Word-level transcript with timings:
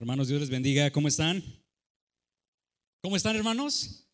Hermanos, 0.00 0.28
Dios 0.28 0.38
les 0.40 0.48
bendiga. 0.48 0.92
¿Cómo 0.92 1.08
están? 1.08 1.42
¿Cómo 3.02 3.16
están, 3.16 3.34
hermanos? 3.34 4.08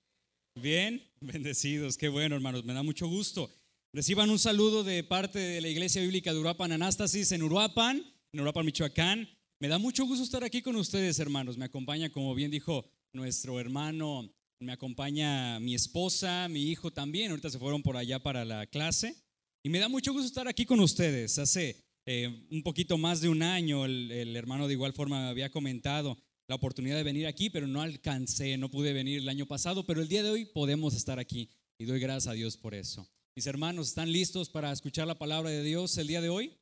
Bien, 0.54 1.02
bendecidos. 1.20 1.98
Qué 1.98 2.08
bueno, 2.08 2.34
hermanos. 2.34 2.64
Me 2.64 2.72
da 2.72 2.82
mucho 2.82 3.06
gusto. 3.06 3.50
Reciban 3.92 4.30
un 4.30 4.38
saludo 4.38 4.82
de 4.82 5.04
parte 5.04 5.38
de 5.38 5.60
la 5.60 5.68
Iglesia 5.68 6.00
Bíblica 6.00 6.32
de 6.32 6.38
Uruapan 6.38 6.72
Anástasis 6.72 7.32
en 7.32 7.42
Uruapan, 7.42 8.02
en 8.32 8.40
Uruapan, 8.40 8.64
Michoacán. 8.64 9.28
Me 9.60 9.68
da 9.68 9.76
mucho 9.76 10.06
gusto 10.06 10.24
estar 10.24 10.42
aquí 10.42 10.62
con 10.62 10.74
ustedes, 10.76 11.18
hermanos. 11.18 11.58
Me 11.58 11.66
acompaña, 11.66 12.10
como 12.10 12.34
bien 12.34 12.50
dijo 12.50 12.90
nuestro 13.12 13.60
hermano, 13.60 14.32
me 14.60 14.72
acompaña 14.72 15.60
mi 15.60 15.74
esposa, 15.74 16.48
mi 16.48 16.62
hijo 16.62 16.92
también. 16.92 17.30
Ahorita 17.30 17.50
se 17.50 17.58
fueron 17.58 17.82
por 17.82 17.98
allá 17.98 18.22
para 18.22 18.46
la 18.46 18.66
clase. 18.66 19.22
Y 19.62 19.68
me 19.68 19.80
da 19.80 19.90
mucho 19.90 20.14
gusto 20.14 20.28
estar 20.28 20.48
aquí 20.48 20.64
con 20.64 20.80
ustedes. 20.80 21.38
Hace 21.38 21.83
eh, 22.06 22.46
un 22.50 22.62
poquito 22.62 22.98
más 22.98 23.20
de 23.20 23.28
un 23.28 23.42
año, 23.42 23.86
el, 23.86 24.36
hermano 24.36 24.66
de 24.66 24.74
igual 24.74 24.92
forma 24.92 25.28
había 25.28 25.50
comentado 25.50 26.18
la 26.46 26.56
oportunidad 26.56 26.96
de 26.96 27.02
venir 27.02 27.26
aquí, 27.26 27.48
pero 27.48 27.66
no 27.66 27.80
alcancé, 27.80 28.58
no 28.58 28.70
pude 28.70 28.92
venir 28.92 29.20
el 29.20 29.28
año 29.28 29.46
pasado, 29.46 29.86
pero 29.86 30.02
el 30.02 30.08
día 30.08 30.22
de 30.22 30.28
hoy 30.28 30.44
podemos 30.44 30.94
estar 30.94 31.18
aquí 31.18 31.48
y 31.78 31.86
doy 31.86 32.00
gracias 32.00 32.26
a 32.26 32.34
Dios 32.34 32.58
por 32.58 32.74
eso. 32.74 33.08
Mis 33.34 33.46
hermanos, 33.46 33.88
¿están 33.88 34.12
listos 34.12 34.50
para 34.50 34.70
escuchar 34.70 35.06
la 35.06 35.18
palabra 35.18 35.50
de 35.50 35.62
Dios 35.62 35.96
el 35.96 36.06
día 36.06 36.20
de 36.20 36.28
hoy? 36.28 36.58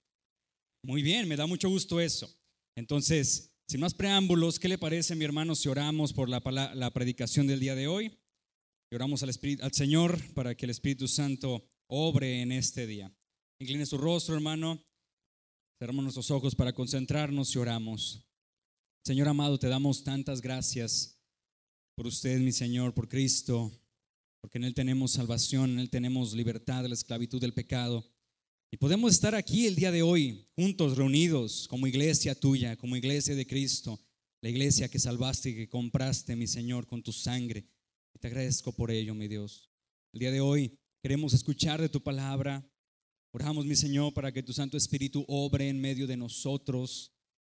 Muy 0.85 1.03
bien, 1.03 1.29
me 1.29 1.37
da 1.37 1.47
mucho 1.47 1.69
gusto 1.69 2.01
eso. 2.01 2.33
Entonces, 2.77 3.53
sin 3.69 3.81
más 3.81 3.95
preámbulos, 3.95 4.59
¿qué 4.59 4.69
le 4.69 4.79
parece, 4.79 5.17
mi 5.17 5.25
hermano, 5.25 5.57
si 5.57 5.69
oramos 5.69 6.13
por 6.13 6.29
la, 6.29 6.41
la 6.75 6.91
predicación 6.93 7.47
del 7.49 7.61
día 7.61 7.75
de 7.75 7.89
hoy? 7.89 8.19
Y 8.91 8.95
oramos 8.95 9.23
al, 9.23 9.31
Espíritu, 9.31 9.65
al 9.65 9.73
Señor 9.73 10.21
para 10.35 10.55
que 10.55 10.67
el 10.67 10.71
Espíritu 10.71 11.09
Santo 11.09 11.65
obre 11.89 12.43
en 12.43 12.53
este 12.53 12.87
día. 12.87 13.13
Incline 13.59 13.87
su 13.87 13.99
rostro, 13.99 14.35
hermano. 14.35 14.85
Cerramos 15.83 16.05
nuestros 16.05 16.31
ojos 16.31 16.55
para 16.55 16.73
concentrarnos 16.73 17.53
y 17.57 17.59
oramos. 17.59 18.23
Señor 19.05 19.27
amado, 19.27 19.59
te 19.59 19.67
damos 19.67 20.05
tantas 20.05 20.41
gracias 20.41 21.19
por 21.97 22.07
usted, 22.07 22.39
mi 22.39 22.53
Señor, 22.53 22.95
por 22.95 23.09
Cristo, 23.09 23.73
porque 24.41 24.59
en 24.59 24.65
Él 24.65 24.75
tenemos 24.75 25.11
salvación, 25.11 25.71
en 25.71 25.79
Él 25.81 25.91
tenemos 25.91 26.35
libertad 26.35 26.85
de 26.85 26.89
la 26.91 26.95
esclavitud 26.95 27.41
del 27.41 27.53
pecado. 27.53 28.09
Y 28.71 28.77
podemos 28.77 29.11
estar 29.11 29.35
aquí 29.35 29.67
el 29.67 29.75
día 29.75 29.91
de 29.91 30.03
hoy, 30.03 30.47
juntos, 30.55 30.97
reunidos, 30.97 31.67
como 31.67 31.89
iglesia 31.89 32.39
tuya, 32.39 32.77
como 32.77 32.95
iglesia 32.95 33.35
de 33.35 33.45
Cristo, 33.45 33.99
la 34.41 34.51
iglesia 34.51 34.89
que 34.89 35.01
salvaste 35.01 35.51
y 35.51 35.55
que 35.57 35.69
compraste, 35.69 36.37
mi 36.37 36.47
Señor, 36.47 36.87
con 36.87 37.03
tu 37.03 37.13
sangre. 37.13 37.67
Y 38.15 38.21
te 38.21 38.29
agradezco 38.29 38.71
por 38.71 38.93
ello, 38.93 39.17
mi 39.17 39.27
Dios. 39.27 39.69
El 40.13 40.21
día 40.21 40.31
de 40.31 40.41
hoy 40.41 40.79
queremos 41.03 41.35
escuchar 41.35 41.81
de 41.81 41.89
tu 41.89 42.01
palabra, 42.01 42.72
Oramos, 43.35 43.65
mi 43.65 43.75
Señor, 43.75 44.13
para 44.13 44.31
que 44.31 44.43
tu 44.43 44.53
Santo 44.53 44.77
Espíritu 44.77 45.25
obre 45.27 45.69
en 45.71 45.81
medio 45.81 46.07
de 46.07 46.19
nosotros, 46.19 47.13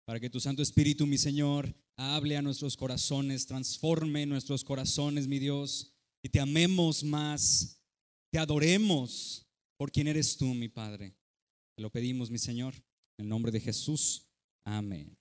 para 0.04 0.20
que 0.20 0.30
tu 0.30 0.38
Santo 0.38 0.62
Espíritu, 0.62 1.04
mi 1.04 1.18
Señor, 1.18 1.74
hable 1.96 2.36
a 2.36 2.42
nuestros 2.42 2.76
corazones, 2.76 3.46
transforme 3.46 4.24
nuestros 4.24 4.62
corazones, 4.62 5.26
mi 5.26 5.40
Dios, 5.40 5.92
y 6.22 6.28
te 6.28 6.38
amemos 6.38 7.02
más, 7.02 7.82
te 8.30 8.38
adoremos 8.38 9.46
por 9.76 9.90
quien 9.90 10.06
eres 10.06 10.36
tú, 10.36 10.54
mi 10.54 10.68
Padre. 10.68 11.16
Te 11.76 11.82
lo 11.82 11.90
pedimos, 11.90 12.30
mi 12.30 12.38
Señor, 12.38 12.74
en 13.18 13.24
el 13.24 13.28
nombre 13.28 13.50
de 13.50 13.60
Jesús. 13.60 14.28
Amén. 14.64 15.18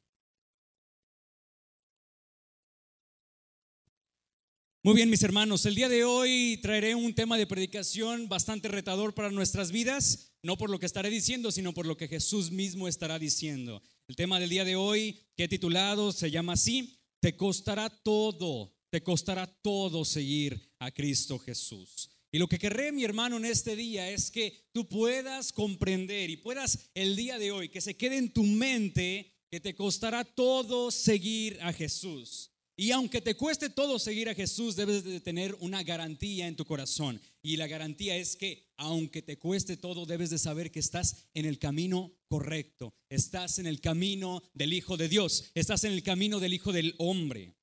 Muy 4.86 4.96
bien, 4.96 5.10
mis 5.10 5.24
hermanos, 5.24 5.66
el 5.66 5.76
día 5.76 5.88
de 5.88 6.04
hoy 6.04 6.60
traeré 6.62 6.94
un 6.94 7.14
tema 7.14 7.38
de 7.38 7.48
predicación 7.48 8.28
bastante 8.28 8.68
retador 8.68 9.14
para 9.14 9.32
nuestras 9.32 9.72
vidas, 9.72 10.34
no 10.42 10.58
por 10.58 10.70
lo 10.70 10.78
que 10.78 10.86
estaré 10.86 11.10
diciendo, 11.10 11.54
sino 11.54 11.74
por 11.74 11.86
lo 11.86 11.96
que 11.96 12.10
Jesús 12.10 12.52
mismo 12.52 12.90
estará 12.90 13.18
diciendo. 13.18 13.82
El 14.10 14.18
tema 14.18 14.42
del 14.42 14.50
día 14.50 14.66
de 14.66 14.76
hoy, 14.76 15.22
que 15.38 15.46
he 15.46 15.48
titulado, 15.48 16.12
se 16.12 16.32
llama 16.32 16.54
así, 16.54 17.00
te 17.22 17.38
costará 17.38 17.90
todo, 17.90 18.76
te 18.90 19.02
costará 19.02 19.48
todo 19.48 20.04
seguir 20.04 20.74
a 20.80 20.92
Cristo 20.92 21.40
Jesús. 21.40 22.10
Y 22.30 22.38
lo 22.38 22.50
que 22.50 22.60
querré, 22.60 22.92
mi 22.92 23.06
hermano, 23.06 23.38
en 23.38 23.46
este 23.46 23.78
día 23.78 24.10
es 24.10 24.32
que 24.32 24.68
tú 24.74 24.90
puedas 24.90 25.54
comprender 25.54 26.30
y 26.30 26.36
puedas 26.36 26.90
el 26.94 27.16
día 27.16 27.40
de 27.40 27.54
hoy, 27.54 27.70
que 27.70 27.80
se 27.80 27.96
quede 27.96 28.18
en 28.18 28.34
tu 28.34 28.44
mente 28.44 29.32
que 29.50 29.62
te 29.62 29.76
costará 29.76 30.26
todo 30.26 30.92
seguir 30.92 31.58
a 31.62 31.72
Jesús. 31.72 32.53
Y 32.76 32.90
aunque 32.92 33.22
te 33.22 33.36
cueste 33.36 33.70
todo 33.70 34.00
seguir 34.00 34.30
a 34.30 34.34
Jesús, 34.34 34.76
debes 34.76 35.04
de 35.04 35.22
tener 35.22 35.56
una 35.60 35.84
garantía 35.84 36.48
en 36.48 36.56
tu 36.56 36.66
corazón. 36.66 37.22
Y 37.44 37.58
la 37.58 37.68
garantía 37.68 38.18
es 38.18 38.36
que 38.36 38.74
aunque 38.78 39.22
te 39.22 39.38
cueste 39.38 39.78
todo, 39.78 40.08
debes 40.08 40.32
de 40.32 40.40
saber 40.40 40.72
que 40.72 40.80
estás 40.80 41.28
en 41.36 41.46
el 41.46 41.60
camino 41.60 42.12
correcto. 42.28 42.96
Estás 43.10 43.60
en 43.60 43.68
el 43.68 43.80
camino 43.80 44.42
del 44.56 44.74
Hijo 44.74 44.98
de 44.98 45.08
Dios. 45.08 45.52
Estás 45.54 45.84
en 45.84 45.94
el 45.94 46.02
camino 46.02 46.40
del 46.40 46.56
Hijo 46.56 46.72
del 46.72 46.96
Hombre. 46.98 47.54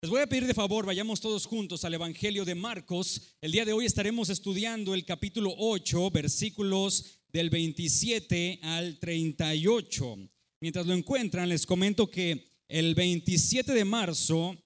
Les 0.00 0.10
voy 0.10 0.20
a 0.20 0.26
pedir 0.28 0.46
de 0.46 0.54
favor, 0.54 0.84
vayamos 0.84 1.20
todos 1.20 1.46
juntos 1.46 1.84
al 1.84 1.94
Evangelio 1.94 2.44
de 2.44 2.56
Marcos. 2.56 3.36
El 3.40 3.52
día 3.52 3.64
de 3.64 3.72
hoy 3.72 3.86
estaremos 3.86 4.30
estudiando 4.30 4.94
el 4.94 5.04
capítulo 5.04 5.54
8, 5.56 6.10
versículos 6.10 7.20
del 7.32 7.50
27 7.50 8.60
al 8.62 8.98
38. 8.98 10.18
Mientras 10.60 10.86
lo 10.86 10.94
encuentran, 10.94 11.48
les 11.48 11.66
comento 11.66 12.10
que 12.10 12.51
el 12.72 12.94
27 12.94 13.70
de 13.70 13.84
marzo 13.84 14.56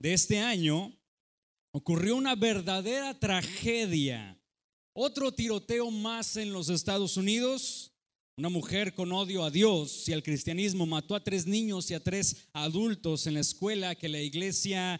de 0.00 0.14
este 0.14 0.38
año 0.38 0.90
ocurrió 1.74 2.16
una 2.16 2.34
verdadera 2.34 3.18
tragedia. 3.20 4.40
Otro 4.94 5.32
tiroteo 5.32 5.90
más 5.90 6.38
en 6.38 6.50
los 6.50 6.70
Estados 6.70 7.18
Unidos. 7.18 7.92
Una 8.38 8.48
mujer 8.48 8.94
con 8.94 9.12
odio 9.12 9.44
a 9.44 9.50
Dios 9.50 10.08
y 10.08 10.14
al 10.14 10.22
cristianismo 10.22 10.86
mató 10.86 11.14
a 11.14 11.22
tres 11.22 11.46
niños 11.46 11.90
y 11.90 11.94
a 11.94 12.02
tres 12.02 12.48
adultos 12.54 13.26
en 13.26 13.34
la 13.34 13.40
escuela 13.40 13.96
que 13.96 14.08
la 14.08 14.22
iglesia 14.22 14.98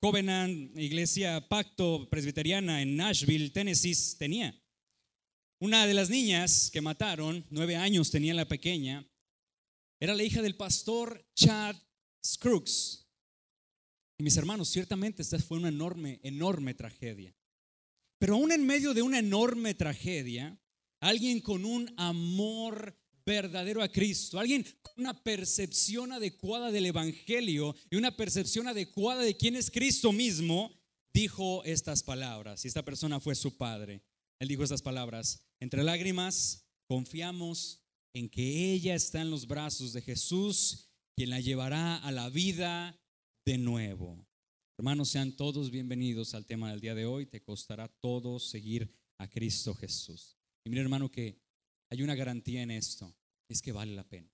Covenant, 0.00 0.74
iglesia 0.78 1.46
Pacto 1.50 2.08
Presbiteriana 2.08 2.80
en 2.80 2.96
Nashville, 2.96 3.50
Tennessee, 3.50 4.16
tenía. 4.16 4.58
Una 5.60 5.86
de 5.86 5.92
las 5.92 6.08
niñas 6.08 6.70
que 6.72 6.80
mataron, 6.80 7.44
nueve 7.50 7.76
años 7.76 8.10
tenía 8.10 8.32
la 8.32 8.48
pequeña, 8.48 9.06
era 10.00 10.14
la 10.14 10.22
hija 10.22 10.40
del 10.40 10.56
pastor 10.56 11.26
Chad 11.34 11.76
Scruggs. 12.24 13.06
Y 14.18 14.22
mis 14.22 14.36
hermanos, 14.36 14.68
ciertamente 14.68 15.22
esta 15.22 15.38
fue 15.38 15.58
una 15.58 15.68
enorme, 15.68 16.20
enorme 16.22 16.74
tragedia. 16.74 17.34
Pero 18.18 18.34
aún 18.34 18.52
en 18.52 18.66
medio 18.66 18.92
de 18.92 19.00
una 19.00 19.18
enorme 19.18 19.74
tragedia, 19.74 20.60
alguien 21.00 21.40
con 21.40 21.64
un 21.64 21.92
amor 21.96 22.94
verdadero 23.24 23.82
a 23.82 23.88
Cristo, 23.88 24.38
alguien 24.38 24.66
con 24.82 24.92
una 24.98 25.22
percepción 25.22 26.12
adecuada 26.12 26.70
del 26.70 26.86
Evangelio 26.86 27.74
y 27.90 27.96
una 27.96 28.14
percepción 28.16 28.68
adecuada 28.68 29.22
de 29.22 29.36
quién 29.36 29.56
es 29.56 29.70
Cristo 29.70 30.12
mismo, 30.12 30.70
dijo 31.14 31.64
estas 31.64 32.02
palabras. 32.02 32.64
Y 32.64 32.68
esta 32.68 32.84
persona 32.84 33.20
fue 33.20 33.34
su 33.34 33.56
padre. 33.56 34.02
Él 34.38 34.48
dijo 34.48 34.64
estas 34.64 34.82
palabras. 34.82 35.42
Entre 35.60 35.82
lágrimas, 35.82 36.66
confiamos 36.86 37.82
en 38.12 38.28
que 38.28 38.72
ella 38.72 38.94
está 38.94 39.22
en 39.22 39.30
los 39.30 39.46
brazos 39.46 39.92
de 39.92 40.02
Jesús 40.02 40.89
quien 41.20 41.28
la 41.28 41.40
llevará 41.40 41.98
a 41.98 42.10
la 42.12 42.30
vida 42.30 42.98
de 43.44 43.58
nuevo. 43.58 44.26
Hermanos, 44.78 45.10
sean 45.10 45.36
todos 45.36 45.70
bienvenidos 45.70 46.32
al 46.32 46.46
tema 46.46 46.70
del 46.70 46.80
día 46.80 46.94
de 46.94 47.04
hoy. 47.04 47.26
Te 47.26 47.42
costará 47.42 47.88
todo 47.88 48.38
seguir 48.38 48.90
a 49.18 49.28
Cristo 49.28 49.74
Jesús. 49.74 50.38
Y 50.64 50.70
mire, 50.70 50.80
hermano, 50.80 51.10
que 51.10 51.38
hay 51.90 52.00
una 52.00 52.14
garantía 52.14 52.62
en 52.62 52.70
esto, 52.70 53.14
es 53.50 53.60
que 53.60 53.70
vale 53.70 53.94
la 53.94 54.08
pena. 54.08 54.32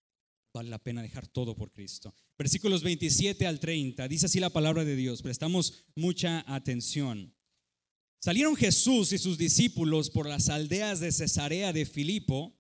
Vale 0.55 0.71
la 0.71 0.79
pena 0.79 1.03
dejar 1.03 1.27
todo 1.27 1.57
por 1.57 1.73
Cristo. 1.73 2.15
Versículos 2.39 2.85
27 2.85 3.49
al 3.49 3.59
30, 3.59 4.07
dice 4.07 4.27
así 4.27 4.39
la 4.39 4.51
palabra 4.51 4.85
de 4.85 4.95
Dios, 4.95 5.23
prestamos 5.23 5.83
mucha 5.97 6.45
atención. 6.47 7.35
Salieron 8.21 8.55
Jesús 8.55 9.11
y 9.11 9.19
sus 9.19 9.39
discípulos 9.39 10.09
por 10.09 10.29
las 10.29 10.49
aldeas 10.51 11.01
de 11.01 11.11
Cesarea 11.11 11.73
de 11.73 11.85
Filipo, 11.85 12.57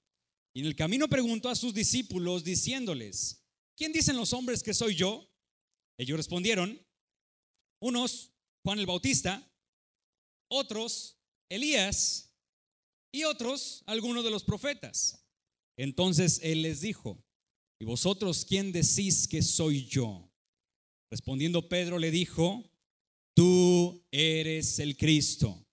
y 0.53 0.62
en 0.62 0.66
el 0.66 0.75
camino 0.75 1.06
preguntó 1.06 1.48
a 1.48 1.54
sus 1.54 1.72
discípulos 1.75 2.42
diciéndoles, 2.42 3.46
¿quién 3.76 3.92
dicen 3.92 4.16
los 4.16 4.32
hombres 4.32 4.62
que 4.62 4.75
soy 4.75 4.94
yo? 4.94 5.31
Ellos 5.98 6.16
respondieron, 6.16 6.84
unos, 7.80 8.33
Juan 8.65 8.78
el 8.78 8.86
Bautista, 8.86 9.48
otros, 10.51 11.18
Elías, 11.48 12.27
y 13.12 13.24
otros, 13.24 13.83
algunos 13.86 14.24
de 14.24 14.30
los 14.30 14.45
profetas. 14.45 15.24
Entonces 15.78 16.41
él 16.42 16.62
les 16.62 16.83
dijo, 16.83 17.24
¿y 17.80 17.84
vosotros 17.84 18.45
quién 18.45 18.72
decís 18.72 19.27
que 19.27 19.42
soy 19.42 19.86
yo? 19.86 20.30
Respondiendo 21.10 21.68
Pedro 21.68 21.98
le 21.98 22.10
dijo, 22.10 22.68
tú 23.34 24.04
eres 24.10 24.78
el 24.80 24.97
Cristo. 24.97 25.66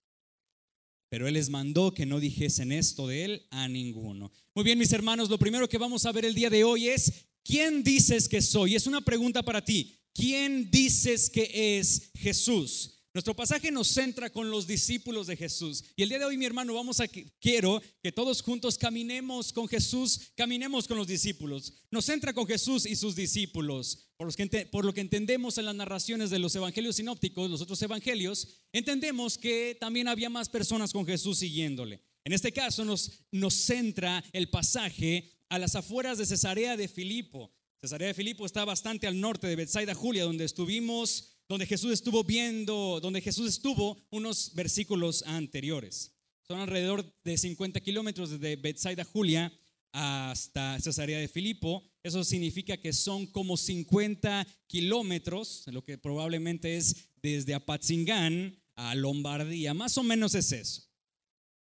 Pero 1.10 1.28
él 1.28 1.34
les 1.34 1.50
mandó 1.50 1.92
que 1.92 2.06
no 2.06 2.18
dijesen 2.18 2.72
esto 2.72 3.06
de 3.08 3.24
él 3.24 3.46
a 3.50 3.68
ninguno. 3.68 4.32
Muy 4.54 4.64
bien, 4.64 4.78
mis 4.78 4.92
hermanos, 4.92 5.28
lo 5.28 5.38
primero 5.38 5.68
que 5.68 5.78
vamos 5.78 6.06
a 6.06 6.12
ver 6.12 6.24
el 6.24 6.34
día 6.34 6.50
de 6.50 6.64
hoy 6.64 6.88
es 6.88 7.28
¿quién 7.44 7.84
dices 7.84 8.28
que 8.28 8.42
soy? 8.42 8.74
Es 8.74 8.86
una 8.86 9.00
pregunta 9.00 9.42
para 9.42 9.64
ti. 9.64 10.00
¿Quién 10.12 10.70
dices 10.70 11.28
que 11.28 11.78
es 11.78 12.10
Jesús? 12.14 12.94
Nuestro 13.14 13.36
pasaje 13.36 13.70
nos 13.70 13.86
centra 13.86 14.28
con 14.28 14.50
los 14.50 14.66
discípulos 14.66 15.28
de 15.28 15.36
Jesús. 15.36 15.84
Y 15.94 16.02
el 16.02 16.08
día 16.08 16.18
de 16.18 16.24
hoy, 16.24 16.36
mi 16.36 16.46
hermano, 16.46 16.74
vamos 16.74 16.98
a 16.98 17.06
quiero 17.06 17.80
que 18.02 18.10
todos 18.10 18.42
juntos 18.42 18.76
caminemos 18.76 19.52
con 19.52 19.68
Jesús, 19.68 20.32
caminemos 20.34 20.88
con 20.88 20.96
los 20.96 21.06
discípulos. 21.06 21.74
Nos 21.92 22.06
centra 22.06 22.32
con 22.32 22.44
Jesús 22.44 22.86
y 22.86 22.96
sus 22.96 23.14
discípulos. 23.14 24.08
Por, 24.16 24.34
por 24.68 24.84
lo 24.84 24.92
que 24.92 25.00
entendemos 25.00 25.58
en 25.58 25.66
las 25.66 25.76
narraciones 25.76 26.30
de 26.30 26.40
los 26.40 26.56
evangelios 26.56 26.96
sinópticos, 26.96 27.48
los 27.48 27.60
otros 27.60 27.80
evangelios, 27.82 28.48
entendemos 28.72 29.38
que 29.38 29.76
también 29.78 30.08
había 30.08 30.28
más 30.28 30.48
personas 30.48 30.92
con 30.92 31.06
Jesús 31.06 31.38
siguiéndole. 31.38 32.00
En 32.24 32.32
este 32.32 32.50
caso 32.50 32.84
nos, 32.84 33.20
nos 33.30 33.54
centra 33.54 34.24
el 34.32 34.48
pasaje 34.48 35.33
a 35.54 35.58
las 35.58 35.76
afueras 35.76 36.18
de 36.18 36.26
Cesarea 36.26 36.76
de 36.76 36.88
Filipo. 36.88 37.52
Cesarea 37.80 38.08
de 38.08 38.14
Filipo 38.14 38.44
está 38.44 38.64
bastante 38.64 39.06
al 39.06 39.20
norte 39.20 39.46
de 39.46 39.54
Bethsaida, 39.54 39.94
Julia, 39.94 40.24
donde 40.24 40.44
estuvimos 40.44 41.30
donde 41.48 41.66
Jesús 41.66 41.92
estuvo 41.92 42.24
viendo, 42.24 42.98
donde 43.00 43.20
Jesús 43.20 43.48
estuvo 43.48 44.04
unos 44.10 44.52
versículos 44.54 45.22
anteriores. 45.22 46.12
Son 46.42 46.58
alrededor 46.58 47.04
de 47.22 47.38
50 47.38 47.80
kilómetros 47.80 48.30
desde 48.30 48.56
Bethsaida, 48.56 49.04
Julia, 49.04 49.52
hasta 49.92 50.80
Cesarea 50.80 51.20
de 51.20 51.28
Filipo. 51.28 51.84
Eso 52.02 52.24
significa 52.24 52.76
que 52.76 52.92
son 52.92 53.26
como 53.26 53.56
50 53.56 54.46
kilómetros, 54.66 55.62
lo 55.68 55.84
que 55.84 55.98
probablemente 55.98 56.76
es 56.76 57.10
desde 57.22 57.54
Apatzingán 57.54 58.60
a 58.74 58.96
Lombardía. 58.96 59.72
Más 59.72 59.96
o 59.98 60.02
menos 60.02 60.34
es 60.34 60.50
eso. 60.50 60.82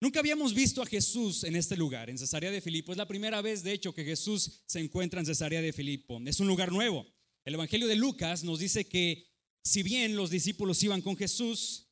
Nunca 0.03 0.19
habíamos 0.19 0.53
visto 0.53 0.83
a 0.83 0.87
Jesús 0.87 1.45
en 1.45 1.55
este 1.55 1.77
lugar, 1.77 2.11
en 2.11 2.19
Cesarea 2.19 2.51
de 2.51 2.61
Filipo. 2.61 2.91
Es 2.91 2.99
la 2.99 3.07
primera 3.07 3.41
vez, 3.41 3.63
de 3.63 3.73
hecho, 3.73 3.95
que 3.95 4.05
Jesús 4.05 4.65
se 4.67 4.81
encuentra 4.81 5.21
en 5.21 5.27
Cesarea 5.27 5.63
de 5.63 5.73
Filipo. 5.73 6.21
Es 6.27 6.41
un 6.41 6.49
lugar 6.49 6.73
nuevo. 6.73 7.07
El 7.45 7.55
Evangelio 7.55 7.87
de 7.87 7.95
Lucas 7.95 8.43
nos 8.43 8.59
dice 8.59 8.85
que 8.85 9.29
si 9.63 9.85
bien 9.85 10.17
los 10.17 10.31
discípulos 10.31 10.83
iban 10.83 11.03
con 11.03 11.17
Jesús, 11.17 11.87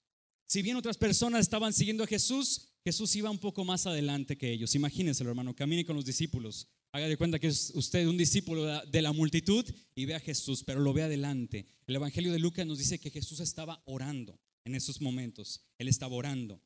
si 0.48 0.60
bien 0.60 0.76
otras 0.76 0.98
personas 0.98 1.42
estaban 1.42 1.72
siguiendo 1.72 2.02
a 2.02 2.08
Jesús, 2.08 2.72
Jesús 2.82 3.14
iba 3.14 3.30
un 3.30 3.38
poco 3.38 3.64
más 3.64 3.86
adelante 3.86 4.36
que 4.36 4.50
ellos. 4.50 4.74
Imagínense, 4.74 5.22
hermano, 5.22 5.54
camine 5.54 5.84
con 5.84 5.94
los 5.94 6.04
discípulos. 6.04 6.66
Haga 6.90 7.06
de 7.06 7.16
cuenta 7.16 7.38
que 7.38 7.46
es 7.46 7.70
usted 7.76 8.08
un 8.08 8.18
discípulo 8.18 8.84
de 8.86 9.02
la 9.02 9.12
multitud 9.12 9.64
y 9.94 10.06
ve 10.06 10.16
a 10.16 10.20
Jesús, 10.20 10.64
pero 10.64 10.80
lo 10.80 10.92
ve 10.92 11.04
adelante. 11.04 11.64
El 11.86 11.94
Evangelio 11.94 12.32
de 12.32 12.40
Lucas 12.40 12.66
nos 12.66 12.78
dice 12.78 12.98
que 12.98 13.12
Jesús 13.12 13.38
estaba 13.38 13.80
orando 13.86 14.36
en 14.64 14.74
esos 14.74 15.00
momentos. 15.00 15.60
Él 15.78 15.86
estaba 15.86 16.16
orando. 16.16 16.60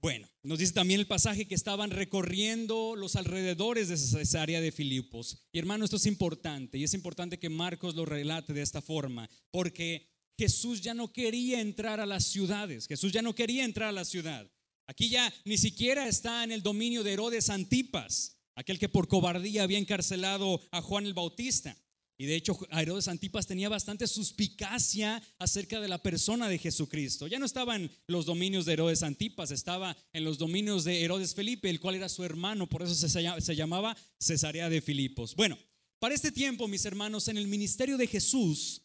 Bueno, 0.00 0.28
nos 0.44 0.60
dice 0.60 0.72
también 0.72 1.00
el 1.00 1.08
pasaje 1.08 1.48
que 1.48 1.56
estaban 1.56 1.90
recorriendo 1.90 2.94
los 2.94 3.16
alrededores 3.16 3.88
de 3.88 4.22
esa 4.22 4.42
área 4.42 4.60
de 4.60 4.70
Filipos. 4.70 5.38
Y 5.52 5.58
hermano, 5.58 5.84
esto 5.84 5.96
es 5.96 6.06
importante 6.06 6.78
y 6.78 6.84
es 6.84 6.94
importante 6.94 7.38
que 7.38 7.48
Marcos 7.48 7.96
lo 7.96 8.04
relate 8.04 8.52
de 8.52 8.62
esta 8.62 8.80
forma, 8.80 9.28
porque 9.50 10.08
Jesús 10.38 10.82
ya 10.82 10.94
no 10.94 11.12
quería 11.12 11.60
entrar 11.60 11.98
a 11.98 12.06
las 12.06 12.24
ciudades, 12.24 12.86
Jesús 12.86 13.10
ya 13.10 13.22
no 13.22 13.34
quería 13.34 13.64
entrar 13.64 13.88
a 13.88 13.92
la 13.92 14.04
ciudad. 14.04 14.48
Aquí 14.86 15.08
ya 15.08 15.32
ni 15.44 15.58
siquiera 15.58 16.06
está 16.06 16.44
en 16.44 16.52
el 16.52 16.62
dominio 16.62 17.02
de 17.02 17.14
Herodes 17.14 17.50
Antipas, 17.50 18.38
aquel 18.54 18.78
que 18.78 18.88
por 18.88 19.08
cobardía 19.08 19.64
había 19.64 19.78
encarcelado 19.78 20.60
a 20.70 20.80
Juan 20.80 21.06
el 21.06 21.14
Bautista. 21.14 21.76
Y 22.20 22.26
de 22.26 22.34
hecho, 22.34 22.58
Herodes 22.72 23.06
Antipas 23.06 23.46
tenía 23.46 23.68
bastante 23.68 24.08
suspicacia 24.08 25.22
acerca 25.38 25.80
de 25.80 25.86
la 25.86 26.02
persona 26.02 26.48
de 26.48 26.58
Jesucristo. 26.58 27.28
Ya 27.28 27.38
no 27.38 27.46
estaba 27.46 27.76
en 27.76 27.92
los 28.08 28.26
dominios 28.26 28.66
de 28.66 28.72
Herodes 28.72 29.04
Antipas, 29.04 29.52
estaba 29.52 29.96
en 30.12 30.24
los 30.24 30.36
dominios 30.36 30.82
de 30.82 31.04
Herodes 31.04 31.34
Felipe, 31.34 31.70
el 31.70 31.78
cual 31.78 31.94
era 31.94 32.08
su 32.08 32.24
hermano, 32.24 32.68
por 32.68 32.82
eso 32.82 32.94
se 32.94 33.56
llamaba 33.56 33.96
Cesarea 34.18 34.68
de 34.68 34.80
Filipos. 34.80 35.36
Bueno, 35.36 35.56
para 36.00 36.14
este 36.14 36.32
tiempo, 36.32 36.66
mis 36.66 36.84
hermanos, 36.84 37.28
en 37.28 37.38
el 37.38 37.46
ministerio 37.46 37.96
de 37.96 38.08
Jesús, 38.08 38.82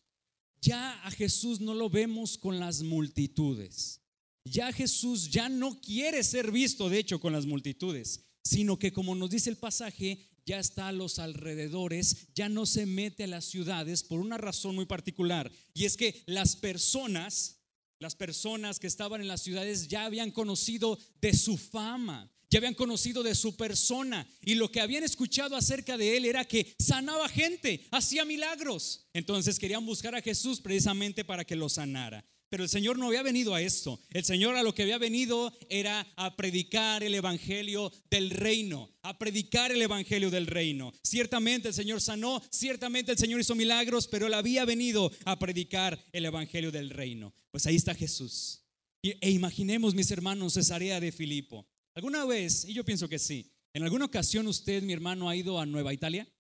ya 0.62 1.04
a 1.04 1.10
Jesús 1.10 1.60
no 1.60 1.74
lo 1.74 1.90
vemos 1.90 2.38
con 2.38 2.60
las 2.60 2.84
multitudes. 2.84 4.00
Ya 4.46 4.72
Jesús 4.72 5.32
ya 5.32 5.50
no 5.50 5.82
quiere 5.82 6.24
ser 6.24 6.52
visto, 6.52 6.88
de 6.88 7.00
hecho, 7.00 7.20
con 7.20 7.34
las 7.34 7.46
multitudes, 7.48 8.26
sino 8.44 8.78
que 8.78 8.94
como 8.94 9.16
nos 9.16 9.30
dice 9.30 9.50
el 9.50 9.58
pasaje, 9.58 10.20
ya 10.46 10.60
está 10.60 10.90
a 10.90 10.92
los 10.92 11.20
alrededores, 11.20 12.28
ya 12.36 12.50
no 12.50 12.66
se 12.66 12.86
mete 12.86 13.24
a 13.24 13.28
las 13.28 13.46
ciudades 13.46 14.04
por 14.04 14.20
una 14.20 14.38
razón 14.38 14.76
muy 14.76 14.86
particular. 14.86 15.52
Y 15.74 15.86
es 15.86 15.98
que 15.98 16.22
las 16.26 16.56
personas, 16.56 17.60
las 18.00 18.16
personas 18.16 18.80
que 18.80 18.88
estaban 18.88 19.22
en 19.22 19.28
las 19.28 19.42
ciudades 19.42 19.88
ya 19.88 20.06
habían 20.06 20.32
conocido 20.32 20.98
de 21.22 21.34
su 21.34 21.58
fama, 21.58 22.30
ya 22.50 22.60
habían 22.60 22.76
conocido 22.76 23.24
de 23.24 23.34
su 23.34 23.56
persona 23.56 24.28
y 24.42 24.54
lo 24.54 24.72
que 24.72 24.80
habían 24.80 25.04
escuchado 25.04 25.56
acerca 25.56 25.98
de 25.98 26.18
él 26.18 26.26
era 26.26 26.46
que 26.46 26.76
sanaba 26.78 27.28
gente, 27.28 27.88
hacía 27.90 28.26
milagros. 28.26 29.08
Entonces 29.14 29.58
querían 29.58 29.86
buscar 29.86 30.14
a 30.14 30.22
Jesús 30.22 30.62
precisamente 30.62 31.26
para 31.26 31.46
que 31.46 31.56
lo 31.56 31.68
sanara. 31.68 32.24
Pero 32.54 32.66
el 32.66 32.70
Señor 32.70 33.00
no 33.00 33.08
había 33.08 33.24
venido 33.24 33.56
a 33.56 33.64
esto. 33.64 34.00
El 34.12 34.24
Señor 34.24 34.56
a 34.56 34.62
lo 34.62 34.76
que 34.76 34.84
había 34.84 35.00
venido 35.00 35.52
era 35.70 36.06
a 36.16 36.36
predicar 36.36 37.02
el 37.02 37.16
Evangelio 37.16 37.92
del 38.12 38.30
reino, 38.30 38.92
a 39.02 39.18
predicar 39.18 39.72
el 39.72 39.82
Evangelio 39.82 40.30
del 40.30 40.46
reino. 40.46 40.94
Ciertamente 41.02 41.70
el 41.70 41.74
Señor 41.74 42.00
sanó, 42.00 42.44
ciertamente 42.52 43.12
el 43.12 43.18
Señor 43.18 43.40
hizo 43.40 43.56
milagros, 43.56 44.08
pero 44.08 44.28
Él 44.28 44.36
había 44.36 44.66
venido 44.66 45.12
a 45.26 45.40
predicar 45.40 46.00
el 46.12 46.26
Evangelio 46.26 46.72
del 46.72 46.92
reino. 46.92 47.34
Pues 47.50 47.66
ahí 47.66 47.76
está 47.76 47.96
Jesús. 47.96 48.62
E 49.02 49.32
imaginemos, 49.32 49.96
mis 49.96 50.12
hermanos, 50.12 50.54
Cesarea 50.54 51.00
de 51.00 51.12
Filipo. 51.12 51.68
¿Alguna 51.96 52.24
vez, 52.24 52.66
y 52.66 52.74
yo 52.74 52.86
pienso 52.86 53.10
que 53.10 53.18
sí, 53.18 53.52
en 53.74 53.82
alguna 53.82 54.06
ocasión 54.06 54.46
usted, 54.46 54.84
mi 54.84 54.94
hermano, 54.94 55.28
ha 55.28 55.36
ido 55.36 55.60
a 55.60 55.66
Nueva 55.66 55.92
Italia? 55.92 56.32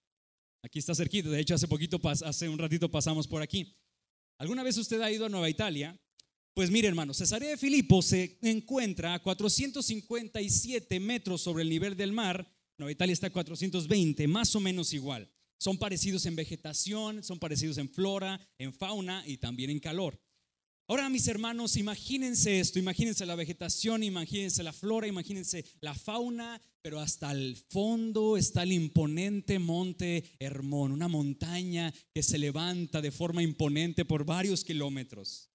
Aquí 0.61 0.77
está 0.77 0.93
cerquita, 0.93 1.29
de 1.29 1.39
hecho 1.39 1.55
hace 1.55 1.67
poquito, 1.67 1.99
hace 2.07 2.47
un 2.47 2.59
ratito 2.59 2.87
pasamos 2.91 3.27
por 3.27 3.41
aquí. 3.41 3.75
¿Alguna 4.37 4.61
vez 4.61 4.77
usted 4.77 5.01
ha 5.01 5.11
ido 5.11 5.25
a 5.25 5.29
Nueva 5.29 5.49
Italia? 5.49 5.97
Pues 6.53 6.69
mire, 6.69 6.87
hermano, 6.87 7.15
Cesarea 7.15 7.49
de 7.49 7.57
Filipo 7.57 8.03
se 8.03 8.37
encuentra 8.43 9.15
a 9.15 9.19
457 9.23 10.99
metros 10.99 11.41
sobre 11.41 11.63
el 11.63 11.69
nivel 11.69 11.97
del 11.97 12.11
mar. 12.11 12.47
Nueva 12.77 12.91
Italia 12.91 13.13
está 13.13 13.27
a 13.27 13.31
420, 13.31 14.27
más 14.27 14.55
o 14.55 14.59
menos 14.59 14.93
igual. 14.93 15.31
Son 15.57 15.79
parecidos 15.79 16.27
en 16.27 16.35
vegetación, 16.35 17.23
son 17.23 17.39
parecidos 17.39 17.79
en 17.79 17.89
flora, 17.89 18.39
en 18.59 18.71
fauna 18.71 19.23
y 19.25 19.37
también 19.37 19.71
en 19.71 19.79
calor. 19.79 20.21
Ahora, 20.87 21.09
mis 21.09 21.27
hermanos, 21.27 21.75
imagínense 21.75 22.59
esto, 22.59 22.77
imagínense 22.77 23.25
la 23.25 23.35
vegetación, 23.35 24.03
imagínense 24.03 24.61
la 24.61 24.73
flora, 24.73 25.07
imagínense 25.07 25.65
la 25.81 25.95
fauna, 25.95 26.61
pero 26.83 26.99
hasta 26.99 27.31
el 27.31 27.55
fondo 27.55 28.37
está 28.37 28.61
el 28.61 28.73
imponente 28.73 29.57
monte 29.57 30.23
Hermón, 30.37 30.91
una 30.91 31.07
montaña 31.07 31.91
que 32.13 32.21
se 32.21 32.37
levanta 32.37 33.01
de 33.01 33.11
forma 33.11 33.41
imponente 33.41 34.05
por 34.05 34.23
varios 34.23 34.63
kilómetros. 34.63 35.52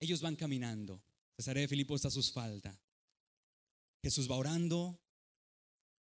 Ellos 0.00 0.20
van 0.20 0.36
caminando. 0.36 1.02
Cesarea 1.36 1.62
de 1.62 1.68
Filipo 1.68 1.96
está 1.96 2.08
a 2.08 2.12
su 2.12 2.20
espalda. 2.20 2.80
Jesús 4.02 4.30
va 4.30 4.36
orando 4.36 5.00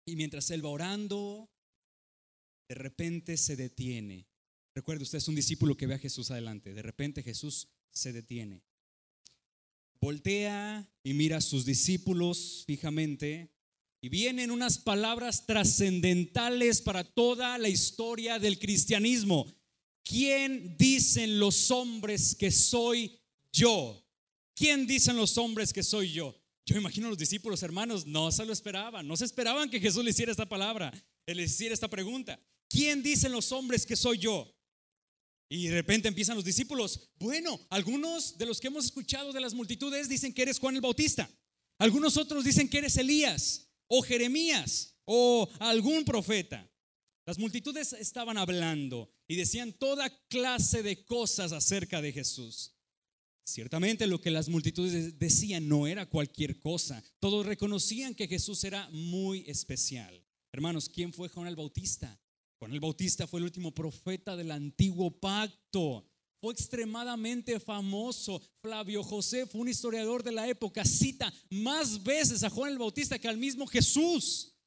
y 0.06 0.16
mientras 0.16 0.50
él 0.52 0.64
va 0.64 0.70
orando, 0.70 1.50
de 2.70 2.76
repente 2.76 3.38
se 3.38 3.56
detiene. 3.56 4.28
Recuerde, 4.74 5.04
usted 5.04 5.18
es 5.18 5.28
un 5.28 5.36
discípulo 5.36 5.76
que 5.76 5.88
ve 5.88 5.96
a 5.96 6.00
Jesús 6.00 6.32
adelante. 6.32 6.74
De 6.74 6.82
repente 6.82 7.24
Jesús 7.24 7.68
se 7.92 8.14
detiene. 8.14 8.64
Voltea 10.00 10.88
y 11.04 11.14
mira 11.14 11.38
a 11.38 11.42
sus 11.42 11.66
discípulos 11.66 12.64
fijamente 12.68 13.52
y 14.02 14.10
vienen 14.10 14.52
unas 14.52 14.78
palabras 14.78 15.46
trascendentales 15.46 16.82
para 16.82 17.04
toda 17.04 17.58
la 17.58 17.70
historia 17.70 18.38
del 18.38 18.60
cristianismo. 18.60 19.52
¿Quién 20.04 20.78
dicen 20.78 21.40
los 21.40 21.72
hombres 21.72 22.36
que 22.36 22.52
soy 22.52 23.20
yo. 23.52 24.04
¿Quién 24.56 24.88
dicen 24.88 25.18
los 25.18 25.38
hombres 25.38 25.72
que 25.72 25.84
soy 25.84 26.12
yo? 26.12 26.36
Yo 26.66 26.76
imagino 26.76 27.08
a 27.08 27.10
los 27.10 27.18
discípulos 27.18 27.64
hermanos, 27.64 28.06
no 28.06 28.32
se 28.32 28.46
lo 28.46 28.52
esperaban, 28.52 29.08
no 29.08 29.16
se 29.16 29.26
esperaban 29.26 29.70
que 29.70 29.80
Jesús 29.80 30.04
le 30.04 30.10
hiciera 30.10 30.32
esta 30.32 30.50
palabra, 30.50 30.92
le 31.26 31.44
hiciera 31.44 31.74
esta 31.74 31.88
pregunta. 31.88 32.40
¿Quién 32.68 33.02
dicen 33.02 33.32
los 33.32 33.52
hombres 33.52 33.86
que 33.86 33.96
soy 33.96 34.18
yo? 34.18 34.54
Y 35.50 35.68
de 35.68 35.76
repente 35.76 36.10
empiezan 36.10 36.36
los 36.36 36.44
discípulos, 36.44 37.10
bueno, 37.20 37.60
algunos 37.70 38.38
de 38.38 38.46
los 38.46 38.60
que 38.60 38.68
hemos 38.68 38.86
escuchado 38.86 39.32
de 39.32 39.40
las 39.40 39.54
multitudes 39.54 40.10
dicen 40.10 40.34
que 40.34 40.42
eres 40.42 40.60
Juan 40.60 40.76
el 40.76 40.82
Bautista, 40.82 41.30
algunos 41.78 42.18
otros 42.18 42.44
dicen 42.44 42.68
que 42.68 42.80
eres 42.80 42.98
Elías 42.98 43.70
o 43.88 44.02
Jeremías 44.02 44.96
o 45.06 45.50
algún 45.60 46.04
profeta. 46.04 46.70
Las 47.26 47.38
multitudes 47.38 47.94
estaban 47.94 48.38
hablando 48.38 49.10
y 49.28 49.36
decían 49.36 49.74
toda 49.74 50.10
clase 50.28 50.84
de 50.84 51.06
cosas 51.06 51.52
acerca 51.52 52.02
de 52.02 52.12
Jesús. 52.12 52.77
Ciertamente 53.48 54.08
lo 54.08 54.20
que 54.20 54.30
las 54.30 54.50
multitudes 54.50 55.18
decían 55.18 55.70
no 55.70 55.88
era 55.88 56.06
cualquier 56.06 56.60
cosa. 56.60 57.02
Todos 57.18 57.46
reconocían 57.46 58.14
que 58.14 58.28
Jesús 58.28 58.62
era 58.66 58.90
muy 58.90 59.46
especial. 59.48 60.22
Hermanos, 60.52 60.90
¿quién 60.90 61.14
fue 61.14 61.30
Juan 61.30 61.48
el 61.48 61.56
Bautista? 61.56 62.20
Juan 62.60 62.74
el 62.74 62.82
Bautista 62.82 63.26
fue 63.26 63.40
el 63.40 63.46
último 63.46 63.74
profeta 63.74 64.36
del 64.36 64.52
antiguo 64.52 65.18
pacto. 65.18 66.06
Fue 66.42 66.52
extremadamente 66.52 67.58
famoso. 67.62 68.42
Flavio 68.62 69.02
José 69.02 69.46
fue 69.46 69.62
un 69.62 69.70
historiador 69.70 70.24
de 70.24 70.34
la 70.34 70.46
época. 70.50 70.84
Cita 70.84 71.34
más 71.50 72.04
veces 72.04 72.44
a 72.44 72.50
Juan 72.50 72.74
el 72.74 72.78
Bautista 72.78 73.18
que 73.18 73.30
al 73.30 73.38
mismo 73.38 73.66
Jesús. 73.66 74.58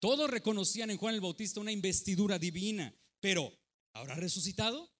Todos 0.00 0.30
reconocían 0.30 0.90
en 0.90 0.96
Juan 0.96 1.14
el 1.14 1.20
Bautista 1.20 1.60
una 1.60 1.70
investidura 1.70 2.38
divina. 2.38 2.94
Pero, 3.20 3.52
¿habrá 3.92 4.14
resucitado? 4.14 4.91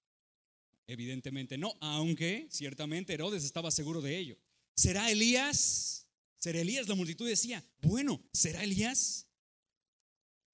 Evidentemente 0.86 1.56
no, 1.58 1.74
aunque 1.80 2.48
ciertamente 2.50 3.14
Herodes 3.14 3.44
estaba 3.44 3.70
seguro 3.70 4.00
de 4.00 4.18
ello. 4.18 4.38
¿Será 4.74 5.10
Elías? 5.10 6.06
¿Será 6.38 6.60
Elías? 6.60 6.88
La 6.88 6.94
multitud 6.94 7.28
decía, 7.28 7.64
bueno, 7.80 8.22
¿será 8.32 8.64
Elías? 8.64 9.28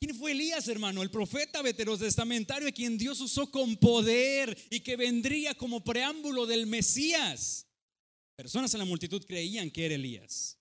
¿Quién 0.00 0.14
fue 0.14 0.32
Elías, 0.32 0.68
hermano? 0.68 1.02
El 1.02 1.10
profeta 1.10 1.60
veterotestamentario 1.62 2.68
a 2.68 2.72
quien 2.72 2.98
Dios 2.98 3.20
usó 3.20 3.50
con 3.50 3.76
poder 3.78 4.56
y 4.70 4.80
que 4.80 4.96
vendría 4.96 5.54
como 5.54 5.82
preámbulo 5.82 6.46
del 6.46 6.66
Mesías. 6.66 7.66
Personas 8.36 8.72
en 8.74 8.78
la 8.78 8.84
multitud 8.84 9.24
creían 9.26 9.70
que 9.70 9.86
era 9.86 9.96
Elías. 9.96 10.57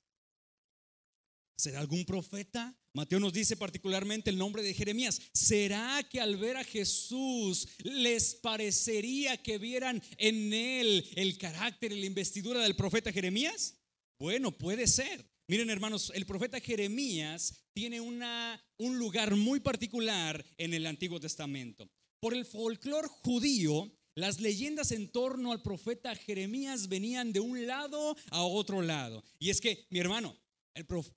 ¿Será 1.57 1.79
algún 1.79 2.05
profeta? 2.05 2.77
Mateo 2.93 3.19
nos 3.19 3.33
dice 3.33 3.57
particularmente 3.57 4.29
el 4.29 4.37
nombre 4.37 4.61
de 4.61 4.75
Jeremías. 4.75 5.19
¿Será 5.33 6.03
que 6.07 6.21
al 6.21 6.37
ver 6.37 6.55
a 6.55 6.63
Jesús 6.63 7.67
les 7.83 8.35
parecería 8.35 9.41
que 9.41 9.57
vieran 9.57 10.01
en 10.17 10.53
él 10.53 11.03
el 11.15 11.35
carácter 11.39 11.91
y 11.91 11.99
la 11.99 12.05
investidura 12.05 12.61
del 12.61 12.75
profeta 12.75 13.11
Jeremías? 13.11 13.75
Bueno, 14.19 14.55
puede 14.55 14.85
ser. 14.85 15.27
Miren 15.47 15.71
hermanos, 15.71 16.11
el 16.13 16.27
profeta 16.27 16.59
Jeremías 16.59 17.55
tiene 17.73 18.01
una, 18.01 18.63
un 18.77 18.99
lugar 18.99 19.35
muy 19.35 19.59
particular 19.59 20.45
en 20.59 20.75
el 20.75 20.85
Antiguo 20.85 21.19
Testamento. 21.19 21.89
Por 22.19 22.35
el 22.35 22.45
folclore 22.45 23.07
judío, 23.07 23.91
las 24.13 24.39
leyendas 24.39 24.91
en 24.91 25.07
torno 25.07 25.51
al 25.51 25.63
profeta 25.63 26.15
Jeremías 26.15 26.87
venían 26.87 27.33
de 27.33 27.39
un 27.39 27.65
lado 27.65 28.15
a 28.29 28.43
otro 28.43 28.83
lado. 28.83 29.23
Y 29.39 29.49
es 29.49 29.61
que, 29.61 29.87
mi 29.89 29.99
hermano, 29.99 30.35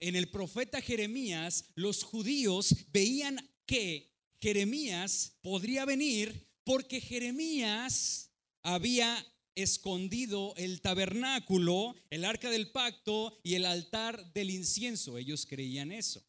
en 0.00 0.16
el 0.16 0.30
profeta 0.30 0.80
Jeremías, 0.80 1.66
los 1.74 2.02
judíos 2.02 2.74
veían 2.92 3.38
que 3.66 4.10
Jeremías 4.40 5.38
podría 5.42 5.84
venir 5.84 6.48
porque 6.64 7.00
Jeremías 7.00 8.30
había 8.62 9.26
escondido 9.54 10.54
el 10.56 10.80
tabernáculo, 10.80 11.94
el 12.10 12.24
arca 12.24 12.50
del 12.50 12.70
pacto 12.70 13.38
y 13.42 13.54
el 13.54 13.66
altar 13.66 14.32
del 14.32 14.50
incienso. 14.50 15.18
Ellos 15.18 15.46
creían 15.46 15.92
eso. 15.92 16.24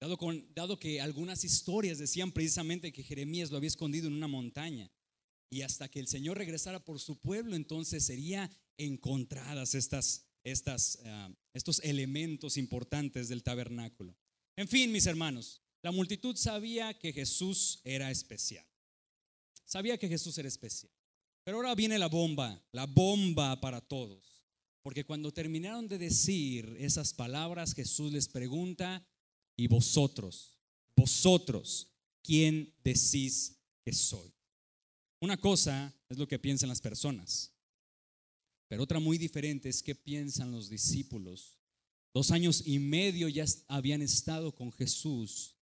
Dado, 0.00 0.18
dado, 0.54 0.78
que 0.78 1.00
algunas 1.00 1.44
historias 1.44 1.98
decían 1.98 2.32
precisamente 2.32 2.92
que 2.92 3.04
Jeremías 3.04 3.50
lo 3.50 3.56
había 3.56 3.68
escondido 3.68 4.08
en 4.08 4.14
una 4.14 4.26
montaña 4.26 4.90
y 5.48 5.62
hasta 5.62 5.88
que 5.88 6.00
el 6.00 6.08
Señor 6.08 6.38
regresara 6.38 6.84
por 6.84 6.98
su 6.98 7.20
pueblo, 7.20 7.54
entonces 7.54 8.04
serían 8.04 8.50
encontradas 8.78 9.74
estas, 9.74 10.26
estas, 10.42 10.98
ah, 11.04 11.30
estos 11.54 11.80
elementos 11.80 12.56
importantes 12.56 13.28
del 13.28 13.42
tabernáculo. 13.42 14.16
En 14.56 14.68
fin, 14.68 14.92
mis 14.92 15.06
hermanos, 15.06 15.62
la 15.82 15.92
multitud 15.92 16.36
sabía 16.36 16.98
que 16.98 17.12
Jesús 17.12 17.80
era 17.84 18.10
especial. 18.10 18.66
Sabía 19.64 19.98
que 19.98 20.08
Jesús 20.08 20.36
era 20.38 20.48
especial. 20.48 20.92
Pero 21.44 21.56
ahora 21.56 21.74
viene 21.74 21.98
la 21.98 22.08
bomba, 22.08 22.62
la 22.72 22.86
bomba 22.86 23.60
para 23.60 23.80
todos. 23.80 24.44
Porque 24.82 25.04
cuando 25.04 25.32
terminaron 25.32 25.88
de 25.88 25.98
decir 25.98 26.76
esas 26.78 27.14
palabras, 27.14 27.74
Jesús 27.74 28.12
les 28.12 28.28
pregunta, 28.28 29.06
¿y 29.56 29.66
vosotros? 29.66 30.58
Vosotros, 30.96 31.88
¿quién 32.22 32.74
decís 32.82 33.58
que 33.84 33.92
soy? 33.92 34.32
Una 35.20 35.36
cosa 35.36 35.94
es 36.08 36.18
lo 36.18 36.26
que 36.26 36.38
piensan 36.38 36.68
las 36.68 36.80
personas, 36.80 37.52
pero 38.72 38.84
otra 38.84 39.00
muy 39.00 39.18
diferente 39.18 39.68
es 39.68 39.82
qué 39.82 39.94
piensan 39.94 40.50
los 40.50 40.70
discípulos. 40.70 41.58
Dos 42.14 42.30
años 42.30 42.62
y 42.64 42.78
medio 42.78 43.28
ya 43.28 43.44
habían 43.68 44.00
estado 44.00 44.54
con 44.54 44.72
Jesús 44.72 45.56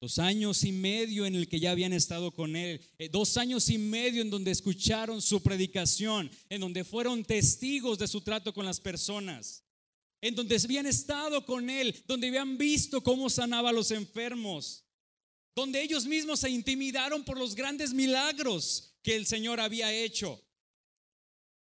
Dos 0.00 0.18
años 0.18 0.64
y 0.64 0.72
medio 0.72 1.26
en 1.26 1.36
el 1.36 1.48
que 1.48 1.60
ya 1.60 1.70
habían 1.70 1.92
estado 1.92 2.32
con 2.32 2.56
Él. 2.56 2.80
Eh, 2.98 3.08
dos 3.08 3.36
años 3.36 3.70
y 3.70 3.78
medio 3.78 4.20
en 4.20 4.30
donde 4.30 4.50
escucharon 4.50 5.22
su 5.22 5.40
predicación, 5.40 6.28
en 6.50 6.60
donde 6.60 6.82
fueron 6.82 7.24
testigos 7.24 7.98
de 7.98 8.08
su 8.08 8.20
trato 8.20 8.52
con 8.52 8.66
las 8.66 8.80
personas, 8.80 9.62
en 10.20 10.34
donde 10.34 10.56
habían 10.56 10.86
estado 10.86 11.46
con 11.46 11.70
Él, 11.70 11.94
donde 12.08 12.26
habían 12.26 12.58
visto 12.58 13.00
cómo 13.00 13.30
sanaba 13.30 13.70
a 13.70 13.72
los 13.72 13.92
enfermos, 13.92 14.84
donde 15.54 15.80
ellos 15.80 16.04
mismos 16.04 16.40
se 16.40 16.50
intimidaron 16.50 17.24
por 17.24 17.38
los 17.38 17.54
grandes 17.54 17.94
milagros 17.94 18.96
que 19.04 19.14
el 19.14 19.24
Señor 19.24 19.60
había 19.60 19.94
hecho. 19.94 20.42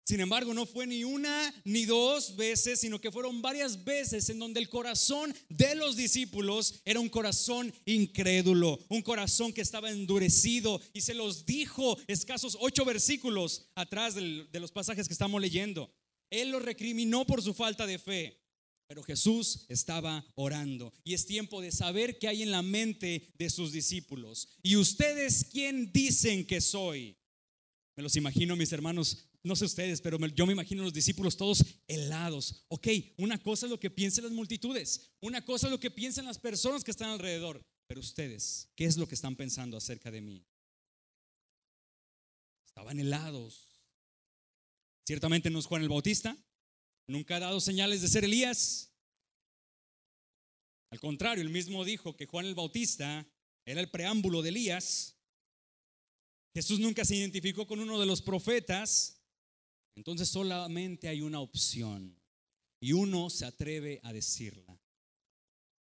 Sin 0.09 0.21
embargo, 0.21 0.55
no 0.55 0.65
fue 0.65 0.87
ni 0.87 1.03
una 1.03 1.53
ni 1.65 1.85
dos 1.85 2.35
veces, 2.35 2.79
sino 2.79 2.99
que 2.99 3.11
fueron 3.11 3.43
varias 3.43 3.83
veces 3.83 4.27
en 4.31 4.39
donde 4.39 4.59
el 4.59 4.67
corazón 4.67 5.35
de 5.49 5.75
los 5.75 5.95
discípulos 5.95 6.81
era 6.83 6.99
un 6.99 7.09
corazón 7.09 7.71
incrédulo, 7.85 8.79
un 8.89 9.03
corazón 9.03 9.53
que 9.53 9.61
estaba 9.61 9.91
endurecido. 9.91 10.81
Y 10.93 11.01
se 11.01 11.13
los 11.13 11.45
dijo 11.45 11.95
escasos 12.07 12.57
ocho 12.59 12.85
versículos 12.85 13.69
atrás 13.75 14.15
de 14.15 14.47
los 14.59 14.71
pasajes 14.71 15.07
que 15.07 15.13
estamos 15.13 15.39
leyendo. 15.39 15.93
Él 16.31 16.49
los 16.49 16.63
recriminó 16.63 17.23
por 17.23 17.43
su 17.43 17.53
falta 17.53 17.85
de 17.85 17.99
fe. 17.99 18.41
Pero 18.87 19.03
Jesús 19.03 19.67
estaba 19.69 20.25
orando 20.33 20.91
y 21.03 21.13
es 21.13 21.27
tiempo 21.27 21.61
de 21.61 21.71
saber 21.71 22.17
qué 22.17 22.29
hay 22.29 22.41
en 22.41 22.49
la 22.49 22.63
mente 22.63 23.31
de 23.37 23.51
sus 23.51 23.71
discípulos. 23.71 24.49
¿Y 24.63 24.75
ustedes 24.75 25.45
quién 25.51 25.91
dicen 25.91 26.47
que 26.47 26.61
soy? 26.61 27.15
Me 27.95 28.03
los 28.03 28.15
imagino, 28.15 28.55
mis 28.55 28.71
hermanos, 28.71 29.28
no 29.43 29.55
sé 29.55 29.65
ustedes, 29.65 30.01
pero 30.01 30.17
yo 30.27 30.45
me 30.45 30.53
imagino 30.53 30.83
los 30.83 30.93
discípulos 30.93 31.37
todos 31.37 31.63
helados. 31.87 32.65
Ok, 32.67 32.87
una 33.17 33.41
cosa 33.41 33.65
es 33.65 33.69
lo 33.71 33.79
que 33.79 33.89
piensan 33.89 34.25
las 34.25 34.33
multitudes, 34.33 35.11
una 35.21 35.43
cosa 35.43 35.67
es 35.67 35.71
lo 35.71 35.79
que 35.79 35.91
piensan 35.91 36.25
las 36.25 36.39
personas 36.39 36.83
que 36.83 36.91
están 36.91 37.09
alrededor, 37.09 37.65
pero 37.87 38.01
ustedes, 38.01 38.69
¿qué 38.75 38.85
es 38.85 38.97
lo 38.97 39.07
que 39.07 39.15
están 39.15 39.35
pensando 39.35 39.77
acerca 39.77 40.11
de 40.11 40.21
mí? 40.21 40.45
Estaban 42.65 42.99
helados. 42.99 43.67
Ciertamente 45.07 45.49
no 45.49 45.59
es 45.59 45.65
Juan 45.65 45.81
el 45.81 45.89
Bautista, 45.89 46.37
nunca 47.07 47.37
ha 47.37 47.39
dado 47.39 47.59
señales 47.59 48.01
de 48.01 48.09
ser 48.09 48.25
Elías. 48.25 48.91
Al 50.91 50.99
contrario, 50.99 51.43
él 51.43 51.49
mismo 51.49 51.85
dijo 51.85 52.15
que 52.15 52.25
Juan 52.25 52.45
el 52.45 52.55
Bautista 52.55 53.27
era 53.65 53.79
el 53.79 53.89
preámbulo 53.89 54.41
de 54.41 54.49
Elías. 54.49 55.15
Jesús 56.53 56.79
nunca 56.79 57.05
se 57.05 57.15
identificó 57.15 57.67
con 57.67 57.79
uno 57.79 57.99
de 57.99 58.05
los 58.05 58.21
profetas. 58.21 59.18
Entonces 59.95 60.29
solamente 60.29 61.07
hay 61.07 61.21
una 61.21 61.39
opción 61.39 62.17
y 62.79 62.93
uno 62.93 63.29
se 63.29 63.45
atreve 63.45 63.99
a 64.03 64.13
decirla. 64.13 64.79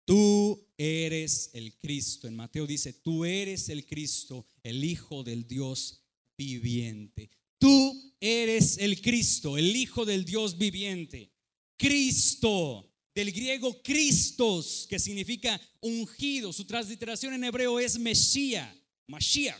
Tú 0.05 0.67
eres 0.77 1.50
el 1.53 1.75
Cristo. 1.77 2.27
En 2.27 2.35
Mateo 2.35 2.67
dice, 2.67 2.93
tú 2.93 3.25
eres 3.25 3.69
el 3.69 3.85
Cristo, 3.85 4.45
el 4.63 4.83
Hijo 4.83 5.24
del 5.24 5.47
Dios 5.47 6.03
viviente. 6.38 7.29
Tú 7.57 8.13
eres 8.19 8.77
el 8.77 9.01
Cristo, 9.01 9.57
el 9.57 9.75
Hijo 9.75 10.05
del 10.05 10.24
Dios 10.24 10.57
viviente. 10.57 11.31
Cristo, 11.77 12.93
del 13.15 13.31
griego 13.31 13.81
Christos, 13.81 14.85
que 14.88 15.00
significa 15.00 15.59
ungido. 15.81 16.53
Su 16.53 16.65
transliteración 16.65 17.33
en 17.33 17.43
hebreo 17.43 17.79
es 17.79 17.97
Mesías, 17.97 18.74
Mashiach, 19.07 19.59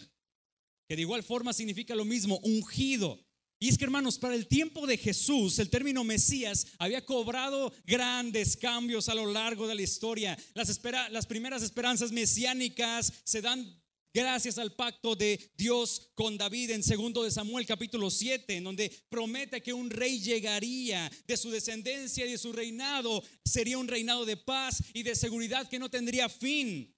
que 0.88 0.96
de 0.96 1.02
igual 1.02 1.24
forma 1.24 1.54
significa 1.54 1.96
lo 1.96 2.06
mismo, 2.06 2.40
ungido. 2.44 3.25
Y 3.60 3.70
es 3.70 3.78
que 3.78 3.86
hermanos, 3.86 4.20
para 4.20 4.36
el 4.36 4.48
tiempo 4.48 4.86
de 4.86 4.98
Jesús, 4.98 5.60
el 5.60 5.70
término 5.70 6.04
Mesías 6.04 6.68
había 6.78 7.06
cobrado 7.06 7.74
grandes 7.86 8.58
cambios 8.58 9.08
a 9.08 9.16
lo 9.16 9.32
largo 9.32 9.68
de 9.68 9.76
la 9.76 9.82
historia. 9.82 10.38
Las, 10.54 11.26
primeras 11.26 11.64
esperanzas 11.64 12.12
mesiánicas 12.12 13.14
se 13.24 13.42
dan 13.42 13.82
gracias 14.14 14.58
al 14.58 14.74
pacto 14.74 15.16
de 15.16 15.52
Dios 15.58 16.12
con 16.16 16.38
David 16.38 16.72
en 16.72 16.84
segundo 16.84 17.24
de 17.24 17.32
Samuel 17.32 17.66
capítulo 17.66 18.10
7, 18.10 18.58
en 18.58 18.64
donde 18.66 18.92
promete 19.10 19.62
que 19.62 19.74
un 19.74 19.90
rey 19.90 20.20
llegaría 20.20 21.10
de 21.26 21.38
su 21.38 21.50
descendencia 21.50 22.26
y 22.26 22.32
de 22.32 22.38
su 22.38 22.52
reinado 22.52 23.24
sería 23.44 23.78
un 23.78 23.88
reinado 23.88 24.26
de 24.26 24.38
paz 24.38 24.84
y 24.94 25.04
de 25.04 25.16
seguridad 25.16 25.70
que 25.70 25.80
no 25.80 25.90
tendría 25.90 26.28
fin. 26.28 26.95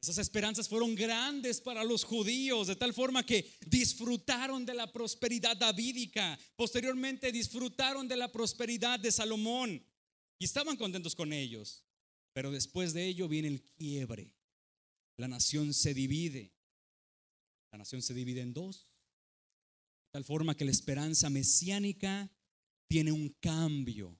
Esas 0.00 0.18
esperanzas 0.18 0.68
fueron 0.68 0.94
grandes 0.94 1.60
para 1.60 1.82
los 1.82 2.04
judíos, 2.04 2.68
de 2.68 2.76
tal 2.76 2.94
forma 2.94 3.26
que 3.26 3.50
disfrutaron 3.66 4.64
de 4.64 4.74
la 4.74 4.92
prosperidad 4.92 5.56
davídica, 5.56 6.38
posteriormente 6.54 7.32
disfrutaron 7.32 8.06
de 8.06 8.16
la 8.16 8.30
prosperidad 8.30 9.00
de 9.00 9.10
Salomón 9.10 9.84
y 10.38 10.44
estaban 10.44 10.76
contentos 10.76 11.16
con 11.16 11.32
ellos. 11.32 11.82
Pero 12.32 12.52
después 12.52 12.92
de 12.92 13.06
ello 13.06 13.26
viene 13.26 13.48
el 13.48 13.62
quiebre. 13.62 14.36
La 15.16 15.26
nación 15.26 15.74
se 15.74 15.94
divide. 15.94 16.52
La 17.72 17.78
nación 17.78 18.00
se 18.00 18.14
divide 18.14 18.40
en 18.40 18.54
dos. 18.54 18.88
De 20.06 20.12
tal 20.12 20.24
forma 20.24 20.56
que 20.56 20.64
la 20.64 20.70
esperanza 20.70 21.28
mesiánica 21.28 22.30
tiene 22.86 23.10
un 23.10 23.30
cambio. 23.40 24.16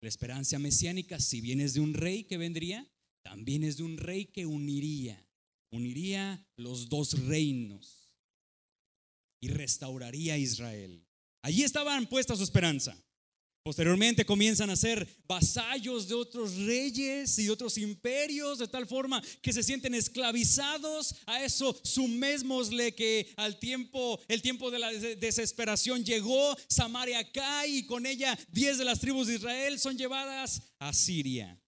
La 0.00 0.08
esperanza 0.08 0.58
mesiánica, 0.58 1.20
si 1.20 1.40
bien 1.40 1.60
es 1.60 1.74
de 1.74 1.80
un 1.80 1.94
rey 1.94 2.24
que 2.24 2.36
vendría, 2.36 2.90
también 3.24 3.64
es 3.64 3.78
de 3.78 3.82
un 3.82 3.96
rey 3.96 4.26
que 4.26 4.46
uniría, 4.46 5.26
uniría 5.70 6.46
los 6.56 6.88
dos 6.88 7.18
reinos 7.26 8.12
y 9.40 9.48
restauraría 9.48 10.34
a 10.34 10.38
Israel. 10.38 11.04
Allí 11.42 11.64
estaban 11.64 12.06
puesta 12.06 12.36
su 12.36 12.44
esperanza. 12.44 12.96
Posteriormente 13.62 14.26
comienzan 14.26 14.68
a 14.68 14.76
ser 14.76 15.08
vasallos 15.26 16.06
de 16.06 16.14
otros 16.14 16.54
reyes 16.56 17.38
y 17.38 17.48
otros 17.48 17.78
imperios, 17.78 18.58
de 18.58 18.68
tal 18.68 18.86
forma 18.86 19.22
que 19.40 19.54
se 19.54 19.62
sienten 19.62 19.94
esclavizados. 19.94 21.14
A 21.24 21.42
eso 21.42 21.74
sumémosle 21.82 22.94
que 22.94 23.32
al 23.36 23.58
tiempo, 23.58 24.20
el 24.28 24.42
tiempo 24.42 24.70
de 24.70 24.78
la 24.78 24.92
desesperación 24.92 26.04
llegó, 26.04 26.54
Samaria 26.68 27.32
cae 27.32 27.68
y 27.68 27.86
con 27.86 28.04
ella 28.04 28.38
diez 28.52 28.76
de 28.76 28.84
las 28.84 29.00
tribus 29.00 29.28
de 29.28 29.36
Israel 29.36 29.78
son 29.78 29.96
llevadas 29.96 30.60
a 30.78 30.92
Siria. 30.92 31.58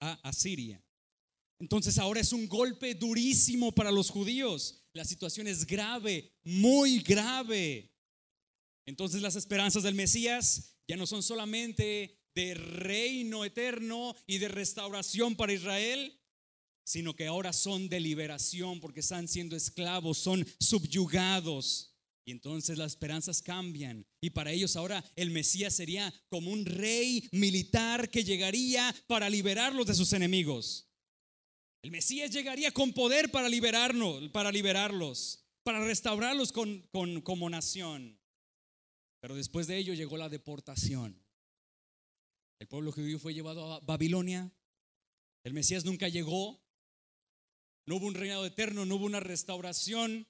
A 0.00 0.12
Asiria. 0.28 0.82
Entonces 1.60 1.98
ahora 1.98 2.20
es 2.20 2.32
un 2.32 2.48
golpe 2.48 2.94
durísimo 2.94 3.72
para 3.72 3.90
los 3.90 4.10
judíos. 4.10 4.84
La 4.92 5.04
situación 5.04 5.48
es 5.48 5.66
grave, 5.66 6.32
muy 6.44 7.00
grave. 7.00 7.92
Entonces 8.86 9.20
las 9.20 9.36
esperanzas 9.36 9.82
del 9.82 9.94
Mesías 9.94 10.76
ya 10.86 10.96
no 10.96 11.06
son 11.06 11.22
solamente 11.22 12.18
de 12.34 12.54
reino 12.54 13.44
eterno 13.44 14.14
y 14.26 14.38
de 14.38 14.48
restauración 14.48 15.34
para 15.34 15.52
Israel, 15.52 16.18
sino 16.84 17.14
que 17.14 17.26
ahora 17.26 17.52
son 17.52 17.88
de 17.88 18.00
liberación 18.00 18.80
porque 18.80 19.00
están 19.00 19.28
siendo 19.28 19.56
esclavos, 19.56 20.18
son 20.18 20.46
subyugados. 20.60 21.97
Y 22.28 22.30
entonces 22.30 22.76
las 22.76 22.92
esperanzas 22.92 23.40
cambian. 23.40 24.04
Y 24.20 24.28
para 24.28 24.52
ellos 24.52 24.76
ahora 24.76 25.02
el 25.16 25.30
Mesías 25.30 25.74
sería 25.74 26.12
como 26.28 26.50
un 26.50 26.66
rey 26.66 27.26
militar 27.32 28.10
que 28.10 28.22
llegaría 28.22 28.94
para 29.06 29.30
liberarlos 29.30 29.86
de 29.86 29.94
sus 29.94 30.12
enemigos. 30.12 30.90
El 31.80 31.90
Mesías 31.90 32.30
llegaría 32.30 32.70
con 32.70 32.92
poder 32.92 33.30
para 33.30 33.48
liberarnos, 33.48 34.28
para 34.28 34.52
liberarlos, 34.52 35.42
para 35.62 35.82
restaurarlos 35.82 36.52
con, 36.52 36.82
como 37.22 37.48
nación. 37.48 38.20
Pero 39.20 39.34
después 39.34 39.66
de 39.66 39.78
ello 39.78 39.94
llegó 39.94 40.18
la 40.18 40.28
deportación. 40.28 41.18
El 42.58 42.68
pueblo 42.68 42.92
judío 42.92 43.18
fue 43.18 43.32
llevado 43.32 43.72
a 43.72 43.80
Babilonia. 43.80 44.52
El 45.44 45.54
Mesías 45.54 45.86
nunca 45.86 46.08
llegó. 46.08 46.62
No 47.86 47.96
hubo 47.96 48.06
un 48.06 48.14
reinado 48.14 48.44
eterno, 48.44 48.84
no 48.84 48.96
hubo 48.96 49.06
una 49.06 49.20
restauración. 49.20 50.28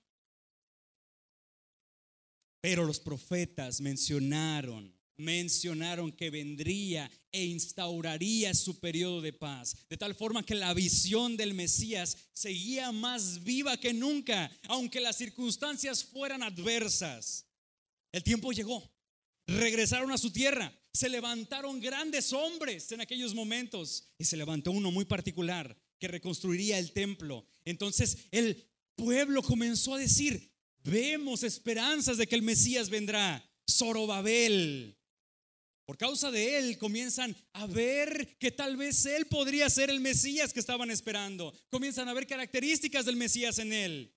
Pero 2.61 2.85
los 2.85 3.01
profetas 3.01 3.81
mencionaron, 3.81 4.93
mencionaron 5.17 6.13
que 6.13 6.31
vendría 6.31 7.11
e 7.31 7.45
instauraría 7.45 8.55
su 8.55 8.79
periodo 8.81 9.21
de 9.21 9.33
paz. 9.33 9.77
De 9.89 9.97
tal 9.97 10.15
forma 10.15 10.45
que 10.45 10.55
la 10.55 10.75
visión 10.75 11.37
del 11.37 11.55
Mesías 11.55 12.17
seguía 12.33 12.91
más 12.93 13.45
viva 13.45 13.77
que 13.77 13.93
nunca, 13.93 14.51
aunque 14.69 15.01
las 15.01 15.17
circunstancias 15.17 16.05
fueran 16.05 16.43
adversas. 16.43 17.47
El 18.13 18.23
tiempo 18.23 18.53
llegó. 18.53 18.91
Regresaron 19.47 20.13
a 20.13 20.19
su 20.19 20.31
tierra. 20.31 20.73
Se 20.93 21.09
levantaron 21.09 21.81
grandes 21.81 22.33
hombres 22.33 22.91
en 22.93 23.01
aquellos 23.01 23.35
momentos. 23.35 24.09
Y 24.19 24.25
se 24.25 24.37
levantó 24.37 24.73
uno 24.73 24.91
muy 24.91 25.05
particular 25.05 25.77
que 25.99 26.09
reconstruiría 26.09 26.79
el 26.79 26.93
templo. 26.93 27.47
Entonces 27.65 28.19
el 28.31 28.67
pueblo 28.95 29.43
comenzó 29.43 29.95
a 29.95 29.99
decir, 29.99 30.51
vemos 30.85 31.43
esperanzas 31.43 32.17
de 32.17 32.27
que 32.27 32.35
el 32.35 32.43
Mesías 32.43 32.91
vendrá. 32.91 33.45
Zorobabel. 33.71 34.97
Por 35.85 35.97
causa 35.97 36.31
de 36.31 36.59
él 36.59 36.77
comienzan 36.77 37.35
a 37.55 37.67
ver 37.67 38.37
que 38.39 38.51
tal 38.51 38.77
vez 38.77 39.07
él 39.07 39.27
podría 39.27 39.71
ser 39.71 39.89
el 39.89 40.01
Mesías 40.01 40.53
que 40.53 40.61
estaban 40.61 40.91
esperando. 40.91 41.55
Comienzan 41.71 42.09
a 42.09 42.13
ver 42.15 42.27
características 42.27 43.07
del 43.07 43.17
Mesías 43.17 43.59
en 43.59 43.73
él. 43.73 44.15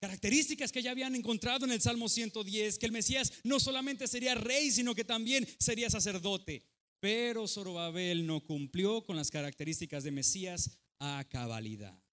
Características 0.00 0.70
que 0.70 0.82
ya 0.82 0.92
habían 0.92 1.16
encontrado 1.16 1.64
en 1.64 1.72
el 1.72 1.80
Salmo 1.80 2.08
110, 2.08 2.78
que 2.78 2.86
el 2.86 2.92
Mesías 2.92 3.32
no 3.42 3.58
solamente 3.58 4.06
sería 4.06 4.36
rey, 4.36 4.70
sino 4.70 4.94
que 4.94 5.02
también 5.02 5.48
sería 5.58 5.90
sacerdote. 5.90 6.62
Pero 7.00 7.48
Zorobabel 7.48 8.24
no 8.24 8.44
cumplió 8.44 9.04
con 9.04 9.16
las 9.16 9.30
características 9.30 10.04
de 10.04 10.12
Mesías 10.12 10.78
a 11.00 11.24
cabalidad. 11.28 12.03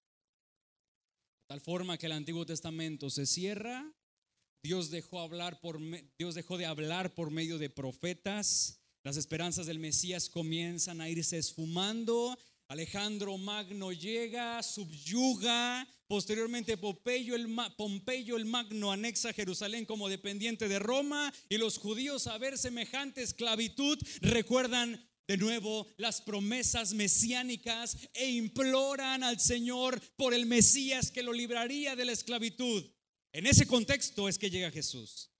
Tal 1.51 1.59
forma 1.59 1.97
que 1.97 2.05
el 2.05 2.13
Antiguo 2.13 2.45
Testamento 2.45 3.09
se 3.09 3.25
cierra, 3.25 3.93
Dios 4.63 4.89
dejó, 4.89 5.19
hablar 5.19 5.59
por, 5.59 5.81
Dios 6.17 6.33
dejó 6.33 6.57
de 6.57 6.65
hablar 6.65 7.13
por 7.13 7.29
medio 7.29 7.57
de 7.57 7.69
profetas, 7.69 8.79
las 9.03 9.17
esperanzas 9.17 9.65
del 9.65 9.77
Mesías 9.77 10.29
comienzan 10.29 11.01
a 11.01 11.09
irse 11.09 11.37
esfumando 11.37 12.37
Alejandro 12.71 13.37
Magno 13.37 13.91
llega, 13.91 14.63
subyuga, 14.63 15.85
posteriormente 16.07 16.77
Pompeyo 16.77 17.35
el, 17.35 17.53
Pompeyo 17.75 18.37
el 18.37 18.45
Magno 18.45 18.93
anexa 18.93 19.33
Jerusalén 19.33 19.83
como 19.83 20.07
dependiente 20.07 20.69
de 20.69 20.79
Roma 20.79 21.33
y 21.49 21.57
los 21.57 21.77
judíos 21.77 22.27
a 22.27 22.37
ver 22.37 22.57
semejante 22.57 23.23
esclavitud 23.23 23.99
recuerdan 24.21 25.05
de 25.31 25.37
nuevo 25.37 25.87
las 25.95 26.19
promesas 26.19 26.93
mesiánicas 26.93 27.95
e 28.13 28.31
imploran 28.31 29.23
al 29.23 29.39
Señor 29.39 30.01
por 30.17 30.33
el 30.33 30.45
Mesías 30.45 31.09
que 31.09 31.23
lo 31.23 31.31
libraría 31.31 31.95
de 31.95 32.03
la 32.03 32.11
esclavitud. 32.11 32.83
En 33.31 33.47
ese 33.47 33.65
contexto 33.65 34.27
es 34.27 34.37
que 34.37 34.49
llega 34.49 34.71
Jesús. 34.71 35.31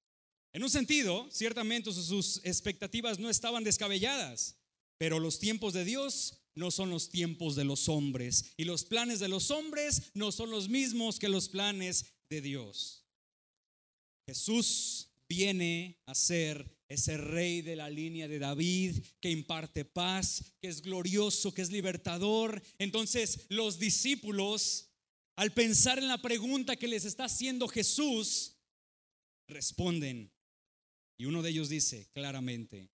En 0.54 0.64
un 0.64 0.70
sentido, 0.70 1.28
ciertamente 1.30 1.92
sus 1.92 2.40
expectativas 2.46 3.20
no 3.20 3.30
estaban 3.30 3.66
descabelladas, 3.66 4.56
pero 4.98 5.20
los 5.20 5.40
tiempos 5.40 5.74
de 5.74 5.84
Dios 5.84 6.38
no 6.56 6.72
son 6.72 6.90
los 6.90 7.10
tiempos 7.10 7.58
de 7.58 7.66
los 7.66 7.90
hombres 7.90 8.54
y 8.56 8.64
los 8.64 8.86
planes 8.86 9.20
de 9.20 9.28
los 9.28 9.52
hombres 9.52 10.04
no 10.14 10.32
son 10.32 10.52
los 10.52 10.70
mismos 10.70 11.20
que 11.20 11.28
los 11.28 11.50
planes 11.50 12.06
de 12.30 12.40
Dios. 12.40 13.06
Jesús 14.26 15.11
viene 15.32 16.02
a 16.06 16.14
ser 16.16 16.78
ese 16.88 17.18
rey 17.18 17.62
de 17.62 17.76
la 17.76 17.90
línea 17.90 18.28
de 18.28 18.40
David 18.40 18.98
que 19.22 19.32
imparte 19.32 19.86
paz, 19.86 20.54
que 20.60 20.68
es 20.68 20.82
glorioso, 20.82 21.54
que 21.54 21.62
es 21.62 21.72
libertador. 21.72 22.62
Entonces 22.78 23.46
los 23.50 23.80
discípulos, 23.80 24.90
al 25.38 25.54
pensar 25.54 25.98
en 26.00 26.08
la 26.08 26.22
pregunta 26.22 26.76
que 26.76 26.88
les 26.88 27.06
está 27.06 27.26
haciendo 27.26 27.68
Jesús, 27.68 28.58
responden. 29.48 30.32
Y 31.18 31.26
uno 31.26 31.42
de 31.42 31.52
ellos 31.52 31.70
dice 31.70 32.10
claramente, 32.14 32.92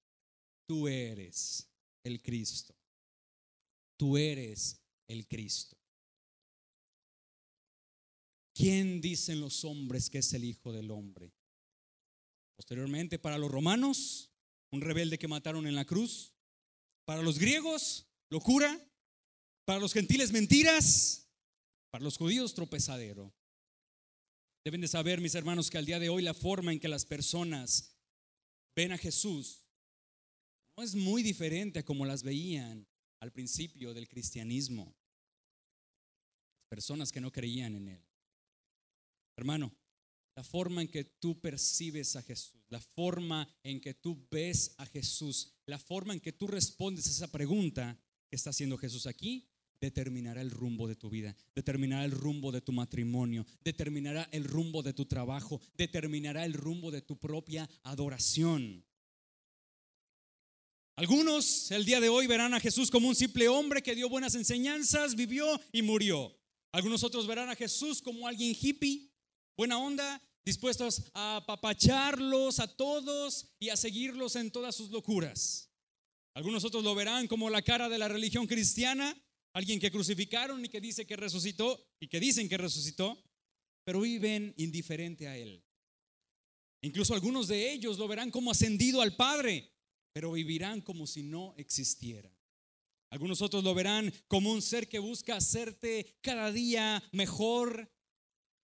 tú 0.67 0.87
eres 0.87 1.67
el 2.03 2.21
Cristo 2.21 2.77
tú 3.97 4.15
eres 4.15 4.79
el 5.07 5.27
Cristo. 5.27 5.75
¿Quién 8.53 9.01
dicen 9.01 9.41
los 9.41 9.65
hombres 9.65 10.09
que 10.09 10.19
es 10.19 10.33
el 10.33 10.43
Hijo 10.43 10.71
del 10.71 10.89
Hombre? 10.91 11.33
Posteriormente, 12.57 13.19
para 13.19 13.37
los 13.37 13.49
romanos, 13.49 14.31
un 14.71 14.81
rebelde 14.81 15.17
que 15.17 15.27
mataron 15.27 15.67
en 15.67 15.75
la 15.75 15.85
cruz. 15.85 16.33
Para 17.05 17.21
los 17.21 17.39
griegos, 17.39 18.07
locura. 18.29 18.83
Para 19.63 19.79
los 19.79 19.93
gentiles, 19.93 20.33
mentiras. 20.33 21.29
Para 21.91 22.03
los 22.03 22.17
judíos, 22.17 22.53
tropezadero. 22.55 23.33
Deben 24.65 24.81
de 24.81 24.87
saber, 24.87 25.21
mis 25.21 25.35
hermanos, 25.35 25.69
que 25.69 25.77
al 25.77 25.85
día 25.85 25.99
de 25.99 26.09
hoy 26.09 26.23
la 26.23 26.33
forma 26.33 26.73
en 26.73 26.79
que 26.79 26.89
las 26.89 27.05
personas 27.05 27.95
ven 28.75 28.91
a 28.91 28.97
Jesús 28.97 29.63
no 30.75 30.83
es 30.83 30.93
muy 30.93 31.23
diferente 31.23 31.79
a 31.79 31.85
como 31.85 32.05
las 32.05 32.21
veían 32.23 32.87
al 33.19 33.31
principio 33.31 33.93
del 33.93 34.07
cristianismo. 34.07 34.95
Personas 36.69 37.11
que 37.11 37.21
no 37.21 37.31
creían 37.31 37.75
en 37.75 37.87
Él. 37.87 38.05
Hermano, 39.37 39.71
la 40.37 40.43
forma 40.43 40.83
en 40.83 40.87
que 40.87 41.03
tú 41.03 41.41
percibes 41.41 42.15
a 42.15 42.21
Jesús, 42.21 42.61
la 42.69 42.79
forma 42.79 43.49
en 43.63 43.81
que 43.81 43.95
tú 43.95 44.23
ves 44.29 44.75
a 44.77 44.85
Jesús, 44.85 45.55
la 45.65 45.79
forma 45.79 46.13
en 46.13 46.19
que 46.19 46.31
tú 46.31 46.45
respondes 46.45 47.07
a 47.07 47.09
esa 47.09 47.31
pregunta 47.31 47.99
que 48.29 48.35
está 48.35 48.51
haciendo 48.51 48.77
Jesús 48.77 49.07
aquí, 49.07 49.49
determinará 49.81 50.41
el 50.41 50.51
rumbo 50.51 50.87
de 50.87 50.95
tu 50.95 51.09
vida, 51.09 51.35
determinará 51.55 52.05
el 52.05 52.11
rumbo 52.11 52.51
de 52.51 52.61
tu 52.61 52.71
matrimonio, 52.71 53.47
determinará 53.63 54.29
el 54.31 54.43
rumbo 54.43 54.83
de 54.83 54.93
tu 54.93 55.07
trabajo, 55.07 55.59
determinará 55.73 56.45
el 56.45 56.53
rumbo 56.53 56.91
de 56.91 57.01
tu 57.01 57.17
propia 57.17 57.67
adoración. 57.81 58.85
Algunos 60.97 61.71
el 61.71 61.83
día 61.83 61.99
de 61.99 62.09
hoy 62.09 62.27
verán 62.27 62.53
a 62.53 62.59
Jesús 62.59 62.91
como 62.91 63.07
un 63.07 63.15
simple 63.15 63.47
hombre 63.47 63.81
que 63.81 63.95
dio 63.95 64.07
buenas 64.07 64.35
enseñanzas, 64.35 65.15
vivió 65.15 65.59
y 65.71 65.81
murió. 65.81 66.37
Algunos 66.71 67.03
otros 67.03 67.25
verán 67.25 67.49
a 67.49 67.55
Jesús 67.55 68.03
como 68.03 68.27
alguien 68.27 68.55
hippie, 68.59 69.06
buena 69.57 69.79
onda, 69.79 70.21
dispuestos 70.45 71.03
a 71.13 71.37
apapacharlos 71.37 72.59
a 72.59 72.67
todos 72.67 73.55
y 73.59 73.69
a 73.69 73.75
seguirlos 73.75 74.35
en 74.35 74.51
todas 74.51 74.75
sus 74.75 74.91
locuras. 74.91 75.71
Algunos 76.35 76.63
otros 76.63 76.83
lo 76.83 76.93
verán 76.93 77.27
como 77.27 77.49
la 77.49 77.63
cara 77.63 77.89
de 77.89 77.97
la 77.97 78.07
religión 78.07 78.45
cristiana, 78.45 79.19
alguien 79.53 79.79
que 79.79 79.91
crucificaron 79.91 80.63
y 80.63 80.69
que 80.69 80.79
dice 80.79 81.07
que 81.07 81.15
resucitó 81.15 81.83
y 81.99 82.07
que 82.07 82.19
dicen 82.19 82.47
que 82.47 82.57
resucitó, 82.57 83.21
pero 83.83 84.01
viven 84.01 84.53
indiferente 84.57 85.27
a 85.27 85.35
él. 85.35 85.63
Incluso 86.83 87.15
algunos 87.15 87.47
de 87.47 87.71
ellos 87.71 87.97
lo 87.97 88.07
verán 88.07 88.29
como 88.29 88.51
ascendido 88.51 89.01
al 89.01 89.15
Padre, 89.15 89.73
pero 90.13 90.31
vivirán 90.31 90.81
como 90.81 91.07
si 91.07 91.23
no 91.23 91.55
existiera. 91.57 92.31
Algunos 93.09 93.41
otros 93.41 93.63
lo 93.63 93.73
verán 93.73 94.13
como 94.27 94.51
un 94.51 94.61
ser 94.61 94.87
que 94.87 94.99
busca 94.99 95.35
hacerte 95.35 96.19
cada 96.21 96.51
día 96.51 97.01
mejor, 97.11 97.91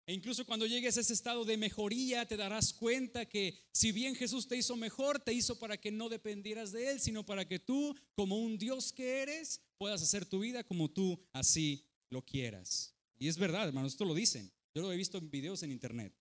E 0.06 0.13
incluso 0.13 0.46
cuando 0.46 0.66
llegues 0.66 0.98
a 0.98 1.02
ese 1.02 1.13
estado 1.13 1.46
de 1.46 1.56
mejoría, 1.56 2.26
te 2.28 2.36
darás 2.36 2.74
cuenta 2.74 3.26
que 3.26 3.58
si 3.72 3.94
bien 3.94 4.16
Jesús 4.16 4.48
te 4.48 4.58
hizo 4.58 4.76
mejor, 4.76 5.20
te 5.20 5.34
hizo 5.34 5.58
para 5.58 5.78
que 5.78 5.92
no 5.92 6.10
dependieras 6.10 6.74
de 6.74 6.92
Él, 6.92 7.00
sino 7.00 7.26
para 7.26 7.48
que 7.48 7.60
tú, 7.60 7.96
como 8.13 8.38
un 8.38 8.58
Dios 8.58 8.92
que 8.92 9.22
eres, 9.22 9.62
puedas 9.78 10.02
hacer 10.02 10.26
tu 10.26 10.39
vida 10.39 10.66
como 10.66 10.92
tú 10.92 11.18
así 11.32 11.86
lo 12.10 12.26
quieras. 12.26 12.94
Y 13.18 13.30
es 13.30 13.38
verdad, 13.38 13.68
hermanos, 13.68 13.94
esto 13.94 14.04
lo 14.04 14.13
dicen. 14.13 14.52
Yo 14.76 14.82
lo 14.82 14.92
he 14.92 14.98
visto 14.98 15.18
en 15.18 15.32
videos 15.32 15.63
en 15.63 15.72
internet. 15.72 16.13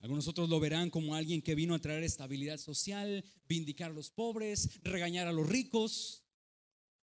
Algunos 0.00 0.28
otros 0.28 0.48
lo 0.48 0.60
verán 0.60 0.90
como 0.90 1.16
alguien 1.16 1.42
que 1.42 1.56
vino 1.56 1.74
a 1.74 1.80
traer 1.80 2.04
estabilidad 2.04 2.58
social, 2.58 3.24
vindicar 3.48 3.90
a 3.90 3.94
los 3.94 4.10
pobres, 4.10 4.80
regañar 4.84 5.26
a 5.26 5.32
los 5.32 5.48
ricos. 5.48 6.22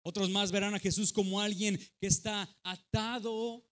Otros 0.03 0.29
más 0.29 0.51
verán 0.51 0.75
a 0.75 0.79
Jesús 0.79 1.13
como 1.13 1.39
alguien 1.39 1.79
que 1.99 2.07
está 2.07 2.53
atado 2.63 3.65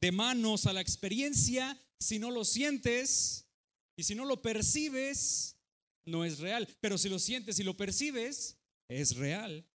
de 0.00 0.12
manos 0.12 0.66
a 0.66 0.72
la 0.72 0.82
experiencia. 0.82 1.80
Si 1.98 2.18
no 2.18 2.30
lo 2.30 2.44
sientes 2.44 3.48
y 3.96 4.02
si 4.02 4.14
no 4.14 4.26
lo 4.26 4.42
percibes, 4.42 5.56
no 6.04 6.24
es 6.24 6.38
real. 6.38 6.68
Pero 6.80 6.98
si 6.98 7.08
lo 7.08 7.18
sientes 7.18 7.58
y 7.58 7.62
lo 7.62 7.76
percibes, 7.76 8.58
es 8.88 9.16
real. 9.16 9.66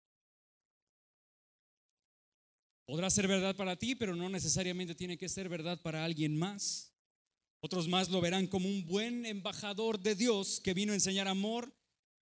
Podrá 2.85 3.09
ser 3.09 3.27
verdad 3.27 3.55
para 3.55 3.75
ti, 3.75 3.95
pero 3.95 4.15
no 4.15 4.29
necesariamente 4.29 4.95
tiene 4.95 5.17
que 5.17 5.29
ser 5.29 5.49
verdad 5.49 5.81
para 5.81 6.05
alguien 6.05 6.37
más. 6.37 6.93
Otros 7.61 7.87
más 7.87 8.09
lo 8.09 8.21
verán 8.21 8.47
como 8.47 8.69
un 8.69 8.85
buen 8.85 9.25
embajador 9.25 9.99
de 9.99 10.15
Dios 10.15 10.59
que 10.59 10.73
vino 10.73 10.91
a 10.91 10.95
enseñar 10.95 11.27
amor. 11.27 11.73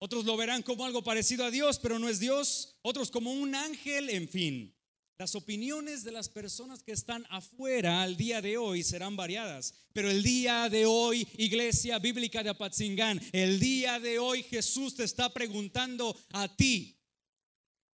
Otros 0.04 0.26
lo 0.26 0.36
verán 0.36 0.64
como 0.64 0.84
algo 0.84 1.02
parecido 1.02 1.46
a 1.46 1.50
Dios, 1.50 1.80
pero 1.80 1.98
no 1.98 2.10
es 2.10 2.20
Dios. 2.20 2.76
Otros 2.82 3.10
como 3.10 3.32
un 3.32 3.56
ángel, 3.56 4.10
en 4.10 4.28
fin. 4.28 4.76
Las 5.18 5.34
opiniones 5.34 6.04
de 6.04 6.12
las 6.12 6.28
personas 6.28 6.84
que 6.84 6.92
están 6.92 7.26
afuera 7.30 8.02
al 8.02 8.18
día 8.18 8.42
de 8.42 8.58
hoy 8.58 8.84
serán 8.84 9.16
variadas, 9.16 9.74
pero 9.94 10.12
el 10.12 10.22
día 10.22 10.68
de 10.68 10.86
hoy, 10.86 11.26
Iglesia 11.38 12.00
Bíblica 12.00 12.44
de 12.44 12.50
Apatzingán, 12.50 13.22
el 13.32 13.62
día 13.62 13.98
de 14.02 14.20
hoy 14.20 14.44
Jesús 14.44 14.94
te 14.94 15.06
está 15.06 15.32
preguntando 15.32 16.14
a 16.34 16.54
ti, 16.54 17.00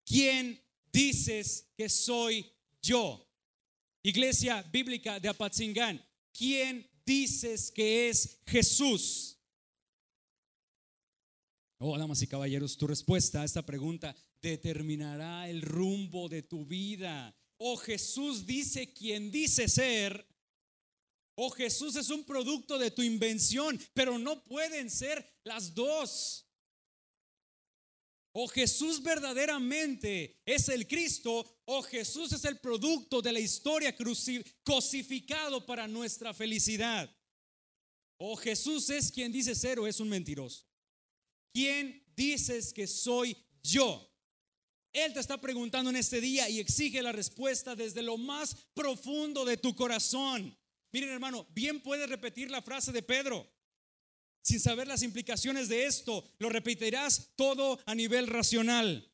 ¿quién 0.07 0.59
dices 0.91 1.67
que 1.77 1.91
soy 1.91 2.51
yo? 2.81 3.29
Iglesia 4.03 4.63
Bíblica 4.63 5.21
de 5.21 5.29
Apatzingán, 5.29 6.03
¿quién 6.33 6.89
dices 7.05 7.71
que 7.71 8.09
es 8.09 8.39
Jesús? 8.47 9.38
Oh, 11.81 11.97
damas 11.97 12.23
y 12.23 12.27
caballeros, 12.27 12.77
tu 12.77 12.89
respuesta 12.89 13.43
a 13.43 13.45
esta 13.45 13.65
pregunta 13.65 14.15
determinará 14.43 15.49
el 15.49 15.63
rumbo 15.63 16.29
de 16.29 16.43
tu 16.43 16.67
vida. 16.67 17.37
Oh, 17.57 17.77
Jesús 17.77 18.45
dice 18.47 18.93
quien 18.93 19.31
dice 19.31 19.69
ser. 19.69 20.27
Oh, 21.37 21.51
Jesús 21.51 21.95
es 21.95 22.11
un 22.11 22.25
producto 22.25 22.79
de 22.79 22.91
tu 22.91 23.03
invención, 23.03 23.79
pero 23.95 24.19
no 24.19 24.43
pueden 24.43 24.91
ser 24.91 25.25
las 25.45 25.73
dos. 25.73 26.45
O 28.33 28.49
Jesús 28.49 29.01
verdaderamente 29.01 30.41
es 30.45 30.69
el 30.69 30.87
Cristo, 30.87 31.61
o 31.65 31.83
Jesús 31.83 32.33
es 32.33 32.45
el 32.45 32.59
producto 32.59 33.23
de 33.23 33.33
la 33.33 33.41
historia 33.41 33.97
cosificado 34.65 35.65
para 35.65 35.87
nuestra 35.87 36.35
felicidad. 36.35 37.09
O 38.19 38.37
Jesús 38.37 38.91
es 38.91 39.13
quien 39.13 39.31
dice 39.31 39.55
ser 39.55 39.79
o 39.79 39.87
es 39.87 40.01
un 40.01 40.09
mentiroso. 40.09 40.68
¿Quién 41.53 42.05
dices 42.15 42.73
que 42.73 42.87
soy 42.87 43.37
yo? 43.63 44.05
Él 44.93 45.13
te 45.13 45.21
está 45.21 45.41
preguntando 45.41 45.91
en 45.91 45.97
este 45.97 46.21
día 46.21 46.49
y 46.49 46.61
exige 46.61 47.03
la 47.03 47.13
respuesta 47.13 47.77
desde 47.77 48.03
lo 48.03 48.17
más 48.17 48.57
profundo 48.75 49.45
de 49.45 49.57
tu 49.57 49.75
corazón. 49.75 50.57
Miren 50.93 51.11
hermano, 51.11 51.47
bien 51.51 51.81
puedes 51.81 52.09
repetir 52.09 52.51
la 52.51 52.63
frase 52.63 52.93
de 52.93 53.03
Pedro 53.03 53.49
sin 54.49 54.61
saber 54.61 54.89
las 54.89 55.03
implicaciones 55.03 55.69
de 55.69 55.85
esto, 55.85 56.25
lo 56.39 56.49
repetirás 56.49 57.33
todo 57.37 57.79
a 57.85 57.95
nivel 57.95 58.27
racional. 58.27 59.13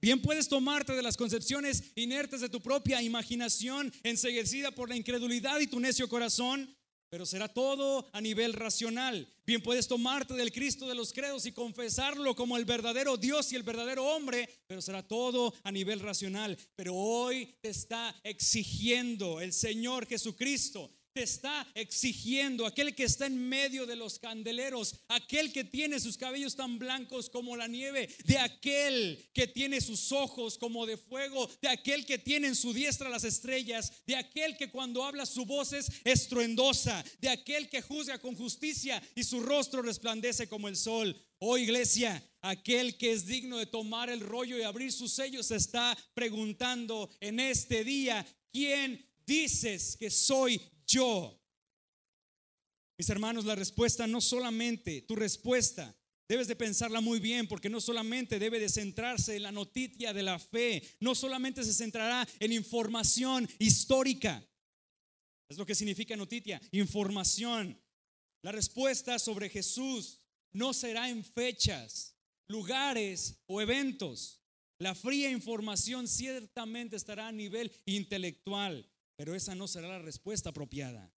Bien 0.00 0.22
puedes 0.22 0.48
tomarte 0.48 0.94
de 0.94 1.02
las 1.02 1.18
concepciones 1.18 1.92
inertes 1.94 2.40
de 2.40 2.48
tu 2.48 2.62
propia 2.62 3.02
imaginación, 3.02 3.92
enseguecida 4.04 4.70
por 4.70 4.88
la 4.88 4.96
incredulidad 4.96 5.60
y 5.60 5.66
tu 5.66 5.80
necio 5.80 6.08
corazón, 6.08 6.74
pero 7.08 7.26
será 7.26 7.48
todo 7.48 8.08
a 8.12 8.20
nivel 8.20 8.52
racional. 8.52 9.26
Bien 9.46 9.62
puedes 9.62 9.88
tomarte 9.88 10.34
del 10.34 10.52
Cristo 10.52 10.86
de 10.86 10.94
los 10.94 11.12
credos 11.12 11.46
y 11.46 11.52
confesarlo 11.52 12.36
como 12.36 12.56
el 12.56 12.64
verdadero 12.64 13.16
Dios 13.16 13.50
y 13.52 13.56
el 13.56 13.62
verdadero 13.62 14.04
hombre, 14.04 14.48
pero 14.66 14.82
será 14.82 15.02
todo 15.02 15.54
a 15.62 15.72
nivel 15.72 16.00
racional. 16.00 16.58
Pero 16.76 16.94
hoy 16.94 17.54
te 17.60 17.70
está 17.70 18.14
exigiendo 18.22 19.40
el 19.40 19.52
Señor 19.52 20.06
Jesucristo 20.06 20.90
está 21.22 21.66
exigiendo, 21.74 22.66
aquel 22.66 22.94
que 22.94 23.04
está 23.04 23.26
en 23.26 23.48
medio 23.48 23.86
de 23.86 23.96
los 23.96 24.18
candeleros, 24.18 24.94
aquel 25.08 25.52
que 25.52 25.64
tiene 25.64 26.00
sus 26.00 26.16
cabellos 26.16 26.56
tan 26.56 26.78
blancos 26.78 27.28
como 27.30 27.56
la 27.56 27.68
nieve, 27.68 28.08
de 28.24 28.38
aquel 28.38 29.28
que 29.32 29.46
tiene 29.46 29.80
sus 29.80 30.12
ojos 30.12 30.58
como 30.58 30.86
de 30.86 30.96
fuego, 30.96 31.48
de 31.60 31.68
aquel 31.68 32.06
que 32.06 32.18
tiene 32.18 32.48
en 32.48 32.54
su 32.54 32.72
diestra 32.72 33.08
las 33.08 33.24
estrellas, 33.24 33.92
de 34.06 34.16
aquel 34.16 34.56
que 34.56 34.70
cuando 34.70 35.04
habla 35.04 35.26
su 35.26 35.44
voz 35.44 35.72
es 35.72 35.90
estruendosa, 36.04 37.04
de 37.20 37.28
aquel 37.28 37.68
que 37.68 37.82
juzga 37.82 38.18
con 38.18 38.34
justicia 38.34 39.02
y 39.14 39.24
su 39.24 39.40
rostro 39.40 39.82
resplandece 39.82 40.48
como 40.48 40.68
el 40.68 40.76
sol. 40.76 41.16
Oh 41.40 41.56
iglesia, 41.56 42.22
aquel 42.40 42.96
que 42.96 43.12
es 43.12 43.26
digno 43.26 43.58
de 43.58 43.66
tomar 43.66 44.10
el 44.10 44.20
rollo 44.20 44.58
y 44.58 44.62
abrir 44.62 44.92
sus 44.92 45.12
sellos 45.12 45.50
está 45.50 45.96
preguntando 46.14 47.08
en 47.20 47.38
este 47.38 47.84
día, 47.84 48.26
¿quién 48.52 49.06
dices 49.24 49.96
que 49.96 50.10
soy 50.10 50.60
yo. 50.88 51.40
Mis 52.98 53.08
hermanos, 53.10 53.44
la 53.44 53.54
respuesta 53.54 54.06
no 54.08 54.20
solamente, 54.20 55.02
tu 55.02 55.14
respuesta, 55.14 55.94
debes 56.28 56.48
de 56.48 56.56
pensarla 56.56 57.00
muy 57.00 57.20
bien 57.20 57.46
porque 57.46 57.70
no 57.70 57.80
solamente 57.80 58.38
debe 58.38 58.58
de 58.58 58.68
centrarse 58.68 59.36
en 59.36 59.44
la 59.44 59.52
noticia 59.52 60.12
de 60.12 60.22
la 60.22 60.38
fe, 60.38 60.82
no 60.98 61.14
solamente 61.14 61.62
se 61.62 61.72
centrará 61.72 62.26
en 62.40 62.52
información 62.52 63.48
histórica. 63.58 64.44
Es 65.48 65.56
lo 65.56 65.64
que 65.64 65.74
significa 65.74 66.16
noticia, 66.16 66.60
información. 66.72 67.80
La 68.42 68.52
respuesta 68.52 69.18
sobre 69.18 69.48
Jesús 69.48 70.20
no 70.52 70.72
será 70.72 71.08
en 71.08 71.24
fechas, 71.24 72.16
lugares 72.48 73.38
o 73.46 73.60
eventos. 73.60 74.42
La 74.78 74.94
fría 74.94 75.30
información 75.30 76.06
ciertamente 76.06 76.96
estará 76.96 77.28
a 77.28 77.32
nivel 77.32 77.72
intelectual, 77.86 78.88
pero 79.18 79.34
esa 79.34 79.56
no 79.56 79.66
será 79.66 79.88
la 79.88 79.98
respuesta 79.98 80.50
apropiada. 80.50 81.12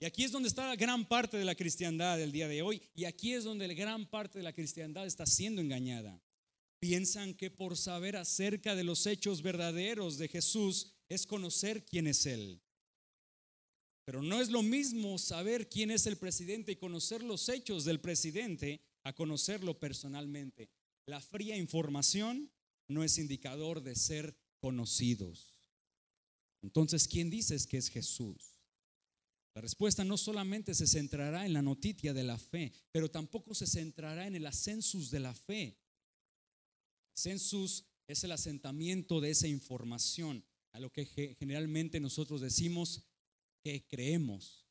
Y 0.00 0.06
aquí 0.06 0.24
es 0.24 0.32
donde 0.32 0.48
está 0.48 0.74
gran 0.76 1.06
parte 1.06 1.36
de 1.36 1.44
la 1.44 1.54
cristiandad 1.54 2.16
del 2.16 2.32
día 2.32 2.48
de 2.48 2.62
hoy, 2.62 2.80
y 2.94 3.04
aquí 3.04 3.34
es 3.34 3.44
donde 3.44 3.68
la 3.68 3.74
gran 3.74 4.06
parte 4.06 4.38
de 4.38 4.44
la 4.44 4.54
cristiandad 4.54 5.06
está 5.06 5.26
siendo 5.26 5.60
engañada. 5.60 6.22
Piensan 6.80 7.34
que 7.34 7.50
por 7.50 7.76
saber 7.76 8.16
acerca 8.16 8.74
de 8.74 8.82
los 8.82 9.06
hechos 9.06 9.42
verdaderos 9.42 10.16
de 10.16 10.28
Jesús 10.28 10.94
es 11.10 11.26
conocer 11.26 11.84
quién 11.84 12.06
es 12.06 12.24
Él. 12.24 12.62
Pero 14.06 14.22
no 14.22 14.40
es 14.40 14.48
lo 14.48 14.62
mismo 14.62 15.18
saber 15.18 15.68
quién 15.68 15.90
es 15.90 16.06
el 16.06 16.16
presidente 16.16 16.72
y 16.72 16.76
conocer 16.76 17.22
los 17.22 17.50
hechos 17.50 17.84
del 17.84 18.00
presidente 18.00 18.80
a 19.02 19.14
conocerlo 19.14 19.78
personalmente. 19.78 20.70
La 21.06 21.20
fría 21.20 21.58
información 21.58 22.50
no 22.88 23.04
es 23.04 23.18
indicador 23.18 23.82
de 23.82 23.96
ser 23.96 24.34
conocidos. 24.60 25.53
Entonces, 26.64 27.06
¿quién 27.06 27.28
dices 27.28 27.66
que 27.66 27.76
es 27.76 27.90
Jesús? 27.90 28.58
La 29.54 29.60
respuesta 29.60 30.02
no 30.02 30.16
solamente 30.16 30.74
se 30.74 30.86
centrará 30.86 31.44
en 31.44 31.52
la 31.52 31.60
noticia 31.60 32.14
de 32.14 32.24
la 32.24 32.38
fe, 32.38 32.72
pero 32.90 33.10
tampoco 33.10 33.54
se 33.54 33.66
centrará 33.66 34.26
en 34.26 34.34
el 34.34 34.46
ascensus 34.46 35.10
de 35.10 35.20
la 35.20 35.34
fe. 35.34 35.78
Census 37.14 37.84
es 38.06 38.24
el 38.24 38.32
asentamiento 38.32 39.20
de 39.20 39.30
esa 39.30 39.46
información, 39.46 40.42
a 40.72 40.80
lo 40.80 40.90
que 40.90 41.04
generalmente 41.38 42.00
nosotros 42.00 42.40
decimos 42.40 43.04
que 43.62 43.86
creemos. 43.86 44.66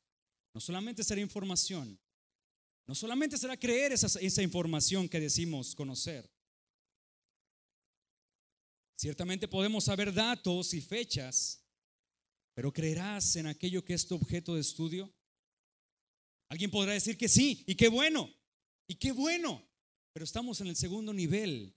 No 0.52 0.60
solamente 0.60 1.04
será 1.04 1.20
información, 1.20 1.98
no 2.88 2.94
solamente 2.96 3.38
será 3.38 3.56
creer 3.56 3.92
esa, 3.92 4.18
esa 4.18 4.42
información 4.42 5.08
que 5.08 5.20
decimos 5.20 5.76
conocer. 5.76 6.28
Ciertamente 8.96 9.46
podemos 9.46 9.84
saber 9.84 10.12
datos 10.12 10.74
y 10.74 10.80
fechas, 10.80 11.63
pero 12.54 12.72
¿creerás 12.72 13.36
en 13.36 13.46
aquello 13.46 13.84
que 13.84 13.94
es 13.94 14.06
tu 14.06 14.14
objeto 14.14 14.54
de 14.54 14.60
estudio? 14.60 15.12
Alguien 16.48 16.70
podrá 16.70 16.92
decir 16.92 17.18
que 17.18 17.28
sí, 17.28 17.64
y 17.66 17.74
qué 17.74 17.88
bueno, 17.88 18.32
y 18.88 18.94
qué 18.94 19.12
bueno, 19.12 19.68
pero 20.12 20.24
estamos 20.24 20.60
en 20.60 20.68
el 20.68 20.76
segundo 20.76 21.12
nivel. 21.12 21.74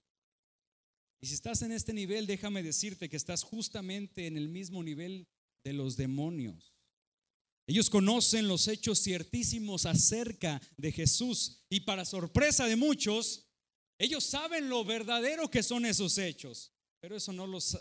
Y 1.20 1.28
si 1.28 1.34
estás 1.34 1.63
en 1.63 1.72
este 1.72 1.94
nivel, 1.94 2.28
déjame 2.28 2.62
decirte 2.62 3.10
que 3.10 3.18
estás 3.18 3.44
justamente 3.44 4.28
en 4.28 4.38
el 4.38 4.50
mismo 4.50 4.84
nivel 4.84 5.28
de 5.63 5.74
los 5.74 5.98
demonios. 5.98 6.76
Ellos 7.66 7.90
conocen 7.90 8.48
los 8.48 8.68
hechos 8.68 9.02
ciertísimos 9.02 9.86
acerca 9.86 10.62
de 10.78 10.92
Jesús 10.92 11.66
y 11.70 11.82
para 11.82 12.06
sorpresa 12.06 12.66
de 12.66 12.78
muchos, 12.78 13.50
ellos 14.00 14.24
saben 14.24 14.70
lo 14.70 14.86
verdadero 14.86 15.50
que 15.50 15.63
son 15.63 15.86
esos 15.86 16.18
hechos, 16.18 16.72
pero 17.02 17.18
eso 17.18 17.34
no 17.34 17.48
los 17.48 17.78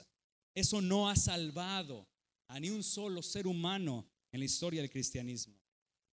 Eso 0.54 0.80
no 0.80 1.10
ha 1.10 1.14
salvado 1.14 2.08
a 2.48 2.60
ni 2.60 2.70
un 2.70 2.82
solo 2.82 3.22
ser 3.22 3.46
humano 3.46 4.08
en 4.32 4.40
la 4.40 4.46
historia 4.46 4.80
del 4.80 4.90
cristianismo. 4.90 5.54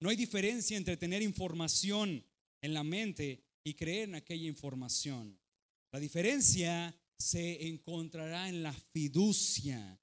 No 0.00 0.08
hay 0.08 0.16
diferencia 0.16 0.76
entre 0.76 0.96
tener 0.96 1.22
información 1.22 2.24
en 2.60 2.74
la 2.74 2.82
mente 2.82 3.44
y 3.64 3.74
creer 3.74 4.08
en 4.08 4.14
aquella 4.14 4.46
información. 4.46 5.38
La 5.92 6.00
diferencia 6.00 6.94
se 7.18 7.68
encontrará 7.68 8.48
en 8.48 8.62
la 8.62 8.72
fiducia. 8.72 10.00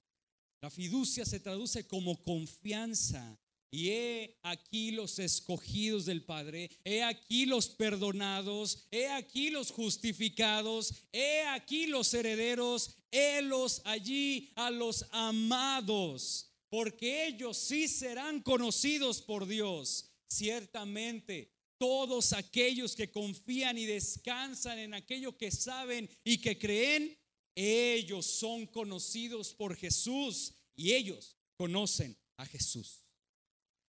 La 0.60 0.70
fiducia 0.70 1.24
se 1.24 1.40
traduce 1.40 1.86
como 1.86 2.22
confianza. 2.22 3.39
Y 3.72 3.90
he 3.90 4.38
aquí 4.42 4.90
los 4.90 5.20
escogidos 5.20 6.04
del 6.04 6.24
Padre, 6.24 6.70
he 6.84 7.04
aquí 7.04 7.46
los 7.46 7.68
perdonados, 7.68 8.86
he 8.90 9.06
aquí 9.08 9.50
los 9.50 9.70
justificados, 9.70 11.04
he 11.12 11.42
aquí 11.42 11.86
los 11.86 12.12
herederos, 12.12 12.96
los 13.42 13.82
allí 13.84 14.52
a 14.56 14.70
los 14.70 15.06
amados, 15.12 16.50
porque 16.68 17.28
ellos 17.28 17.56
sí 17.56 17.86
serán 17.86 18.42
conocidos 18.42 19.22
por 19.22 19.46
Dios. 19.46 20.10
Ciertamente, 20.28 21.52
todos 21.78 22.32
aquellos 22.32 22.94
que 22.94 23.10
confían 23.10 23.78
y 23.78 23.86
descansan 23.86 24.78
en 24.78 24.94
aquello 24.94 25.36
que 25.36 25.50
saben 25.50 26.08
y 26.24 26.38
que 26.38 26.58
creen, 26.58 27.16
ellos 27.54 28.26
son 28.26 28.66
conocidos 28.66 29.54
por 29.54 29.76
Jesús 29.76 30.54
y 30.76 30.92
ellos 30.92 31.36
conocen 31.56 32.16
a 32.36 32.46
Jesús. 32.46 33.09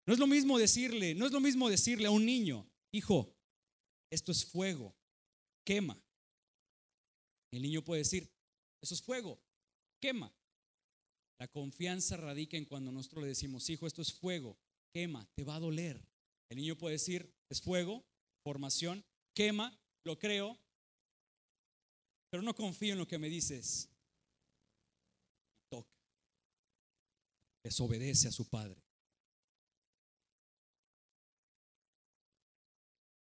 No 0.07 0.13
es 0.13 0.19
lo 0.19 0.27
mismo 0.27 0.59
decirle, 0.59 1.15
no 1.15 1.27
es 1.27 1.33
lo 1.33 1.41
mismo 1.41 1.69
decirle 1.69 2.07
a 2.07 2.11
un 2.11 2.27
niño, 2.27 2.69
hijo, 2.93 3.37
esto 4.11 4.33
es 4.33 4.45
fuego, 4.45 4.97
quema. 5.65 6.03
El 7.53 7.63
niño 7.63 7.83
puede 7.83 8.01
decir, 8.01 8.29
eso 8.81 8.95
es 8.95 9.03
fuego, 9.03 9.41
quema. 10.01 10.35
La 11.39 11.49
confianza 11.49 12.17
radica 12.17 12.57
en 12.57 12.65
cuando 12.65 12.91
nosotros 12.91 13.23
le 13.23 13.29
decimos, 13.29 13.69
hijo, 13.71 13.87
esto 13.87 14.03
es 14.03 14.13
fuego, 14.13 14.59
quema, 14.93 15.27
te 15.35 15.45
va 15.45 15.57
a 15.57 15.61
doler. 15.61 16.05
El 16.49 16.57
niño 16.57 16.77
puede 16.77 16.95
decir, 16.95 17.33
es 17.49 17.61
fuego, 17.61 18.05
formación, 18.43 19.05
quema, 19.35 19.79
lo 20.05 20.19
creo, 20.19 20.59
pero 22.31 22.43
no 22.43 22.55
confío 22.55 22.95
en 22.95 22.99
lo 22.99 23.07
que 23.07 23.19
me 23.19 23.29
dices. 23.29 23.89
Toca. 25.71 25.97
Desobedece 27.63 28.29
a 28.29 28.33
su 28.33 28.49
padre. 28.49 28.83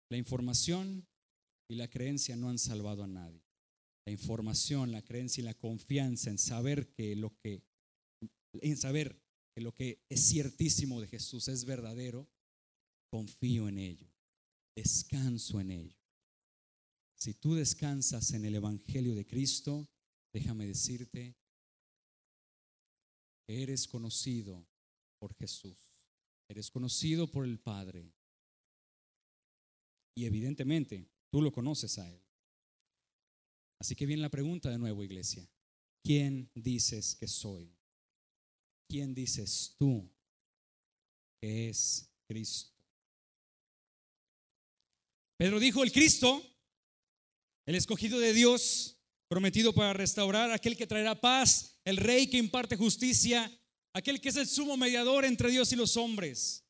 La 0.08 0.16
información 0.16 1.06
y 1.68 1.76
la 1.76 1.88
creencia 1.88 2.36
no 2.36 2.48
han 2.48 2.58
salvado 2.58 3.02
a 3.02 3.08
nadie. 3.08 3.42
La 4.06 4.12
información, 4.12 4.92
la 4.92 5.02
creencia 5.02 5.42
y 5.42 5.44
la 5.44 5.54
confianza 5.54 6.30
en 6.30 6.38
saber 6.38 6.92
que 6.92 7.16
lo 7.16 7.36
que 7.38 7.62
en 8.52 8.76
saber 8.76 9.20
que 9.54 9.60
lo 9.60 9.72
que 9.72 10.04
es 10.08 10.28
ciertísimo 10.28 11.00
de 11.00 11.08
Jesús 11.08 11.48
es 11.48 11.64
verdadero, 11.64 12.28
confío 13.10 13.68
en 13.68 13.78
ello. 13.78 14.06
Descanso 14.76 15.60
en 15.60 15.70
ello. 15.70 15.98
Si 17.14 17.34
tú 17.34 17.54
descansas 17.54 18.32
en 18.32 18.44
el 18.44 18.54
evangelio 18.54 19.14
de 19.14 19.26
Cristo, 19.26 19.88
déjame 20.32 20.66
decirte 20.66 21.34
eres 23.48 23.86
conocido 23.86 24.66
por 25.18 25.34
Jesús. 25.34 25.78
Eres 26.48 26.70
conocido 26.70 27.30
por 27.30 27.44
el 27.44 27.58
Padre. 27.58 28.12
Y 30.16 30.24
evidentemente 30.24 31.08
tú 31.30 31.42
lo 31.42 31.52
conoces 31.52 31.98
a 31.98 32.10
Él. 32.10 32.20
Así 33.78 33.94
que 33.94 34.06
viene 34.06 34.22
la 34.22 34.30
pregunta 34.30 34.70
de 34.70 34.78
nuevo, 34.78 35.04
iglesia. 35.04 35.46
¿Quién 36.02 36.50
dices 36.54 37.14
que 37.14 37.28
soy? 37.28 37.76
¿Quién 38.88 39.14
dices 39.14 39.74
tú 39.78 40.10
que 41.40 41.68
es 41.68 42.08
Cristo? 42.26 42.72
Pedro 45.36 45.60
dijo, 45.60 45.82
el 45.82 45.92
Cristo, 45.92 46.42
el 47.66 47.74
escogido 47.74 48.18
de 48.18 48.32
Dios, 48.32 48.96
prometido 49.28 49.74
para 49.74 49.92
restaurar, 49.92 50.50
aquel 50.50 50.76
que 50.76 50.86
traerá 50.86 51.20
paz, 51.20 51.78
el 51.84 51.98
rey 51.98 52.28
que 52.28 52.38
imparte 52.38 52.76
justicia, 52.76 53.52
aquel 53.92 54.20
que 54.20 54.30
es 54.30 54.36
el 54.36 54.46
sumo 54.46 54.78
mediador 54.78 55.26
entre 55.26 55.50
Dios 55.50 55.72
y 55.72 55.76
los 55.76 55.96
hombres. 55.98 56.65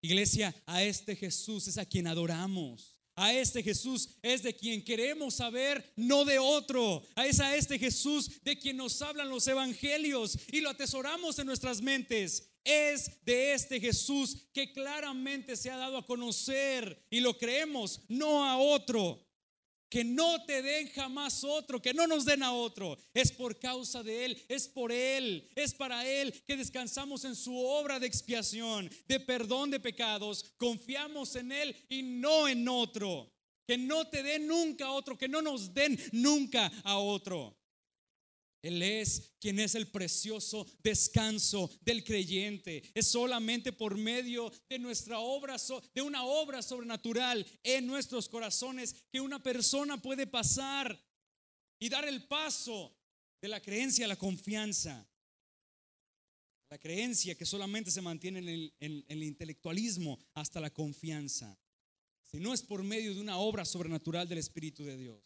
Iglesia, 0.00 0.54
a 0.66 0.82
este 0.82 1.16
Jesús 1.16 1.66
es 1.68 1.78
a 1.78 1.84
quien 1.84 2.06
adoramos. 2.06 2.98
A 3.14 3.32
este 3.32 3.64
Jesús 3.64 4.10
es 4.22 4.44
de 4.44 4.54
quien 4.54 4.84
queremos 4.84 5.34
saber, 5.34 5.92
no 5.96 6.24
de 6.24 6.38
otro. 6.38 7.02
Es 7.16 7.40
a 7.40 7.56
este 7.56 7.76
Jesús 7.76 8.40
de 8.44 8.56
quien 8.56 8.76
nos 8.76 9.02
hablan 9.02 9.28
los 9.28 9.48
evangelios 9.48 10.38
y 10.52 10.60
lo 10.60 10.70
atesoramos 10.70 11.36
en 11.40 11.46
nuestras 11.46 11.82
mentes. 11.82 12.48
Es 12.62 13.24
de 13.24 13.54
este 13.54 13.80
Jesús 13.80 14.46
que 14.52 14.72
claramente 14.72 15.56
se 15.56 15.68
ha 15.68 15.76
dado 15.76 15.96
a 15.96 16.06
conocer 16.06 17.04
y 17.10 17.18
lo 17.18 17.36
creemos, 17.36 18.02
no 18.08 18.44
a 18.44 18.56
otro. 18.56 19.27
Que 19.88 20.04
no 20.04 20.44
te 20.44 20.62
den 20.62 20.88
jamás 20.88 21.42
otro, 21.44 21.80
que 21.80 21.94
no 21.94 22.06
nos 22.06 22.24
den 22.24 22.42
a 22.42 22.52
otro. 22.52 22.98
Es 23.14 23.32
por 23.32 23.58
causa 23.58 24.02
de 24.02 24.26
Él, 24.26 24.42
es 24.48 24.68
por 24.68 24.92
Él, 24.92 25.48
es 25.54 25.74
para 25.74 26.06
Él 26.06 26.32
que 26.46 26.56
descansamos 26.56 27.24
en 27.24 27.34
su 27.34 27.56
obra 27.56 27.98
de 27.98 28.06
expiación, 28.06 28.90
de 29.06 29.20
perdón 29.20 29.70
de 29.70 29.80
pecados. 29.80 30.44
Confiamos 30.56 31.34
en 31.36 31.52
Él 31.52 31.74
y 31.88 32.02
no 32.02 32.48
en 32.48 32.68
otro. 32.68 33.32
Que 33.66 33.76
no 33.76 34.06
te 34.06 34.22
den 34.22 34.46
nunca 34.46 34.86
a 34.86 34.92
otro, 34.92 35.18
que 35.18 35.28
no 35.28 35.42
nos 35.42 35.74
den 35.74 35.98
nunca 36.12 36.72
a 36.84 36.98
otro. 36.98 37.57
Él 38.62 38.82
es 38.82 39.34
quien 39.38 39.60
es 39.60 39.74
el 39.74 39.88
precioso 39.88 40.66
descanso 40.82 41.70
del 41.82 42.02
creyente. 42.02 42.82
Es 42.94 43.06
solamente 43.06 43.72
por 43.72 43.96
medio 43.96 44.52
de 44.68 44.78
nuestra 44.78 45.20
obra, 45.20 45.56
de 45.94 46.02
una 46.02 46.24
obra 46.24 46.60
sobrenatural 46.62 47.46
en 47.62 47.86
nuestros 47.86 48.28
corazones 48.28 48.94
que 49.12 49.20
una 49.20 49.40
persona 49.42 50.00
puede 50.02 50.26
pasar 50.26 50.98
y 51.78 51.88
dar 51.88 52.06
el 52.06 52.26
paso 52.26 52.96
de 53.40 53.48
la 53.48 53.62
creencia 53.62 54.06
a 54.06 54.08
la 54.08 54.16
confianza. 54.16 55.08
La 56.68 56.78
creencia 56.78 57.36
que 57.36 57.46
solamente 57.46 57.90
se 57.90 58.02
mantiene 58.02 58.40
en 58.40 58.48
el, 58.48 58.74
en 58.80 59.04
el 59.08 59.22
intelectualismo 59.22 60.18
hasta 60.34 60.60
la 60.60 60.70
confianza. 60.70 61.56
Si 62.22 62.38
no 62.40 62.52
es 62.52 62.62
por 62.62 62.82
medio 62.82 63.14
de 63.14 63.20
una 63.20 63.38
obra 63.38 63.64
sobrenatural 63.64 64.28
del 64.28 64.38
Espíritu 64.38 64.84
de 64.84 64.96
Dios. 64.98 65.22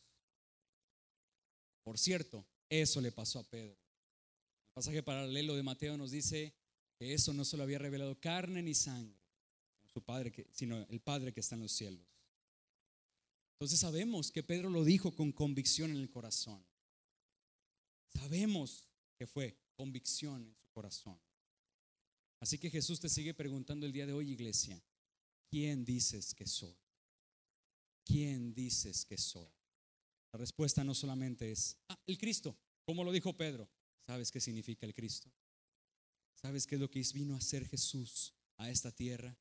Por 1.83 1.99
cierto, 1.99 2.47
eso 2.81 3.03
le 3.03 3.13
pasó 3.13 3.39
a 3.41 3.45
Pedro. 3.45 3.77
El 4.69 4.73
pasaje 4.73 5.03
paralelo 5.03 5.55
de 5.55 5.63
Mateo 5.63 5.99
nos 5.99 6.11
dice 6.11 6.55
que 6.97 7.13
eso 7.13 7.35
no 7.35 7.45
solo 7.45 7.65
había 7.65 7.79
revelado 7.79 8.19
carne 8.19 8.63
ni 8.63 8.75
sangre, 8.75 9.21
su 9.93 10.03
padre 10.03 10.33
sino 10.53 10.87
el 10.89 11.01
Padre 11.01 11.35
que 11.35 11.41
está 11.41 11.55
en 11.55 11.61
los 11.61 11.73
cielos. 11.73 12.07
Entonces 13.55 13.79
sabemos 13.79 14.33
que 14.33 14.43
Pedro 14.43 14.71
lo 14.71 14.85
dijo 14.85 15.15
con 15.15 15.33
convicción 15.33 15.91
en 15.91 15.99
el 15.99 16.09
corazón. 16.09 16.65
Sabemos 18.09 18.89
que 19.19 19.27
fue 19.27 19.59
convicción 19.75 20.43
en 20.43 20.55
su 20.55 20.71
corazón. 20.71 21.21
Así 22.41 22.59
que 22.59 22.71
Jesús 22.71 23.01
te 23.01 23.11
sigue 23.11 23.35
preguntando 23.35 23.85
el 23.85 23.93
día 23.93 24.07
de 24.07 24.15
hoy, 24.15 24.31
iglesia, 24.31 24.83
¿quién 25.51 25.85
dices 25.85 26.35
que 26.35 26.47
soy? 26.47 26.77
¿Quién 28.03 28.55
dices 28.55 29.05
que 29.05 29.19
soy? 29.19 29.53
La 30.33 30.39
respuesta 30.39 30.83
no 30.83 30.95
solamente 30.95 31.51
es, 31.51 31.77
ah, 31.89 31.99
el 32.07 32.17
Cristo, 32.19 32.57
como 32.85 33.05
lo 33.05 33.13
dijo 33.13 33.37
Pedro. 33.37 33.69
¿Sabes 34.07 34.31
qué 34.31 34.41
significa 34.41 34.87
el 34.87 34.95
Cristo? 34.95 35.31
¿Sabes 36.35 36.67
qué 36.67 36.75
es 36.75 36.81
lo 36.81 36.91
que 36.91 37.03
vino 37.15 37.35
a 37.35 37.39
hacer 37.39 37.69
Jesús 37.69 38.35
a 38.57 38.71
esta 38.71 38.91
tierra? 38.91 39.37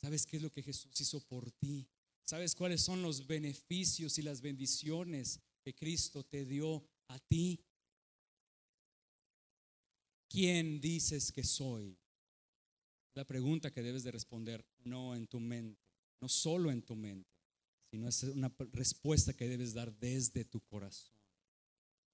¿Sabes 0.00 0.24
qué 0.24 0.36
es 0.36 0.42
lo 0.42 0.50
que 0.50 0.62
Jesús 0.62 0.98
hizo 1.00 1.20
por 1.20 1.50
ti? 1.52 1.86
¿Sabes 2.24 2.54
cuáles 2.54 2.80
son 2.80 3.02
los 3.02 3.26
beneficios 3.26 4.16
y 4.18 4.22
las 4.22 4.40
bendiciones 4.40 5.40
que 5.62 5.74
Cristo 5.74 6.24
te 6.24 6.46
dio 6.46 6.88
a 7.08 7.18
ti? 7.18 7.60
¿Quién 10.28 10.80
dices 10.80 11.32
que 11.32 11.44
soy? 11.44 11.98
La 13.14 13.26
pregunta 13.26 13.72
que 13.72 13.82
debes 13.82 14.04
de 14.04 14.12
responder 14.12 14.64
no 14.84 15.14
en 15.16 15.26
tu 15.26 15.40
mente, 15.40 15.82
no 16.20 16.28
solo 16.28 16.70
en 16.70 16.82
tu 16.82 16.94
mente, 16.94 17.29
sino 17.90 18.08
es 18.08 18.22
una 18.22 18.54
respuesta 18.72 19.32
que 19.34 19.48
debes 19.48 19.74
dar 19.74 19.92
desde 19.98 20.44
tu 20.44 20.60
corazón. 20.60 21.12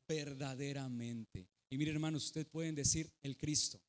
Verdaderamente. 0.08 1.50
Y 1.68 1.76
mire 1.76 1.90
hermanos, 1.90 2.24
ustedes 2.24 2.46
pueden 2.46 2.74
decir 2.74 3.12
el 3.22 3.36
Cristo 3.36 3.82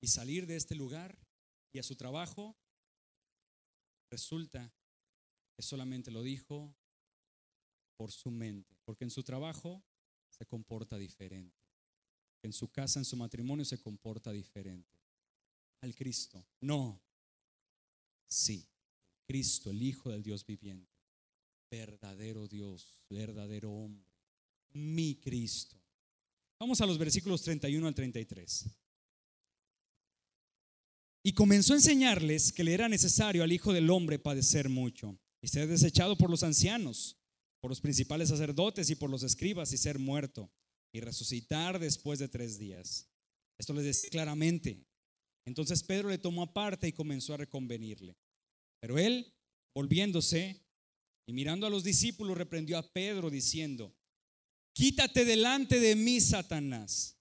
y 0.00 0.08
salir 0.08 0.46
de 0.46 0.56
este 0.56 0.74
lugar 0.74 1.16
y 1.72 1.78
a 1.78 1.84
su 1.84 1.94
trabajo. 1.94 2.56
Resulta 4.10 4.72
que 5.54 5.62
solamente 5.62 6.10
lo 6.10 6.22
dijo 6.22 6.74
por 7.96 8.10
su 8.10 8.30
mente, 8.30 8.76
porque 8.84 9.04
en 9.04 9.10
su 9.10 9.22
trabajo 9.22 9.84
se 10.28 10.44
comporta 10.44 10.98
diferente. 10.98 11.56
En 12.42 12.52
su 12.52 12.68
casa, 12.70 12.98
en 12.98 13.04
su 13.04 13.16
matrimonio 13.16 13.64
se 13.64 13.80
comporta 13.80 14.32
diferente. 14.32 15.00
Al 15.82 15.94
Cristo, 15.94 16.44
no. 16.60 17.00
Sí, 18.26 18.68
Cristo, 19.24 19.70
el 19.70 19.82
Hijo 19.82 20.10
del 20.10 20.22
Dios 20.22 20.44
viviente 20.44 20.95
verdadero 21.70 22.46
Dios, 22.46 23.06
verdadero 23.10 23.72
hombre, 23.72 24.06
mi 24.72 25.16
Cristo. 25.16 25.76
Vamos 26.58 26.80
a 26.80 26.86
los 26.86 26.98
versículos 26.98 27.42
31 27.42 27.86
al 27.86 27.94
33. 27.94 28.66
Y 31.22 31.32
comenzó 31.32 31.72
a 31.72 31.76
enseñarles 31.76 32.52
que 32.52 32.64
le 32.64 32.72
era 32.72 32.88
necesario 32.88 33.42
al 33.42 33.52
Hijo 33.52 33.72
del 33.72 33.90
Hombre 33.90 34.18
padecer 34.18 34.68
mucho 34.68 35.18
y 35.42 35.48
ser 35.48 35.66
desechado 35.66 36.16
por 36.16 36.30
los 36.30 36.42
ancianos, 36.44 37.16
por 37.60 37.70
los 37.70 37.80
principales 37.80 38.28
sacerdotes 38.28 38.90
y 38.90 38.94
por 38.94 39.10
los 39.10 39.22
escribas 39.22 39.72
y 39.72 39.76
ser 39.76 39.98
muerto 39.98 40.50
y 40.92 41.00
resucitar 41.00 41.78
después 41.78 42.20
de 42.20 42.28
tres 42.28 42.58
días. 42.58 43.08
Esto 43.58 43.74
les 43.74 43.84
decía 43.84 44.10
claramente. 44.10 44.86
Entonces 45.44 45.82
Pedro 45.82 46.08
le 46.08 46.18
tomó 46.18 46.42
aparte 46.42 46.88
y 46.88 46.92
comenzó 46.92 47.34
a 47.34 47.38
reconvenirle. 47.38 48.16
Pero 48.80 48.98
él, 48.98 49.34
volviéndose 49.74 50.65
y 51.26 51.32
mirando 51.32 51.66
a 51.66 51.70
los 51.70 51.82
discípulos, 51.82 52.38
reprendió 52.38 52.78
a 52.78 52.92
Pedro 52.92 53.30
diciendo, 53.30 53.94
quítate 54.72 55.24
delante 55.24 55.80
de 55.80 55.96
mí, 55.96 56.20
Satanás, 56.20 57.18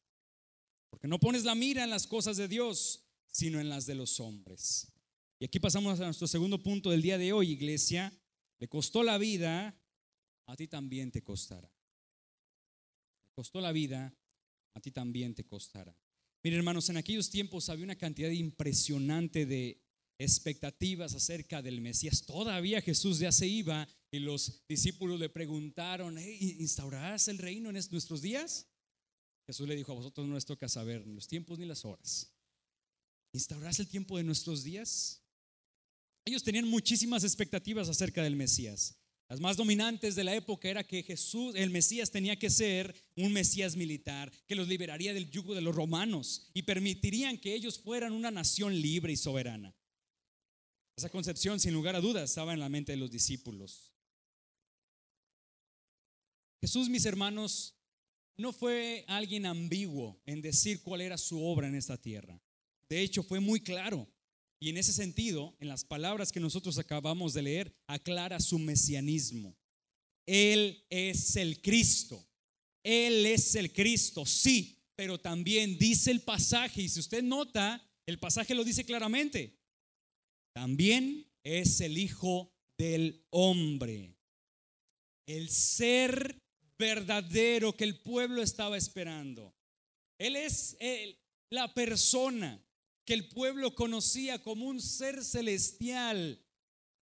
porque 0.90 1.08
no 1.08 1.20
pones 1.20 1.44
la 1.44 1.56
mira 1.56 1.84
en 1.84 1.90
las 1.90 2.06
cosas 2.06 2.38
de 2.38 2.48
Dios, 2.48 3.08
sino 3.28 3.60
en 3.60 3.68
las 3.68 3.86
de 3.86 3.96
los 3.96 4.20
hombres. 4.20 4.92
Y 5.40 5.46
aquí 5.46 5.60
pasamos 5.60 6.00
a 6.00 6.06
nuestro 6.06 6.28
segundo 6.28 6.62
punto 6.62 6.92
del 6.92 7.02
día 7.02 7.18
de 7.18 7.34
hoy, 7.34 7.52
iglesia. 7.52 8.14
Le 8.60 8.70
costó 8.70 9.04
la 9.04 9.18
vida, 9.18 9.78
a 10.46 10.56
ti 10.56 10.68
también 10.68 11.12
te 11.12 11.24
costará. 11.24 11.70
Le 13.24 13.32
costó 13.32 13.60
la 13.60 13.72
vida, 13.72 14.16
a 14.74 14.80
ti 14.80 14.92
también 14.92 15.36
te 15.36 15.46
costará. 15.46 15.98
Miren, 16.44 16.60
hermanos, 16.60 16.90
en 16.90 16.98
aquellos 16.98 17.30
tiempos 17.30 17.70
había 17.70 17.84
una 17.84 17.98
cantidad 17.98 18.30
impresionante 18.30 19.46
de 19.46 19.85
expectativas 20.18 21.14
acerca 21.14 21.62
del 21.62 21.82
Mesías. 21.82 22.26
Todavía 22.26 22.82
Jesús 22.82 23.20
ya 23.20 23.32
se 23.32 23.48
iba 23.48 23.88
y 24.12 24.20
los 24.20 24.62
discípulos 24.68 25.20
le 25.20 25.30
preguntaron, 25.30 26.18
¿instaurarás 26.20 27.28
el 27.28 27.38
reino 27.38 27.70
en 27.70 27.76
nuestros 27.92 28.22
días? 28.22 28.68
Jesús 29.46 29.68
le 29.68 29.76
dijo, 29.76 29.92
a 29.92 29.96
vosotros 29.96 30.28
no 30.28 30.36
les 30.36 30.46
toca 30.46 30.68
saber 30.68 31.06
ni 31.06 31.14
los 31.14 31.28
tiempos 31.28 31.60
ni 31.60 31.66
las 31.66 31.86
horas. 31.86 32.32
¿Instaurarás 33.34 33.80
el 33.80 33.88
tiempo 33.88 34.18
de 34.18 34.24
nuestros 34.24 34.64
días? 34.64 35.22
Ellos 36.26 36.44
tenían 36.44 36.68
muchísimas 36.68 37.24
expectativas 37.24 37.90
acerca 37.90 38.24
del 38.24 38.36
Mesías. 38.36 38.98
Las 39.28 39.40
más 39.40 39.58
dominantes 39.58 40.16
de 40.16 40.24
la 40.24 40.36
época 40.36 40.70
era 40.70 40.84
que 40.84 41.04
Jesús, 41.04 41.56
el 41.56 41.72
Mesías, 41.72 42.12
tenía 42.12 42.38
que 42.38 42.50
ser 42.50 42.96
un 43.16 43.34
Mesías 43.34 43.76
militar, 43.76 44.32
que 44.48 44.56
los 44.56 44.68
liberaría 44.68 45.14
del 45.14 45.30
yugo 45.30 45.56
de 45.56 45.62
los 45.62 45.76
romanos 45.76 46.50
y 46.54 46.64
permitirían 46.64 47.38
que 47.38 47.56
ellos 47.56 47.80
fueran 47.80 48.14
una 48.14 48.30
nación 48.30 48.80
libre 48.80 49.14
y 49.14 49.18
soberana. 49.18 49.76
Esa 50.96 51.10
concepción, 51.10 51.60
sin 51.60 51.74
lugar 51.74 51.96
a 51.96 52.02
dudas, 52.02 52.30
estaba 52.30 52.54
en 52.54 52.60
la 52.60 52.70
mente 52.70 52.94
de 52.94 52.98
los 52.98 53.12
discípulos. 53.12 53.92
Jesús, 56.62 56.90
mis 56.90 57.06
hermanos, 57.06 57.76
no 58.38 58.54
fue 58.54 59.04
alguien 59.08 59.46
ambiguo 59.46 60.20
en 60.26 60.42
decir 60.42 60.82
cuál 60.82 61.02
era 61.02 61.18
su 61.18 61.44
obra 61.44 61.68
en 61.68 61.76
esta 61.76 61.98
tierra. 61.98 62.42
De 62.90 63.02
hecho, 63.02 63.24
fue 63.24 63.40
muy 63.40 63.60
claro. 63.60 64.08
Y 64.60 64.70
en 64.70 64.78
ese 64.78 64.94
sentido, 64.94 65.56
en 65.60 65.68
las 65.68 65.84
palabras 65.84 66.32
que 66.32 66.40
nosotros 66.40 66.78
acabamos 66.78 67.34
de 67.34 67.42
leer, 67.42 67.76
aclara 67.88 68.40
su 68.40 68.58
mesianismo. 68.58 69.56
Él 70.26 70.84
es 70.90 71.36
el 71.36 71.62
Cristo. 71.62 72.26
Él 72.84 73.26
es 73.26 73.56
el 73.56 73.74
Cristo, 73.74 74.26
sí, 74.26 74.82
pero 74.96 75.20
también 75.20 75.78
dice 75.78 76.12
el 76.12 76.22
pasaje, 76.22 76.84
y 76.84 76.90
si 76.90 77.00
usted 77.00 77.24
nota, 77.24 77.84
el 78.06 78.20
pasaje 78.20 78.54
lo 78.54 78.64
dice 78.64 78.86
claramente, 78.86 79.58
también 80.56 81.30
es 81.44 81.82
el 81.82 81.98
Hijo 81.98 82.50
del 82.78 83.26
Hombre. 83.30 84.16
El 85.28 85.50
ser 85.50 86.42
verdadero 86.80 87.74
que 87.74 87.84
el 87.84 88.00
pueblo 88.00 88.42
estaba 88.42 88.78
esperando. 88.78 89.54
Él 90.18 90.38
es 90.38 90.78
la 91.50 91.74
persona 91.74 92.64
que 93.06 93.14
el 93.14 93.28
pueblo 93.28 93.76
conocía 93.76 94.42
como 94.42 94.66
un 94.66 94.80
ser 94.80 95.26
celestial, 95.26 96.42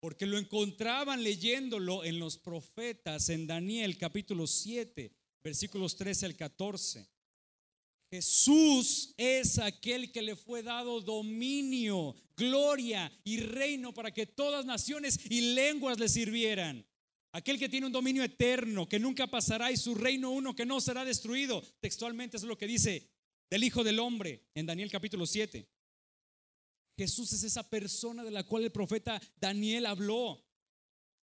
porque 0.00 0.26
lo 0.26 0.36
encontraban 0.36 1.22
leyéndolo 1.22 2.04
en 2.04 2.18
los 2.18 2.36
profetas, 2.36 3.30
en 3.30 3.46
Daniel 3.46 3.96
capítulo 3.96 4.46
7, 4.46 5.10
versículos 5.42 5.96
13 5.96 6.26
al 6.26 6.36
14. 6.36 7.08
Jesús 8.10 9.12
es 9.18 9.58
aquel 9.58 10.10
que 10.10 10.22
le 10.22 10.34
fue 10.34 10.62
dado 10.62 11.00
dominio, 11.00 12.14
gloria 12.36 13.12
y 13.22 13.40
reino 13.40 13.92
para 13.92 14.12
que 14.12 14.24
todas 14.24 14.64
naciones 14.64 15.20
y 15.28 15.54
lenguas 15.54 15.98
le 15.98 16.08
sirvieran. 16.08 16.86
Aquel 17.32 17.58
que 17.58 17.68
tiene 17.68 17.86
un 17.86 17.92
dominio 17.92 18.24
eterno, 18.24 18.88
que 18.88 18.98
nunca 18.98 19.26
pasará 19.26 19.70
y 19.70 19.76
su 19.76 19.94
reino 19.94 20.30
uno 20.30 20.56
que 20.56 20.64
no 20.64 20.80
será 20.80 21.04
destruido. 21.04 21.62
Textualmente 21.80 22.38
es 22.38 22.44
lo 22.44 22.56
que 22.56 22.66
dice 22.66 23.10
del 23.50 23.64
Hijo 23.64 23.84
del 23.84 23.98
Hombre 23.98 24.48
en 24.54 24.64
Daniel 24.64 24.90
capítulo 24.90 25.26
7. 25.26 25.68
Jesús 26.96 27.32
es 27.34 27.44
esa 27.44 27.68
persona 27.68 28.24
de 28.24 28.30
la 28.30 28.44
cual 28.44 28.64
el 28.64 28.72
profeta 28.72 29.20
Daniel 29.36 29.84
habló. 29.84 30.42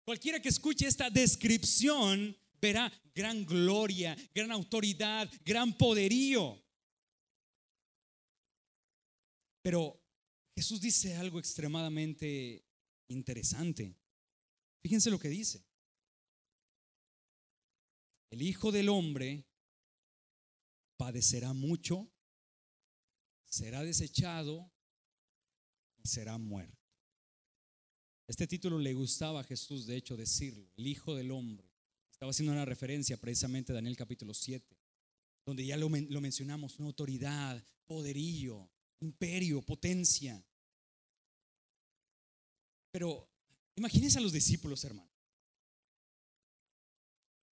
Cualquiera 0.04 0.40
que 0.40 0.50
escuche 0.50 0.86
esta 0.86 1.08
descripción 1.08 2.36
verá 2.60 2.92
gran 3.14 3.44
gloria, 3.46 4.16
gran 4.34 4.52
autoridad, 4.52 5.28
gran 5.44 5.76
poderío. 5.76 6.62
Pero 9.66 10.00
Jesús 10.54 10.80
dice 10.80 11.16
algo 11.16 11.40
extremadamente 11.40 12.64
interesante. 13.08 13.96
Fíjense 14.80 15.10
lo 15.10 15.18
que 15.18 15.28
dice. 15.28 15.66
El 18.30 18.42
Hijo 18.42 18.70
del 18.70 18.88
Hombre 18.88 19.44
padecerá 20.96 21.52
mucho, 21.52 22.08
será 23.44 23.82
desechado 23.82 24.70
será 26.04 26.38
muerto. 26.38 26.86
Este 28.28 28.46
título 28.46 28.78
le 28.78 28.94
gustaba 28.94 29.40
a 29.40 29.44
Jesús, 29.44 29.84
de 29.88 29.96
hecho, 29.96 30.16
decirlo, 30.16 30.70
el 30.76 30.86
Hijo 30.86 31.16
del 31.16 31.32
Hombre. 31.32 31.68
Estaba 32.12 32.30
haciendo 32.30 32.52
una 32.52 32.66
referencia 32.66 33.16
precisamente 33.16 33.72
a 33.72 33.74
Daniel 33.74 33.96
capítulo 33.96 34.32
7, 34.32 34.78
donde 35.44 35.66
ya 35.66 35.76
lo, 35.76 35.88
lo 35.88 36.20
mencionamos, 36.20 36.78
una 36.78 36.86
autoridad, 36.86 37.66
poderío, 37.84 38.70
imperio, 39.00 39.62
potencia. 39.62 40.42
Pero 42.90 43.28
imagínense 43.74 44.18
a 44.18 44.22
los 44.22 44.32
discípulos, 44.32 44.84
hermano. 44.84 45.10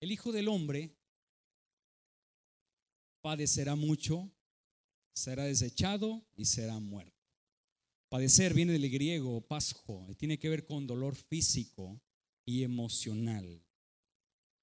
El 0.01 0.13
Hijo 0.13 0.33
del 0.33 0.49
Hombre 0.49 0.95
padecerá 3.23 3.75
mucho, 3.75 4.31
será 5.15 5.45
desechado 5.45 6.27
y 6.37 6.45
será 6.45 6.79
muerto. 6.79 7.15
Padecer 8.11 8.55
viene 8.55 8.75
del 8.75 8.91
griego 8.91 9.41
pasjo 9.41 10.07
y 10.11 10.15
tiene 10.15 10.39
que 10.39 10.49
ver 10.49 10.67
con 10.67 10.87
dolor 10.87 11.17
físico 11.17 12.01
y 12.45 12.63
emocional. 12.63 13.65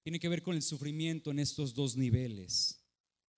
Tiene 0.04 0.20
que 0.20 0.30
ver 0.30 0.42
con 0.42 0.56
el 0.56 0.62
sufrimiento 0.62 1.32
en 1.32 1.40
estos 1.40 1.74
dos 1.74 1.98
niveles. 1.98 2.81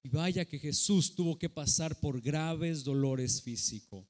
Y 0.03 0.09
vaya 0.09 0.45
que 0.45 0.59
Jesús 0.59 1.15
tuvo 1.15 1.39
que 1.39 1.49
pasar 1.49 1.99
por 1.99 2.21
graves 2.21 2.83
dolores 2.83 3.41
físicos. 3.41 4.05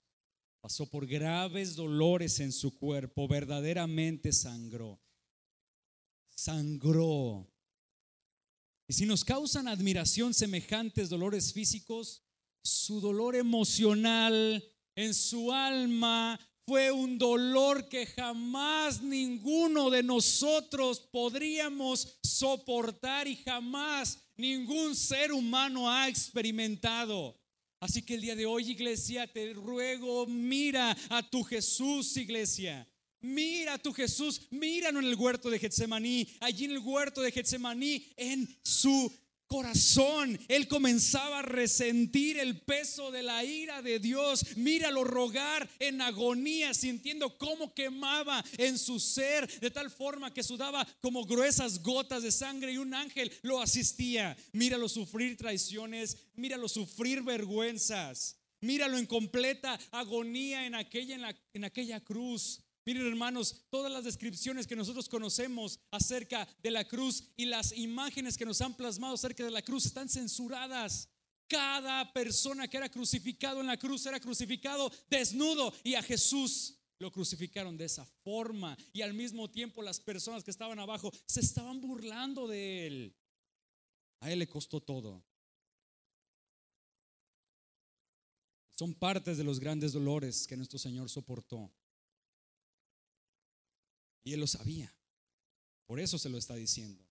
Pasó 0.60 0.90
por 0.90 1.06
graves 1.06 1.76
dolores 1.76 2.40
en 2.40 2.52
su 2.52 2.78
cuerpo, 2.78 3.28
verdaderamente 3.28 4.34
sangró. 4.34 5.00
Sangró. 6.30 7.48
Y 8.88 8.94
si 8.94 9.06
nos 9.06 9.24
causan 9.24 9.68
admiración 9.68 10.34
semejantes 10.34 11.10
dolores 11.10 11.54
físicos, 11.54 12.24
su 12.64 13.02
dolor 13.02 13.36
emocional 13.36 14.64
en 14.96 15.14
su 15.14 15.52
alma 15.52 16.40
fue 16.66 16.92
un 16.92 17.18
dolor 17.18 17.90
que 17.90 18.06
jamás 18.06 19.02
ninguno 19.02 19.90
de 19.90 20.02
nosotros 20.02 21.02
podríamos 21.02 22.20
soportar 22.24 23.28
y 23.28 23.36
jamás 23.36 24.23
ningún 24.38 24.96
ser 24.96 25.32
humano 25.32 25.90
ha 25.90 26.08
experimentado. 26.08 27.40
Así 27.80 28.02
que 28.02 28.16
el 28.16 28.22
día 28.22 28.36
de 28.36 28.46
hoy, 28.46 28.72
iglesia, 28.72 29.28
te 29.28 29.54
ruego, 29.54 30.26
mira 30.26 30.96
a 31.10 31.22
tu 31.30 31.44
Jesús, 31.44 32.16
iglesia. 32.16 32.88
Mira 33.20 33.76
a 33.76 33.78
tu 33.78 33.94
Jesús, 33.94 34.48
míralo 34.52 35.00
en 35.00 35.06
el 35.06 35.16
huerto 35.16 35.50
de 35.50 35.58
Getsemaní, 35.58 36.28
allí 36.42 36.66
en 36.66 36.72
el 36.72 36.80
huerto 36.80 37.22
de 37.22 37.32
Getsemaní, 37.32 38.06
en 38.18 38.48
su 38.62 39.12
corazón. 39.54 40.40
Él 40.48 40.68
comenzaba 40.68 41.40
a 41.40 41.44
resentir 41.44 42.40
el 42.40 42.62
peso 42.62 43.12
de 43.12 43.22
la 43.22 43.44
ira 43.44 43.84
de 43.84 44.00
Dios. 44.00 44.58
Míralo 44.58 45.04
rogar 45.04 45.70
en 45.78 46.02
agonía, 46.02 46.74
sintiendo 46.74 47.38
cómo 47.38 47.72
quemaba 47.76 48.44
en 48.58 48.80
su 48.80 49.00
ser, 49.00 49.48
de 49.60 49.70
tal 49.70 49.92
forma 49.92 50.34
que 50.34 50.42
sudaba 50.42 50.88
como 51.02 51.26
gruesas 51.26 51.84
gotas 51.84 52.24
de 52.24 52.32
sangre 52.32 52.72
y 52.72 52.78
un 52.78 52.96
ángel 52.96 53.32
lo 53.44 53.62
asistía. 53.62 54.36
Míralo 54.54 54.90
sufrir 54.90 55.38
traiciones, 55.38 56.18
míralo 56.34 56.68
sufrir 56.68 57.22
vergüenzas. 57.22 58.40
Míralo 58.60 58.98
en 58.98 59.06
completa 59.06 59.78
agonía 59.92 60.66
en 60.66 60.74
aquella, 60.74 61.14
en, 61.14 61.22
la, 61.22 61.36
en 61.54 61.66
aquella 61.66 62.00
cruz. 62.00 62.63
Miren 62.86 63.08
hermanos, 63.08 63.66
todas 63.70 63.92
las 63.92 64.04
descripciones 64.04 64.68
que 64.68 64.76
nosotros 64.76 65.08
conocemos 65.08 65.80
acerca 65.92 66.48
de 66.62 66.72
la 66.72 66.86
cruz 66.86 67.30
y 67.38 67.46
las 67.46 67.72
imágenes 67.78 68.38
que 68.38 68.46
nos 68.46 68.62
han 68.62 68.76
plasmado 68.76 69.14
acerca 69.14 69.44
de 69.44 69.52
la 69.52 69.62
cruz 69.62 69.86
están 69.86 70.10
censuradas. 70.10 71.08
Cada 71.48 72.12
persona 72.12 72.68
que 72.68 72.78
era 72.78 72.90
crucificado 72.90 73.62
en 73.62 73.68
la 73.68 73.78
cruz 73.78 74.06
era 74.06 74.20
crucificado 74.20 74.92
desnudo 75.10 75.74
y 75.84 75.96
a 75.96 76.04
Jesús 76.04 76.80
lo 77.00 77.12
crucificaron 77.12 77.78
de 77.78 77.86
esa 77.86 78.06
forma 78.24 78.78
y 78.92 79.02
al 79.02 79.14
mismo 79.14 79.50
tiempo 79.50 79.82
las 79.82 80.00
personas 80.00 80.44
que 80.44 80.52
estaban 80.52 80.80
abajo 80.80 81.12
se 81.26 81.40
estaban 81.40 81.80
burlando 81.80 82.48
de 82.48 82.88
él. 82.88 83.16
A 84.20 84.32
él 84.32 84.40
le 84.40 84.48
costó 84.48 84.82
todo. 84.82 85.24
Son 88.72 88.94
partes 88.94 89.38
de 89.38 89.44
los 89.44 89.60
grandes 89.60 89.94
dolores 89.94 90.48
que 90.48 90.58
nuestro 90.58 90.80
Señor 90.80 91.10
soportó. 91.10 91.72
Y 94.24 94.34
él 94.34 94.40
lo 94.40 94.48
sabía. 94.48 94.94
Por 95.86 96.00
eso 96.00 96.18
se 96.18 96.30
lo 96.30 96.38
está 96.38 96.56
diciendo. 96.56 97.04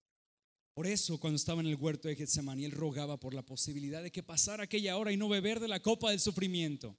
Por 0.75 0.87
eso 0.87 1.21
cuando 1.21 1.37
estaba 1.37 1.61
en 1.61 1.67
el 1.67 1.77
huerto 1.77 2.09
de 2.09 2.17
Getsemaní, 2.17 2.65
él 2.65 2.73
rogaba 2.73 3.21
por 3.21 3.35
la 3.35 3.45
posibilidad 3.45 4.03
de 4.03 4.11
que 4.11 4.23
pasara 4.23 4.65
aquella 4.65 4.97
hora 4.97 5.13
y 5.13 5.17
no 5.17 5.29
beber 5.29 5.61
de 5.61 5.69
la 5.69 5.81
copa 5.81 6.11
del 6.11 6.21
sufrimiento. 6.21 6.97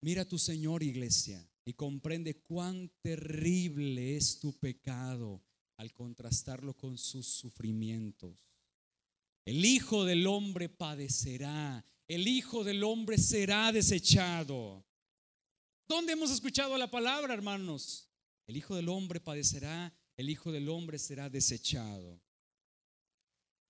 Mira 0.00 0.22
a 0.22 0.28
tu 0.28 0.38
Señor, 0.38 0.82
iglesia, 0.82 1.48
y 1.64 1.74
comprende 1.74 2.40
cuán 2.42 2.90
terrible 3.00 4.16
es 4.16 4.40
tu 4.40 4.58
pecado 4.58 5.44
al 5.76 5.92
contrastarlo 5.92 6.76
con 6.76 6.98
sus 6.98 7.26
sufrimientos. 7.26 8.36
El 9.44 9.64
Hijo 9.64 10.04
del 10.04 10.26
Hombre 10.26 10.68
padecerá, 10.68 11.84
el 12.08 12.26
Hijo 12.26 12.64
del 12.64 12.82
Hombre 12.82 13.18
será 13.18 13.70
desechado. 13.70 14.84
¿Dónde 15.86 16.12
hemos 16.12 16.30
escuchado 16.30 16.76
la 16.76 16.90
palabra, 16.90 17.32
hermanos? 17.34 18.07
El 18.48 18.56
Hijo 18.56 18.74
del 18.74 18.88
Hombre 18.88 19.20
padecerá, 19.20 19.94
el 20.16 20.30
Hijo 20.30 20.50
del 20.50 20.70
Hombre 20.70 20.98
será 20.98 21.28
desechado. 21.28 22.18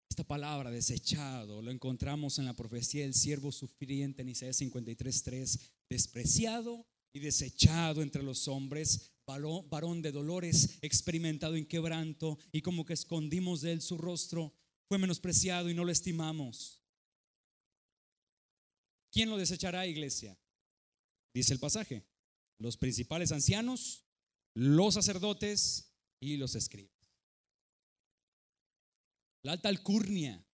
Esta 0.08 0.22
palabra 0.22 0.70
desechado 0.70 1.60
lo 1.60 1.72
encontramos 1.72 2.38
en 2.38 2.44
la 2.44 2.54
profecía 2.54 3.02
del 3.02 3.12
siervo 3.12 3.50
sufriente 3.50 4.22
en 4.22 4.28
Isaías 4.28 4.56
53:3, 4.60 5.58
despreciado 5.90 6.86
y 7.12 7.18
desechado 7.18 8.02
entre 8.02 8.22
los 8.22 8.46
hombres, 8.46 9.10
varón 9.26 10.00
de 10.00 10.12
dolores, 10.12 10.78
experimentado 10.80 11.56
en 11.56 11.66
quebranto, 11.66 12.38
y 12.52 12.62
como 12.62 12.84
que 12.84 12.94
escondimos 12.94 13.60
de 13.62 13.72
él 13.72 13.82
su 13.82 13.98
rostro, 13.98 14.54
fue 14.88 14.98
menospreciado 14.98 15.68
y 15.68 15.74
no 15.74 15.84
lo 15.84 15.90
estimamos. 15.90 16.80
¿Quién 19.10 19.28
lo 19.28 19.36
desechará, 19.36 19.88
iglesia? 19.88 20.38
Dice 21.34 21.52
el 21.52 21.58
pasaje, 21.58 22.06
los 22.58 22.76
principales 22.76 23.32
ancianos, 23.32 24.07
los 24.58 24.94
sacerdotes 24.94 25.94
y 26.18 26.36
los 26.36 26.56
escribas. 26.56 26.90
La 29.44 29.52
alta 29.52 29.68
alcurnia, 29.68 30.44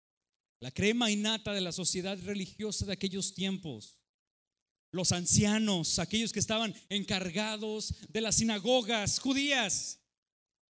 la 0.61 0.71
crema 0.71 1.11
innata 1.11 1.55
de 1.55 1.63
la 1.63 1.73
sociedad 1.73 2.19
religiosa 2.23 2.85
de 2.85 2.93
aquellos 2.93 3.33
tiempos, 3.33 3.99
los 4.91 5.13
ancianos, 5.13 5.99
aquellos 5.99 6.35
que 6.35 6.39
estaban 6.39 6.75
encargados 6.91 7.95
de 8.11 8.21
las 8.21 8.37
sinagogas 8.37 9.19
judías, 9.21 10.01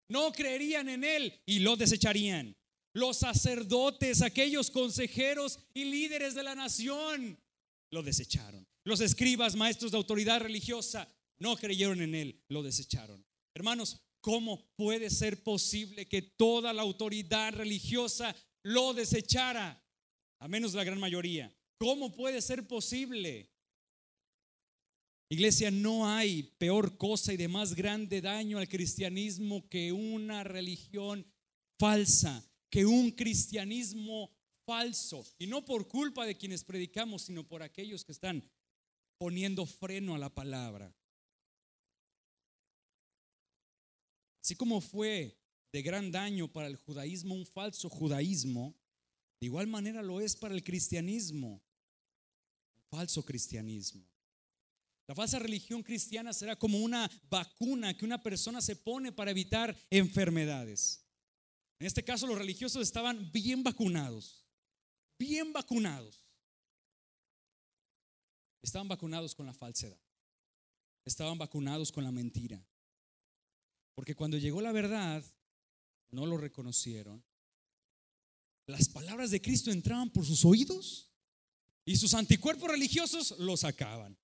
no 0.07 0.31
creerían 0.31 0.89
en 0.89 1.03
él 1.03 1.39
y 1.45 1.59
lo 1.59 1.75
desecharían. 1.75 2.57
Los 2.93 3.17
sacerdotes, 3.17 4.23
aquellos 4.23 4.71
consejeros 4.71 5.59
y 5.75 5.85
líderes 5.85 6.33
de 6.33 6.41
la 6.41 6.55
nación, 6.55 7.39
lo 7.91 8.01
desecharon. 8.01 8.67
Los 8.83 9.01
escribas, 9.01 9.55
maestros 9.55 9.91
de 9.91 9.97
autoridad 9.97 10.41
religiosa, 10.41 11.07
no 11.39 11.55
creyeron 11.55 12.01
en 12.01 12.15
él, 12.15 12.43
lo 12.49 12.63
desecharon. 12.63 13.25
Hermanos, 13.55 14.01
¿cómo 14.21 14.69
puede 14.75 15.09
ser 15.09 15.41
posible 15.43 16.07
que 16.07 16.21
toda 16.21 16.73
la 16.73 16.81
autoridad 16.81 17.53
religiosa 17.53 18.35
lo 18.63 18.93
desechara? 18.93 19.81
A 20.39 20.47
menos 20.47 20.73
la 20.73 20.83
gran 20.83 20.99
mayoría. 20.99 21.53
¿Cómo 21.77 22.13
puede 22.13 22.41
ser 22.41 22.67
posible? 22.67 23.49
Iglesia, 25.31 25.69
no 25.69 26.07
hay 26.07 26.43
peor 26.57 26.97
cosa 26.97 27.33
y 27.33 27.37
de 27.37 27.47
más 27.47 27.75
grande 27.75 28.19
daño 28.19 28.57
al 28.57 28.67
cristianismo 28.67 29.69
que 29.69 29.91
una 29.91 30.43
religión 30.43 31.25
falsa, 31.77 32.43
que 32.69 32.85
un 32.85 33.11
cristianismo 33.11 34.31
falso. 34.65 35.23
Y 35.37 35.47
no 35.47 35.63
por 35.63 35.87
culpa 35.87 36.25
de 36.25 36.35
quienes 36.35 36.63
predicamos, 36.63 37.23
sino 37.23 37.47
por 37.47 37.61
aquellos 37.61 38.03
que 38.03 38.11
están 38.11 38.43
poniendo 39.19 39.65
freno 39.65 40.15
a 40.15 40.19
la 40.19 40.33
palabra. 40.33 40.95
Así 44.49 44.55
como 44.55 44.81
fue 44.81 45.37
de 45.71 45.83
gran 45.83 46.11
daño 46.11 46.51
para 46.51 46.65
el 46.65 46.75
judaísmo 46.75 47.35
un 47.35 47.45
falso 47.45 47.87
judaísmo, 47.87 48.75
de 49.39 49.45
igual 49.45 49.67
manera 49.67 50.01
lo 50.01 50.21
es 50.21 50.35
para 50.35 50.55
el 50.55 50.63
cristianismo, 50.63 51.61
un 52.75 52.83
falso 52.89 53.23
cristianismo. 53.23 54.03
La 55.05 55.13
falsa 55.13 55.37
religión 55.37 55.83
cristiana 55.83 56.33
será 56.33 56.55
como 56.55 56.79
una 56.79 57.07
vacuna 57.29 57.95
que 57.95 58.05
una 58.05 58.23
persona 58.23 58.59
se 58.59 58.75
pone 58.75 59.11
para 59.11 59.29
evitar 59.29 59.77
enfermedades. 59.91 61.05
En 61.77 61.85
este 61.85 62.03
caso 62.03 62.25
los 62.25 62.39
religiosos 62.39 62.81
estaban 62.81 63.31
bien 63.31 63.61
vacunados, 63.61 64.47
bien 65.19 65.53
vacunados. 65.53 66.25
Estaban 68.63 68.87
vacunados 68.87 69.35
con 69.35 69.45
la 69.45 69.53
falsedad, 69.53 70.01
estaban 71.05 71.37
vacunados 71.37 71.91
con 71.91 72.03
la 72.03 72.11
mentira. 72.11 72.65
Porque 73.99 74.15
cuando 74.15 74.37
llegó 74.37 74.61
la 74.61 74.71
verdad, 74.71 75.21
no 76.11 76.25
lo 76.25 76.37
reconocieron. 76.37 77.21
Las 78.65 78.87
palabras 78.87 79.29
de 79.29 79.41
Cristo 79.41 79.71
entraban 79.71 80.09
por 80.09 80.25
sus 80.25 80.45
oídos 80.45 81.11
y 81.83 81.97
sus 81.97 82.13
anticuerpos 82.13 82.71
religiosos 82.71 83.37
los 83.39 83.59
sacaban. 83.59 84.17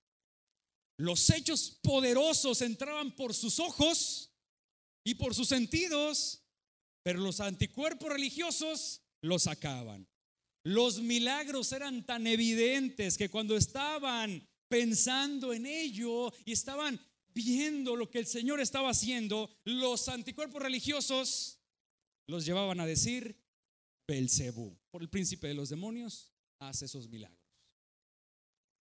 Los 0.96 1.28
hechos 1.28 1.78
poderosos 1.82 2.62
entraban 2.62 3.14
por 3.14 3.34
sus 3.34 3.60
ojos 3.60 4.32
y 5.04 5.16
por 5.16 5.34
sus 5.34 5.48
sentidos, 5.48 6.42
pero 7.02 7.20
los 7.20 7.40
anticuerpos 7.40 8.08
religiosos 8.08 9.02
los 9.20 9.42
sacaban. 9.42 10.08
Los 10.62 11.02
milagros 11.02 11.70
eran 11.72 12.06
tan 12.06 12.26
evidentes 12.26 13.18
que 13.18 13.28
cuando 13.28 13.54
estaban 13.54 14.48
pensando 14.68 15.52
en 15.52 15.66
ello 15.66 16.32
y 16.46 16.52
estaban 16.52 16.98
viendo 17.36 17.96
lo 17.96 18.10
que 18.10 18.18
el 18.18 18.26
Señor 18.26 18.60
estaba 18.60 18.88
haciendo, 18.88 19.50
los 19.64 20.08
anticuerpos 20.08 20.62
religiosos 20.62 21.60
los 22.26 22.46
llevaban 22.46 22.80
a 22.80 22.86
decir, 22.86 23.38
Belcebú, 24.08 24.78
por 24.90 25.02
el 25.02 25.10
príncipe 25.10 25.46
de 25.46 25.54
los 25.54 25.68
demonios, 25.68 26.32
hace 26.58 26.86
esos 26.86 27.08
milagros. 27.08 27.38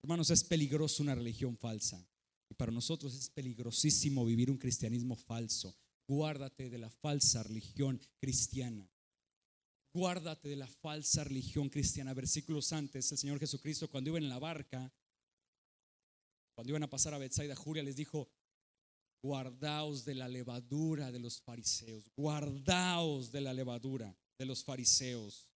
Hermanos, 0.01 0.29
es 0.29 0.43
peligroso 0.43 1.03
una 1.03 1.15
religión 1.15 1.57
falsa. 1.57 2.07
Y 2.49 2.53
para 2.53 2.71
nosotros 2.71 3.13
es 3.15 3.29
peligrosísimo 3.29 4.23
vivir 4.23 4.49
un 4.49 4.57
cristianismo 4.57 5.15
falso. 5.15 5.75
Guárdate 6.07 6.69
de 6.69 6.77
la 6.77 6.89
falsa 6.89 7.43
religión 7.43 7.99
cristiana. 8.19 8.89
Guárdate 9.93 10.47
de 10.47 10.55
la 10.55 10.67
falsa 10.67 11.23
religión 11.23 11.69
cristiana. 11.69 12.13
Versículos 12.13 12.71
antes, 12.71 13.11
el 13.11 13.17
Señor 13.17 13.39
Jesucristo 13.39 13.89
cuando 13.89 14.11
iba 14.11 14.19
en 14.19 14.29
la 14.29 14.39
barca, 14.39 14.93
cuando 16.53 16.71
iban 16.71 16.83
a 16.83 16.89
pasar 16.89 17.13
a 17.13 17.17
Bethsaida, 17.17 17.55
Julia 17.55 17.83
les 17.83 17.97
dijo, 17.97 18.29
guardaos 19.25 20.05
de 20.05 20.13
la 20.13 20.29
levadura 20.29 21.11
de 21.11 21.17
los 21.17 21.41
fariseos, 21.41 22.11
guardaos 22.15 23.31
de 23.31 23.41
la 23.41 23.53
levadura 23.53 24.15
de 24.37 24.45
los 24.45 24.63
fariseos. 24.63 25.49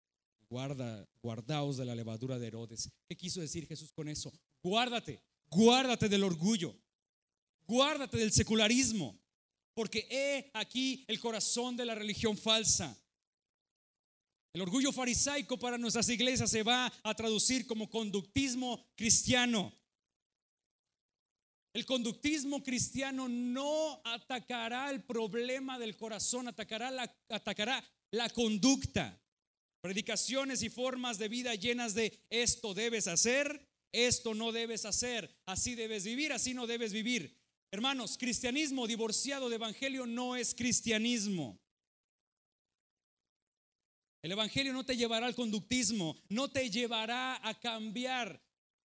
Guarda, 0.49 1.07
guardaos 1.21 1.77
de 1.77 1.85
la 1.85 1.95
levadura 1.95 2.39
de 2.39 2.47
Herodes. 2.47 2.91
¿Qué 3.07 3.15
quiso 3.15 3.43
decir 3.43 3.67
Jesús 3.67 3.93
con 3.93 4.09
eso? 4.09 4.33
Guárdate, 4.63 5.21
guárdate 5.51 6.09
del 6.09 6.25
orgullo, 6.25 6.75
guárdate 7.67 8.17
del 8.17 8.33
secularismo, 8.33 9.21
porque 9.75 10.09
he 10.11 10.51
aquí 10.55 11.05
el 11.07 11.21
corazón 11.21 11.77
de 11.77 11.85
la 11.85 11.95
religión 11.95 12.39
falsa. 12.39 12.99
El 14.55 14.63
orgullo 14.63 14.93
farisaico 14.93 15.59
para 15.59 15.77
nuestras 15.77 16.09
iglesias 16.09 16.51
se 16.51 16.63
va 16.63 16.91
a 17.03 17.15
traducir 17.15 17.67
como 17.67 17.91
conductismo 17.91 18.83
cristiano. 18.97 19.75
El 21.73 21.85
conductismo 21.85 22.63
cristiano 22.63 23.29
no 23.29 24.01
atacará 24.05 24.91
el 24.91 25.03
problema 25.03 25.79
del 25.79 25.97
corazón, 25.97 26.49
atacará 26.49 26.91
la, 26.91 27.15
atacará 27.29 27.85
la 28.11 28.29
conducta. 28.31 29.21
Predicaciones 29.81 30.63
y 30.63 30.71
formas 30.71 31.19
de 31.19 31.29
vida 31.29 31.55
llenas 31.55 31.95
de 31.95 32.19
esto 32.31 32.75
debes 32.75 33.07
hacer, 33.07 33.69
esto 33.93 34.35
no 34.35 34.51
debes 34.51 34.85
hacer, 34.85 35.35
así 35.47 35.75
debes 35.75 36.05
vivir, 36.05 36.33
así 36.33 36.53
no 36.55 36.67
debes 36.67 36.93
vivir. 36.93 37.37
Hermanos, 37.71 38.17
cristianismo 38.17 38.87
divorciado 38.87 39.49
de 39.49 39.57
evangelio 39.57 40.07
no 40.07 40.37
es 40.37 40.55
cristianismo. 40.55 41.61
El 44.23 44.33
evangelio 44.33 44.73
no 44.73 44.85
te 44.85 44.97
llevará 44.97 45.27
al 45.27 45.35
conductismo, 45.35 46.17
no 46.29 46.51
te 46.51 46.71
llevará 46.71 47.47
a 47.47 47.59
cambiar 47.61 48.43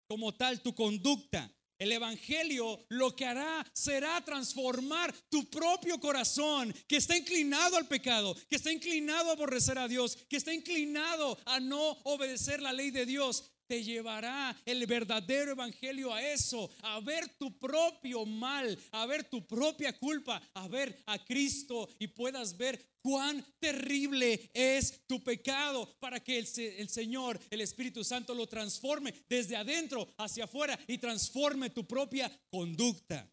como 0.07 0.36
tal 0.36 0.61
tu 0.61 0.76
conducta. 0.76 1.55
El 1.78 1.91
Evangelio 1.91 2.86
lo 2.89 3.15
que 3.15 3.26
hará 3.26 3.65
será 3.73 4.23
transformar 4.23 5.13
tu 5.30 5.49
propio 5.49 5.99
corazón 5.99 6.73
que 6.88 6.97
está 6.97 7.17
inclinado 7.17 7.76
al 7.78 7.88
pecado, 7.88 8.36
que 8.49 8.55
está 8.55 8.71
inclinado 8.71 9.30
a 9.30 9.34
aborrecer 9.34 9.78
a 9.78 9.88
Dios, 9.88 10.17
que 10.30 10.38
está 10.38 10.53
inclinado 10.53 11.38
a 11.45 11.59
no 11.59 11.91
obedecer 12.03 12.61
la 12.61 12.71
ley 12.71 12.91
de 12.91 13.05
Dios. 13.05 13.51
Te 13.68 13.84
llevará 13.84 14.55
el 14.66 14.86
verdadero 14.86 15.51
evangelio 15.51 16.13
a 16.13 16.22
eso, 16.22 16.70
a 16.82 16.99
ver 16.99 17.28
tu 17.38 17.57
propio 17.57 18.26
mal, 18.26 18.78
a 18.91 19.05
ver 19.05 19.24
tu 19.24 19.45
propia 19.45 19.97
culpa, 19.97 20.41
a 20.53 20.68
ver 20.68 20.95
a 21.05 21.24
Cristo 21.24 21.89
y 21.99 22.07
puedas 22.07 22.57
ver 22.57 22.95
cuán 23.01 23.45
terrible 23.59 24.49
es 24.53 25.05
tu 25.05 25.24
pecado 25.24 25.95
para 25.99 26.20
que 26.20 26.38
el, 26.38 26.89
Señor, 26.89 27.39
el 27.49 27.61
Espíritu 27.61 28.03
Santo 28.03 28.34
lo 28.34 28.47
transforme 28.47 29.13
desde 29.30 29.55
adentro 29.55 30.07
hacia 30.18 30.45
afuera 30.45 30.80
y 30.88 30.97
transforme 30.97 31.70
tu 31.70 31.86
propia 31.86 32.32
conducta. 32.49 33.30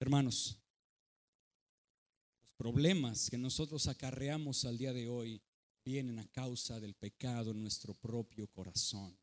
Hermanos, 0.00 0.58
problemas 2.56 3.28
que 3.30 3.38
nosotros 3.38 3.86
acarreamos 3.88 4.64
al 4.64 4.78
día 4.78 4.92
de 4.92 5.08
hoy 5.08 5.42
vienen 5.84 6.18
a 6.18 6.26
causa 6.28 6.80
del 6.80 6.94
pecado 6.94 7.50
en 7.50 7.60
nuestro 7.60 7.94
propio 7.94 8.46
corazón. 8.48 9.18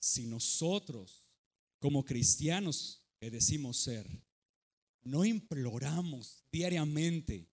Si 0.00 0.26
nosotros, 0.26 1.28
como 1.78 2.04
cristianos 2.04 3.04
que 3.20 3.30
decimos 3.30 3.78
ser, 3.78 4.08
no 5.02 5.24
imploramos 5.24 6.44
diariamente 6.50 7.48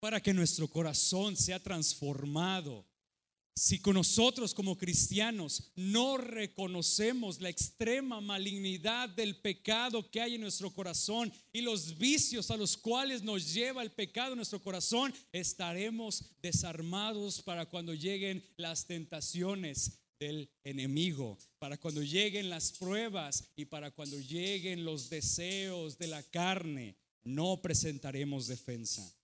para 0.00 0.20
que 0.20 0.32
nuestro 0.32 0.68
corazón 0.68 1.36
sea 1.36 1.62
transformado 1.62 2.87
si 3.58 3.80
con 3.80 3.94
nosotros 3.94 4.54
como 4.54 4.78
cristianos 4.78 5.72
no 5.74 6.16
reconocemos 6.16 7.40
la 7.40 7.48
extrema 7.48 8.20
malignidad 8.20 9.08
del 9.08 9.36
pecado 9.36 10.08
que 10.10 10.20
hay 10.20 10.36
en 10.36 10.42
nuestro 10.42 10.72
corazón 10.72 11.32
y 11.52 11.62
los 11.62 11.98
vicios 11.98 12.52
a 12.52 12.56
los 12.56 12.76
cuales 12.76 13.22
nos 13.22 13.52
lleva 13.52 13.82
el 13.82 13.90
pecado 13.90 14.32
en 14.32 14.36
nuestro 14.36 14.62
corazón, 14.62 15.12
estaremos 15.32 16.24
desarmados 16.40 17.42
para 17.42 17.66
cuando 17.66 17.94
lleguen 17.94 18.44
las 18.56 18.86
tentaciones 18.86 19.98
del 20.20 20.48
enemigo, 20.62 21.36
para 21.58 21.76
cuando 21.78 22.02
lleguen 22.02 22.50
las 22.50 22.72
pruebas 22.72 23.50
y 23.56 23.64
para 23.64 23.90
cuando 23.90 24.20
lleguen 24.20 24.84
los 24.84 25.10
deseos 25.10 25.98
de 25.98 26.06
la 26.06 26.22
carne, 26.22 26.96
no 27.24 27.60
presentaremos 27.60 28.46
defensa. 28.46 29.17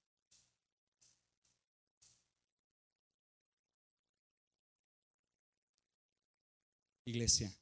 Iglesia, 7.04 7.54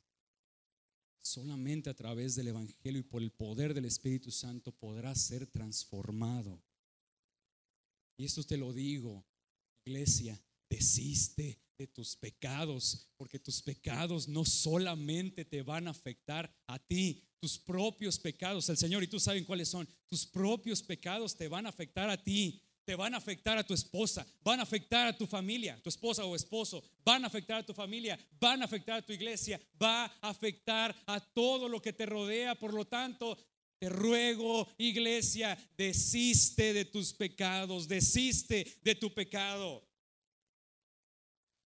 solamente 1.21 1.91
a 1.91 1.95
través 1.95 2.35
del 2.35 2.49
Evangelio 2.49 3.01
y 3.01 3.05
por 3.05 3.23
el 3.23 3.33
poder 3.33 3.75
del 3.75 3.85
Espíritu 3.85 4.31
Santo 4.31 4.73
podrá 4.73 5.15
ser 5.15 5.47
transformado. 5.47 6.63
Y 8.17 8.25
esto 8.25 8.45
te 8.45 8.57
lo 8.57 8.73
digo, 8.73 9.25
iglesia, 9.85 10.41
desiste 10.69 11.61
de 11.77 11.87
tus 11.87 12.17
pecados, 12.17 13.09
porque 13.17 13.39
tus 13.39 13.63
pecados 13.63 14.29
no 14.29 14.45
solamente 14.45 15.45
te 15.45 15.63
van 15.63 15.89
a 15.89 15.91
afectar 15.91 16.55
a 16.67 16.79
ti, 16.79 17.25
tus 17.41 17.59
propios 17.59 18.19
pecados, 18.19 18.69
el 18.69 18.77
Señor, 18.77 19.03
y 19.03 19.09
tú 19.09 19.19
sabes 19.19 19.45
cuáles 19.45 19.69
son, 19.69 19.89
tus 20.07 20.25
propios 20.25 20.83
pecados 20.83 21.37
te 21.37 21.49
van 21.49 21.67
a 21.67 21.71
afectar 21.71 22.09
a 22.09 22.23
ti, 22.23 22.63
te 22.85 22.97
van 22.97 23.15
a 23.15 23.19
afectar 23.19 23.57
a 23.59 23.65
tu 23.65 23.75
esposa, 23.75 24.27
van 24.43 24.61
a 24.61 24.65
afectar 24.65 25.07
a 25.07 25.17
tu 25.17 25.27
familia, 25.27 25.81
tu 25.83 25.89
esposa 25.89 26.25
o 26.25 26.35
esposo, 26.35 26.83
van 27.05 27.25
a 27.25 27.29
afectar 27.29 27.59
a 27.59 27.67
tu 27.67 27.73
familia, 27.73 28.19
van 28.41 28.63
a 28.63 28.65
afectar 28.65 28.99
a 28.99 29.03
tu 29.03 29.13
iglesia, 29.13 29.61
va 29.81 30.05
a 30.05 30.31
afectar 30.31 30.95
a 31.07 31.21
todo 31.21 31.69
lo 31.69 31.81
que 31.81 31.93
te 31.93 32.07
rodea. 32.07 32.55
Por 32.55 32.75
lo 32.75 32.87
tanto, 32.87 33.39
te 33.79 33.89
ruego, 33.89 34.69
iglesia, 34.79 35.57
desiste 35.77 36.73
de 36.73 36.85
tus 36.85 37.13
pecados, 37.13 37.89
desiste 37.89 38.79
de 38.83 38.95
tu 38.95 39.13
pecado. 39.13 39.89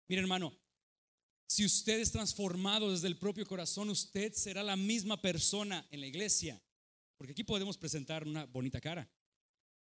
Mira, 0.09 0.23
hermano, 0.23 0.53
si 1.49 1.65
usted 1.65 2.01
es 2.01 2.13
transformado 2.13 2.93
desde 2.93 3.09
el 3.09 3.19
propio 3.19 3.45
corazón, 3.47 3.91
usted 3.91 4.33
será 4.35 4.63
la 4.63 4.77
misma 4.77 5.21
persona 5.21 5.87
en 5.91 6.01
la 6.01 6.07
iglesia. 6.07 6.61
Porque 7.17 7.33
aquí 7.33 7.45
podemos 7.45 7.77
presentar 7.77 8.27
una 8.27 8.47
bonita 8.47 8.81
cara. 8.81 9.09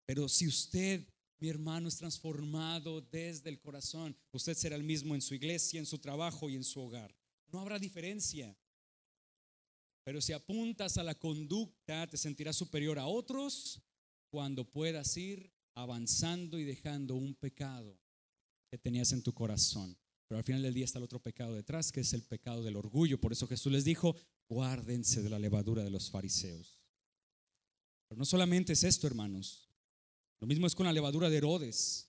Pero 0.09 0.27
si 0.27 0.49
usted, 0.49 1.07
mi 1.39 1.51
hermano, 1.51 1.87
es 1.87 1.99
transformado 1.99 3.03
desde 3.03 3.51
el 3.51 3.61
corazón, 3.61 4.17
usted 4.33 4.55
será 4.55 4.75
el 4.75 4.83
mismo 4.83 5.15
en 5.15 5.21
su 5.21 5.35
iglesia, 5.35 5.79
en 5.79 5.85
su 5.85 5.99
trabajo 5.99 6.49
y 6.49 6.57
en 6.57 6.65
su 6.65 6.81
hogar. 6.81 7.15
No 7.53 7.61
habrá 7.61 7.79
diferencia. 7.79 8.57
Pero 10.05 10.23
si 10.23 10.33
apuntas 10.33 10.97
a 10.97 11.03
la 11.03 11.15
conducta, 11.15 12.07
te 12.07 12.17
sentirás 12.17 12.57
superior 12.57 12.99
a 12.99 13.07
otros 13.07 13.83
cuando 14.31 14.65
puedas 14.65 15.15
ir 15.19 15.53
avanzando 15.75 16.59
y 16.59 16.65
dejando 16.65 17.15
un 17.15 17.35
pecado 17.35 18.01
que 18.71 18.79
tenías 18.79 19.13
en 19.13 19.23
tu 19.23 19.35
corazón. 19.35 19.95
Pero 20.27 20.39
al 20.39 20.45
final 20.45 20.63
del 20.63 20.73
día 20.73 20.87
está 20.87 20.99
el 20.99 21.05
otro 21.05 21.21
pecado 21.21 21.55
detrás, 21.55 21.93
que 21.93 22.01
es 22.01 22.15
el 22.15 22.23
pecado 22.23 22.63
del 22.63 22.77
orgullo. 22.77 23.21
Por 23.21 23.33
eso 23.33 23.47
Jesús 23.47 23.71
les 23.71 23.85
dijo, 23.85 24.17
guárdense 24.49 25.23
de 25.23 25.29
la 25.29 25.39
levadura 25.39 25.85
de 25.85 25.91
los 25.91 26.11
fariseos. 26.11 26.81
Pero 28.09 28.19
no 28.19 28.25
solamente 28.25 28.73
es 28.73 28.85
esto, 28.85 29.07
hermanos. 29.07 29.68
Lo 30.41 30.47
mismo 30.47 30.67
es 30.67 30.75
con 30.75 30.87
la 30.87 30.93
levadura 30.93 31.29
de 31.29 31.37
Herodes. 31.37 32.09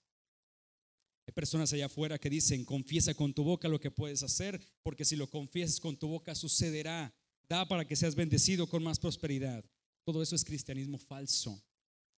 Hay 1.28 1.34
personas 1.34 1.72
allá 1.74 1.88
afuera 1.88 2.18
que 2.18 2.30
dicen, 2.30 2.66
confiesa 2.66 3.14
con 3.14 3.34
tu 3.34 3.44
boca 3.44 3.68
lo 3.68 3.80
que 3.80 3.92
puedes 3.92 4.24
hacer, 4.24 4.60
porque 4.84 5.06
si 5.06 5.16
lo 5.16 5.30
confiesas 5.30 5.80
con 5.80 5.98
tu 5.98 6.08
boca 6.08 6.34
sucederá. 6.36 7.14
Da 7.48 7.68
para 7.68 7.86
que 7.86 7.96
seas 7.96 8.16
bendecido 8.16 8.68
con 8.68 8.84
más 8.84 9.00
prosperidad. 9.00 9.66
Todo 10.04 10.22
eso 10.22 10.36
es 10.36 10.44
cristianismo 10.44 10.98
falso. 10.98 11.62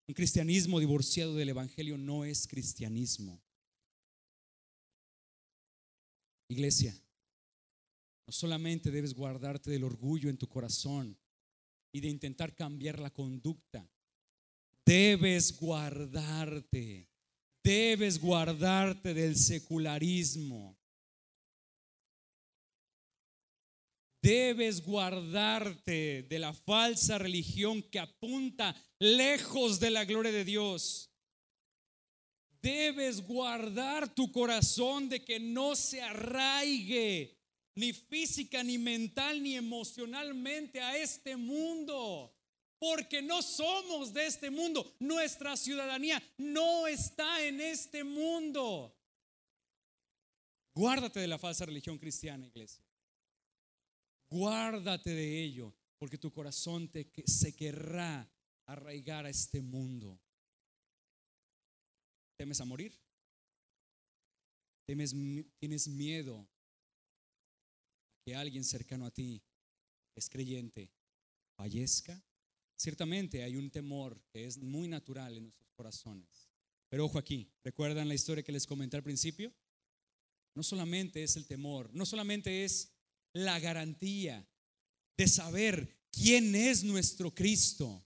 Un 0.07 0.13
cristianismo 0.13 0.79
divorciado 0.79 1.35
del 1.35 1.49
Evangelio 1.49 1.97
no 1.97 2.25
es 2.25 2.47
cristianismo. 2.47 3.41
Iglesia, 6.49 6.93
no 8.27 8.33
solamente 8.33 8.91
debes 8.91 9.13
guardarte 9.13 9.71
del 9.71 9.85
orgullo 9.85 10.29
en 10.29 10.37
tu 10.37 10.47
corazón 10.47 11.17
y 11.93 12.01
de 12.01 12.09
intentar 12.09 12.53
cambiar 12.55 12.99
la 12.99 13.09
conducta, 13.09 13.89
debes 14.85 15.57
guardarte, 15.59 17.09
debes 17.63 18.19
guardarte 18.19 19.13
del 19.13 19.35
secularismo. 19.35 20.77
Debes 24.23 24.85
guardarte 24.85 26.23
de 26.29 26.37
la 26.37 26.53
falsa 26.53 27.17
religión 27.17 27.81
que 27.81 27.97
apunta 27.97 28.75
lejos 28.99 29.79
de 29.79 29.89
la 29.89 30.05
gloria 30.05 30.31
de 30.31 30.45
Dios. 30.45 31.09
Debes 32.61 33.25
guardar 33.25 34.13
tu 34.13 34.31
corazón 34.31 35.09
de 35.09 35.25
que 35.25 35.39
no 35.39 35.75
se 35.75 36.03
arraigue 36.03 37.39
ni 37.73 37.93
física, 37.93 38.63
ni 38.63 38.77
mental, 38.77 39.41
ni 39.41 39.55
emocionalmente 39.55 40.79
a 40.79 40.97
este 40.97 41.35
mundo 41.35 42.31
porque 42.81 43.21
no 43.21 43.43
somos 43.43 44.11
de 44.11 44.25
este 44.25 44.49
mundo. 44.49 44.95
Nuestra 44.97 45.55
ciudadanía 45.55 46.19
no 46.39 46.87
está 46.87 47.45
en 47.45 47.61
este 47.61 48.03
mundo. 48.03 48.97
Guárdate 50.73 51.19
de 51.19 51.27
la 51.27 51.37
falsa 51.37 51.63
religión 51.63 51.99
cristiana, 51.99 52.47
iglesia. 52.47 52.83
Guárdate 54.31 55.11
de 55.11 55.43
ello, 55.43 55.75
porque 55.99 56.17
tu 56.17 56.33
corazón 56.33 56.91
te, 56.91 57.07
se 57.23 57.55
querrá 57.55 58.27
arraigar 58.65 59.27
a 59.27 59.29
este 59.29 59.61
mundo. 59.61 60.19
¿Temes 62.35 62.61
a 62.61 62.65
morir? 62.65 62.99
¿Temes, 64.87 65.13
¿Tienes 65.59 65.87
miedo 65.87 66.49
que 68.25 68.35
alguien 68.35 68.63
cercano 68.63 69.05
a 69.05 69.11
ti 69.11 69.39
es 70.15 70.27
creyente 70.27 70.91
fallezca? 71.55 72.19
Ciertamente 72.81 73.43
hay 73.43 73.57
un 73.57 73.69
temor 73.69 74.19
que 74.33 74.43
es 74.43 74.57
muy 74.57 74.87
natural 74.87 75.37
en 75.37 75.43
nuestros 75.43 75.69
corazones. 75.73 76.49
Pero 76.89 77.05
ojo 77.05 77.19
aquí, 77.19 77.47
¿recuerdan 77.63 78.07
la 78.07 78.15
historia 78.15 78.43
que 78.43 78.51
les 78.51 78.65
comenté 78.65 78.97
al 78.97 79.03
principio? 79.03 79.53
No 80.55 80.63
solamente 80.63 81.21
es 81.21 81.35
el 81.35 81.45
temor, 81.45 81.93
no 81.93 82.07
solamente 82.07 82.65
es 82.65 82.91
la 83.33 83.59
garantía 83.59 84.49
de 85.15 85.27
saber 85.27 85.95
quién 86.09 86.55
es 86.55 86.83
nuestro 86.83 87.35
Cristo. 87.35 88.03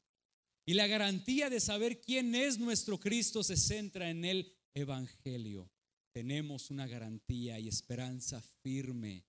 Y 0.66 0.74
la 0.74 0.88
garantía 0.88 1.50
de 1.50 1.62
saber 1.62 2.02
quién 2.02 2.36
es 2.36 2.60
nuestro 2.60 3.00
Cristo 3.00 3.46
se 3.46 3.56
centra 3.56 4.10
en 4.10 4.26
el 4.26 4.58
Evangelio. 4.74 5.72
Tenemos 6.12 6.70
una 6.70 6.86
garantía 6.86 7.58
y 7.60 7.70
esperanza 7.70 8.42
firme 8.62 9.24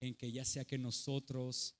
en 0.00 0.14
que 0.14 0.30
ya 0.30 0.44
sea 0.44 0.64
que 0.64 0.78
nosotros, 0.78 1.74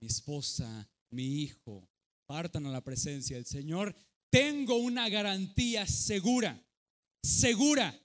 mi 0.00 0.06
esposa, 0.06 0.88
mi 1.10 1.42
hijo, 1.42 1.90
partan 2.26 2.66
a 2.66 2.70
la 2.70 2.82
presencia 2.82 3.36
del 3.36 3.46
Señor, 3.46 3.94
tengo 4.30 4.76
una 4.76 5.08
garantía 5.08 5.86
segura, 5.86 6.62
segura 7.22 7.98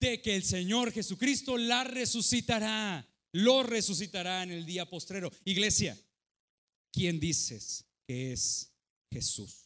de 0.00 0.22
que 0.22 0.36
el 0.36 0.44
Señor 0.44 0.92
Jesucristo 0.92 1.56
la 1.58 1.84
resucitará, 1.84 3.06
lo 3.32 3.62
resucitará 3.62 4.42
en 4.42 4.52
el 4.52 4.64
día 4.64 4.88
postrero. 4.88 5.30
Iglesia, 5.44 5.98
¿quién 6.92 7.18
dices 7.18 7.84
que 8.06 8.32
es 8.32 8.72
Jesús? 9.10 9.64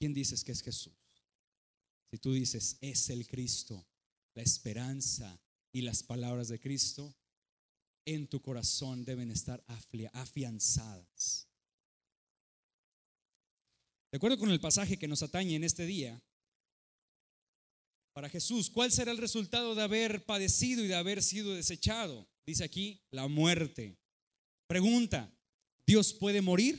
¿quién 0.00 0.14
dices 0.14 0.42
que 0.42 0.52
es 0.52 0.62
Jesús? 0.62 0.94
Si 2.10 2.18
tú 2.18 2.32
dices, 2.32 2.78
es 2.80 3.10
el 3.10 3.26
Cristo, 3.26 3.86
la 4.34 4.42
esperanza 4.42 5.38
y 5.72 5.82
las 5.82 6.02
palabras 6.02 6.48
de 6.48 6.58
Cristo, 6.58 7.14
en 8.04 8.26
tu 8.26 8.40
corazón 8.40 9.04
deben 9.04 9.30
estar 9.30 9.64
afianzadas. 10.12 11.48
De 14.10 14.16
acuerdo 14.16 14.38
con 14.38 14.50
el 14.50 14.60
pasaje 14.60 14.98
que 14.98 15.08
nos 15.08 15.22
atañe 15.22 15.54
en 15.54 15.64
este 15.64 15.86
día, 15.86 16.20
para 18.12 18.28
Jesús, 18.28 18.70
¿cuál 18.70 18.90
será 18.90 19.12
el 19.12 19.18
resultado 19.18 19.74
de 19.74 19.82
haber 19.82 20.24
padecido 20.24 20.84
y 20.84 20.88
de 20.88 20.96
haber 20.96 21.22
sido 21.22 21.54
desechado? 21.54 22.28
Dice 22.44 22.64
aquí, 22.64 23.00
la 23.12 23.28
muerte. 23.28 23.96
Pregunta, 24.66 25.32
¿Dios 25.86 26.12
puede 26.12 26.42
morir? 26.42 26.78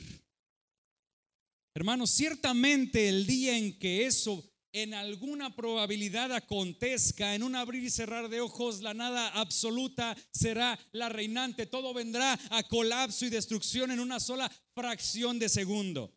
Hermanos, 1.74 2.12
ciertamente 2.12 3.08
el 3.08 3.26
día 3.26 3.58
en 3.58 3.80
que 3.80 4.06
eso 4.06 4.51
en 4.74 4.94
alguna 4.94 5.56
probabilidad 5.56 6.32
acontezca, 6.32 7.36
en 7.36 7.44
un 7.44 7.56
abrir 7.56 7.84
y 7.84 7.90
cerrar 7.90 8.30
de 8.30 8.42
ojos, 8.42 8.82
la 8.82 8.94
nada 8.94 9.30
absoluta 9.30 10.16
será 10.32 10.80
la 10.92 11.10
reinante. 11.10 11.66
Todo 11.66 11.94
vendrá 11.94 12.40
a 12.50 12.64
colapso 12.64 13.26
y 13.26 13.30
destrucción 13.30 13.92
en 13.92 14.00
una 14.00 14.20
sola 14.20 14.50
fracción 14.74 15.40
de 15.40 15.50
segundo. 15.50 16.14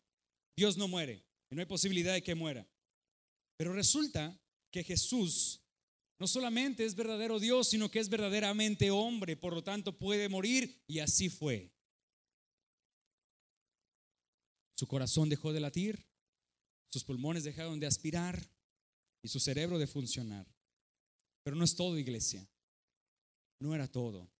Dios 0.56 0.76
no 0.76 0.86
muere 0.86 1.24
y 1.50 1.54
no 1.54 1.60
hay 1.60 1.66
posibilidad 1.66 2.14
de 2.14 2.22
que 2.22 2.34
muera. 2.34 2.66
Pero 3.56 3.72
resulta 3.72 4.38
que 4.70 4.84
Jesús 4.84 5.60
no 6.18 6.28
solamente 6.28 6.84
es 6.84 6.94
verdadero 6.94 7.40
Dios, 7.40 7.68
sino 7.68 7.90
que 7.90 7.98
es 7.98 8.08
verdaderamente 8.08 8.90
hombre, 8.90 9.36
por 9.36 9.52
lo 9.52 9.64
tanto 9.64 9.98
puede 9.98 10.28
morir 10.28 10.82
y 10.86 11.00
así 11.00 11.28
fue. 11.28 11.72
Su 14.76 14.86
corazón 14.86 15.28
dejó 15.28 15.52
de 15.52 15.60
latir, 15.60 16.06
sus 16.94 17.02
pulmones 17.02 17.42
dejaron 17.42 17.80
de 17.80 17.88
aspirar 17.88 18.48
y 19.20 19.26
su 19.26 19.40
cerebro 19.40 19.80
de 19.80 19.88
funcionar. 19.88 20.46
Pero 21.42 21.56
no 21.56 21.64
es 21.64 21.74
todo, 21.74 21.98
iglesia. 21.98 22.48
No 23.58 23.74
era 23.74 23.90
todo. 23.90 24.30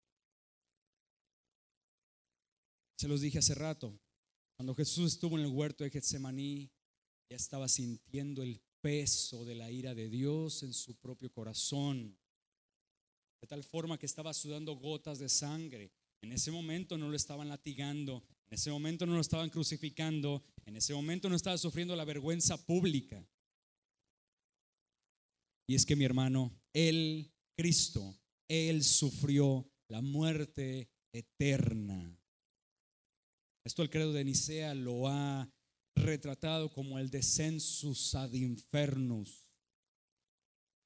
Se 2.97 3.09
los 3.09 3.21
dije 3.21 3.41
hace 3.41 3.57
rato. 3.57 3.99
Cuando 4.57 4.73
Jesús 4.73 5.15
estuvo 5.15 5.37
en 5.37 5.45
el 5.45 5.51
huerto 5.51 5.83
de 5.83 5.91
Getsemaní, 5.91 6.71
ya 7.29 7.35
estaba 7.37 7.67
sintiendo 7.67 8.45
el 8.45 8.63
peso 8.81 9.45
de 9.45 9.57
la 9.57 9.73
ira 9.73 9.93
de 9.93 10.09
Dios 10.09 10.63
en 10.63 10.73
su 10.73 10.95
propio 10.95 11.33
corazón. 11.33 12.17
De 13.41 13.49
tal 13.49 13.65
forma 13.65 13.99
que 13.99 14.07
estaba 14.07 14.33
sudando 14.33 14.77
gotas 14.77 15.19
de 15.19 15.29
sangre. 15.29 15.91
En 16.23 16.31
ese 16.31 16.53
momento 16.53 16.97
no 16.97 17.09
lo 17.09 17.17
estaban 17.17 17.49
latigando, 17.49 18.23
en 18.55 18.59
ese 18.59 18.71
momento 18.71 19.05
no 19.05 19.15
lo 19.15 19.21
estaban 19.21 19.51
crucificando, 19.51 20.45
en 20.65 20.77
ese 20.77 20.95
momento 20.95 21.29
no 21.29 21.35
estaba 21.35 21.59
sufriendo 21.59 21.97
la 21.97 22.05
vergüenza 22.05 22.57
pública. 22.57 23.29
Y 25.69 25.75
es 25.75 25.85
que 25.85 25.97
mi 25.97 26.05
hermano, 26.05 26.57
Él, 26.73 27.33
Cristo, 27.59 28.17
Él 28.49 28.85
sufrió 28.85 29.69
la 29.89 30.01
muerte 30.01 30.89
eterna. 31.13 32.17
Esto 33.67 33.83
el 33.83 33.91
credo 33.91 34.13
de 34.13 34.23
Nicea 34.23 34.73
lo 34.75 35.09
ha 35.09 35.51
retratado 35.97 36.73
como 36.73 37.01
el 37.01 37.11
descensus 37.11 38.15
ad 38.15 38.35
infernus. 38.35 39.51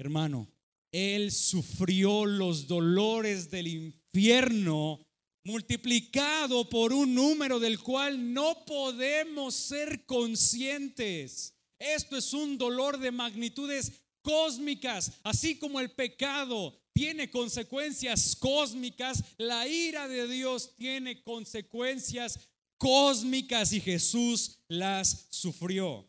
Hermano, 0.01 0.51
Él 0.91 1.33
sufrió 1.33 2.25
los 2.25 2.67
dolores 2.67 3.51
del 3.51 3.67
infierno 3.67 5.07
multiplicado 5.49 6.69
por 6.69 6.93
un 6.93 7.15
número 7.15 7.59
del 7.59 7.81
cual 7.81 8.35
no 8.35 8.67
podemos 8.67 9.55
ser 9.55 10.05
conscientes. 10.05 11.55
Esto 11.79 12.19
es 12.19 12.35
un 12.35 12.59
dolor 12.59 12.99
de 12.99 13.11
magnitudes 13.11 13.93
cósmicas, 14.21 15.13
así 15.23 15.59
como 15.59 15.81
el 15.81 15.91
pecado 15.91 16.79
tiene 16.93 17.31
consecuencias 17.31 18.37
cósmicas, 18.37 19.25
la 19.39 19.67
ira 19.67 20.07
de 20.07 20.29
Dios 20.29 20.75
tiene 20.77 21.23
consecuencias 21.23 22.39
cósmicas 22.77 23.73
y 23.73 23.81
Jesús 23.81 24.59
las 24.69 25.29
sufrió. 25.31 26.07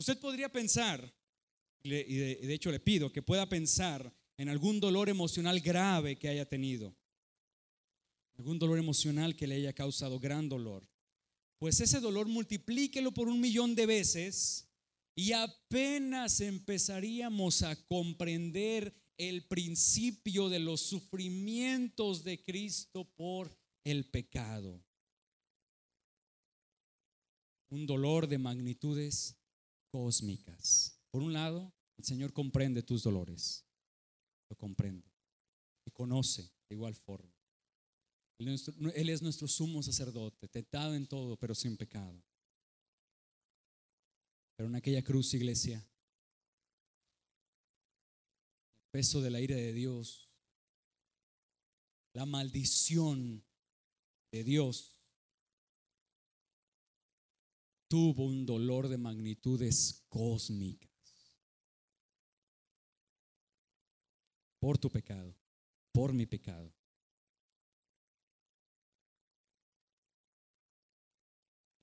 Usted 0.00 0.18
podría 0.18 0.50
pensar, 0.50 1.14
y 1.84 1.90
de 1.90 2.54
hecho 2.54 2.72
le 2.72 2.80
pido 2.80 3.12
que 3.12 3.22
pueda 3.22 3.48
pensar 3.48 4.12
en 4.36 4.48
algún 4.48 4.80
dolor 4.80 5.08
emocional 5.08 5.60
grave 5.60 6.16
que 6.16 6.28
haya 6.28 6.48
tenido 6.48 6.92
algún 8.36 8.58
dolor 8.58 8.78
emocional 8.78 9.36
que 9.36 9.46
le 9.46 9.56
haya 9.56 9.72
causado 9.72 10.18
gran 10.18 10.48
dolor, 10.48 10.88
pues 11.58 11.80
ese 11.80 12.00
dolor 12.00 12.26
multiplíquelo 12.26 13.12
por 13.12 13.28
un 13.28 13.40
millón 13.40 13.74
de 13.74 13.86
veces 13.86 14.68
y 15.14 15.32
apenas 15.32 16.40
empezaríamos 16.40 17.62
a 17.62 17.76
comprender 17.86 18.94
el 19.16 19.46
principio 19.46 20.48
de 20.48 20.58
los 20.58 20.80
sufrimientos 20.80 22.24
de 22.24 22.42
Cristo 22.42 23.04
por 23.14 23.56
el 23.84 24.10
pecado. 24.10 24.84
Un 27.70 27.86
dolor 27.86 28.26
de 28.26 28.38
magnitudes 28.38 29.36
cósmicas. 29.90 31.00
Por 31.10 31.22
un 31.22 31.32
lado, 31.32 31.72
el 31.96 32.04
Señor 32.04 32.32
comprende 32.32 32.82
tus 32.82 33.04
dolores, 33.04 33.64
lo 34.48 34.56
comprende 34.56 35.08
y 35.84 35.90
conoce 35.90 36.42
de 36.68 36.74
igual 36.74 36.94
forma. 36.94 37.33
Él 38.38 39.08
es 39.08 39.22
nuestro 39.22 39.46
sumo 39.46 39.82
sacerdote, 39.82 40.48
tentado 40.48 40.94
en 40.94 41.06
todo, 41.06 41.36
pero 41.36 41.54
sin 41.54 41.76
pecado. 41.76 42.22
Pero 44.56 44.68
en 44.68 44.74
aquella 44.74 45.02
cruz, 45.02 45.34
iglesia, 45.34 45.78
el 48.76 48.90
peso 48.90 49.20
de 49.20 49.30
la 49.30 49.40
ira 49.40 49.56
de 49.56 49.72
Dios, 49.72 50.28
la 52.12 52.26
maldición 52.26 53.44
de 54.30 54.44
Dios, 54.44 54.96
tuvo 57.88 58.24
un 58.26 58.44
dolor 58.46 58.88
de 58.88 58.98
magnitudes 58.98 60.04
cósmicas 60.08 60.90
por 64.58 64.78
tu 64.78 64.90
pecado, 64.90 65.36
por 65.92 66.12
mi 66.12 66.26
pecado. 66.26 66.72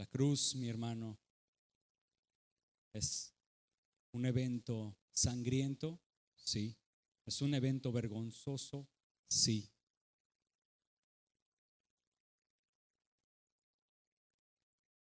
La 0.02 0.08
cruz, 0.08 0.56
mi 0.56 0.68
hermano, 0.68 1.20
es 2.92 3.36
un 4.14 4.26
evento 4.26 4.98
sangriento, 5.12 6.02
sí. 6.34 6.76
Es 7.24 7.40
un 7.44 7.54
evento 7.54 7.92
vergonzoso, 7.92 8.90
sí. 9.30 9.72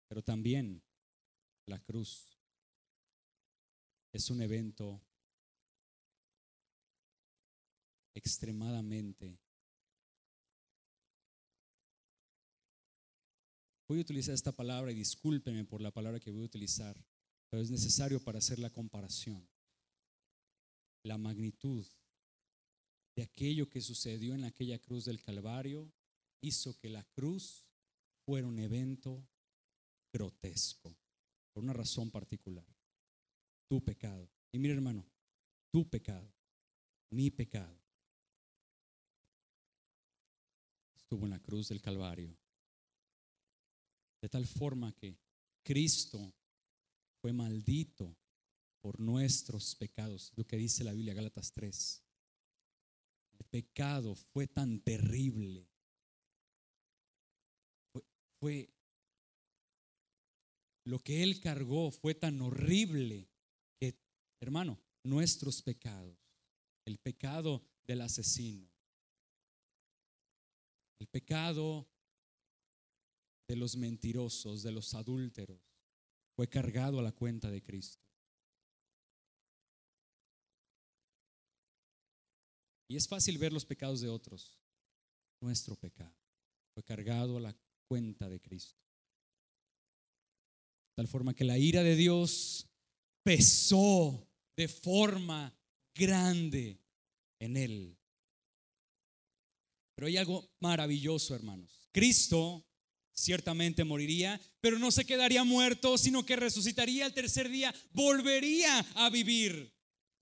Pero 0.09 0.21
también 0.21 0.83
la 1.65 1.79
cruz 1.79 2.37
es 4.11 4.29
un 4.29 4.41
evento 4.41 5.01
extremadamente 8.13 9.39
Voy 13.89 13.97
a 13.97 14.01
utilizar 14.01 14.35
esta 14.35 14.51
palabra 14.51 14.91
y 14.91 14.95
discúlpeme 14.95 15.65
por 15.65 15.81
la 15.81 15.89
palabra 15.89 16.19
que 16.19 16.29
voy 16.29 16.43
a 16.43 16.45
utilizar, 16.45 16.95
pero 17.49 17.63
es 17.63 17.71
necesario 17.71 18.23
para 18.23 18.37
hacer 18.37 18.59
la 18.59 18.69
comparación. 18.69 19.49
La 21.01 21.17
magnitud 21.17 21.83
de 23.15 23.23
aquello 23.23 23.67
que 23.67 23.81
sucedió 23.81 24.35
en 24.35 24.43
aquella 24.43 24.77
cruz 24.77 25.05
del 25.05 25.19
Calvario 25.19 25.91
hizo 26.39 26.77
que 26.77 26.87
la 26.87 27.03
cruz 27.03 27.65
fuera 28.27 28.45
un 28.45 28.59
evento 28.59 29.27
grotesco, 30.13 30.95
por 31.51 31.63
una 31.63 31.73
razón 31.73 32.11
particular. 32.11 32.67
Tu 33.67 33.83
pecado. 33.83 34.29
Y 34.51 34.59
mira 34.59 34.75
hermano, 34.75 35.03
tu 35.71 35.89
pecado, 35.89 36.31
mi 37.09 37.31
pecado, 37.31 37.75
estuvo 40.95 41.25
en 41.25 41.31
la 41.31 41.39
cruz 41.39 41.69
del 41.69 41.81
Calvario 41.81 42.37
de 44.21 44.29
tal 44.29 44.45
forma 44.45 44.93
que 44.93 45.17
Cristo 45.63 46.33
fue 47.21 47.33
maldito 47.33 48.17
por 48.81 48.99
nuestros 48.99 49.75
pecados, 49.75 50.31
lo 50.35 50.45
que 50.45 50.57
dice 50.57 50.83
la 50.83 50.93
Biblia, 50.93 51.13
Gálatas 51.13 51.51
3. 51.53 52.03
El 53.39 53.45
pecado 53.45 54.15
fue 54.15 54.47
tan 54.47 54.81
terrible, 54.81 55.67
fue, 57.91 58.03
fue, 58.39 58.69
lo 60.85 60.99
que 60.99 61.23
Él 61.23 61.39
cargó 61.39 61.91
fue 61.91 62.15
tan 62.15 62.41
horrible 62.41 63.29
que, 63.79 63.97
hermano, 64.39 64.79
nuestros 65.03 65.61
pecados, 65.61 66.17
el 66.85 66.97
pecado 66.97 67.63
del 67.85 68.01
asesino, 68.01 68.69
el 70.99 71.07
pecado 71.07 71.87
de 73.49 73.55
los 73.55 73.75
mentirosos, 73.75 74.61
de 74.61 74.71
los 74.71 74.93
adúlteros, 74.93 75.59
fue 76.35 76.47
cargado 76.47 76.99
a 76.99 77.01
la 77.01 77.11
cuenta 77.11 77.49
de 77.49 77.63
Cristo. 77.63 77.99
Y 82.87 82.95
es 82.95 83.07
fácil 83.07 83.39
ver 83.39 83.51
los 83.51 83.65
pecados 83.65 84.01
de 84.01 84.09
otros. 84.09 84.61
Nuestro 85.41 85.75
pecado 85.75 86.15
fue 86.75 86.83
cargado 86.83 87.37
a 87.37 87.39
la 87.39 87.55
cuenta 87.87 88.29
de 88.29 88.39
Cristo. 88.39 88.79
De 90.89 90.95
tal 90.97 91.07
forma 91.07 91.33
que 91.33 91.43
la 91.43 91.57
ira 91.57 91.81
de 91.81 91.95
Dios 91.95 92.67
pesó 93.23 94.27
de 94.55 94.67
forma 94.67 95.57
grande 95.95 96.79
en 97.39 97.57
él. 97.57 97.97
Pero 99.95 100.05
hay 100.05 100.17
algo 100.17 100.51
maravilloso, 100.59 101.33
hermanos. 101.33 101.89
Cristo 101.91 102.68
ciertamente 103.19 103.83
moriría, 103.83 104.39
pero 104.61 104.79
no 104.79 104.91
se 104.91 105.05
quedaría 105.05 105.43
muerto, 105.43 105.97
sino 105.97 106.25
que 106.25 106.35
resucitaría 106.35 107.05
el 107.05 107.13
tercer 107.13 107.49
día, 107.49 107.73
volvería 107.91 108.79
a 108.95 109.09
vivir. 109.09 109.73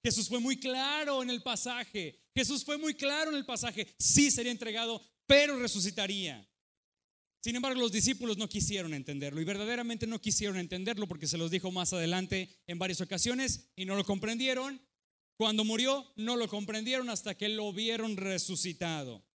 Jesús 0.04 0.28
fue 0.28 0.40
muy 0.40 0.58
claro 0.58 1.22
en 1.22 1.30
el 1.30 1.42
pasaje. 1.44 2.20
Jesús 2.36 2.64
fue 2.64 2.78
muy 2.78 2.94
claro 2.94 3.32
en 3.32 3.38
el 3.38 3.46
pasaje. 3.46 3.88
Sí 4.00 4.32
sería 4.32 4.52
entregado, 4.52 5.02
pero 5.26 5.60
resucitaría. 5.60 6.48
Sin 7.44 7.56
embargo, 7.56 7.80
los 7.80 7.92
discípulos 7.92 8.38
no 8.38 8.50
quisieron 8.50 8.94
entenderlo 8.94 9.40
y 9.40 9.46
verdaderamente 9.46 10.08
no 10.08 10.20
quisieron 10.20 10.58
entenderlo 10.58 11.08
porque 11.08 11.28
se 11.28 11.38
los 11.38 11.52
dijo 11.52 11.72
más 11.72 11.94
adelante 11.94 12.50
en 12.66 12.80
varias 12.80 13.02
ocasiones 13.02 13.70
y 13.76 13.86
no 13.86 13.96
lo 13.96 14.04
comprendieron. 14.04 14.82
Cuando 15.38 15.64
murió, 15.64 16.12
no 16.16 16.36
lo 16.36 16.48
comprendieron 16.48 17.10
hasta 17.10 17.36
que 17.36 17.48
lo 17.50 17.72
vieron 17.72 18.18
resucitado. 18.18 19.27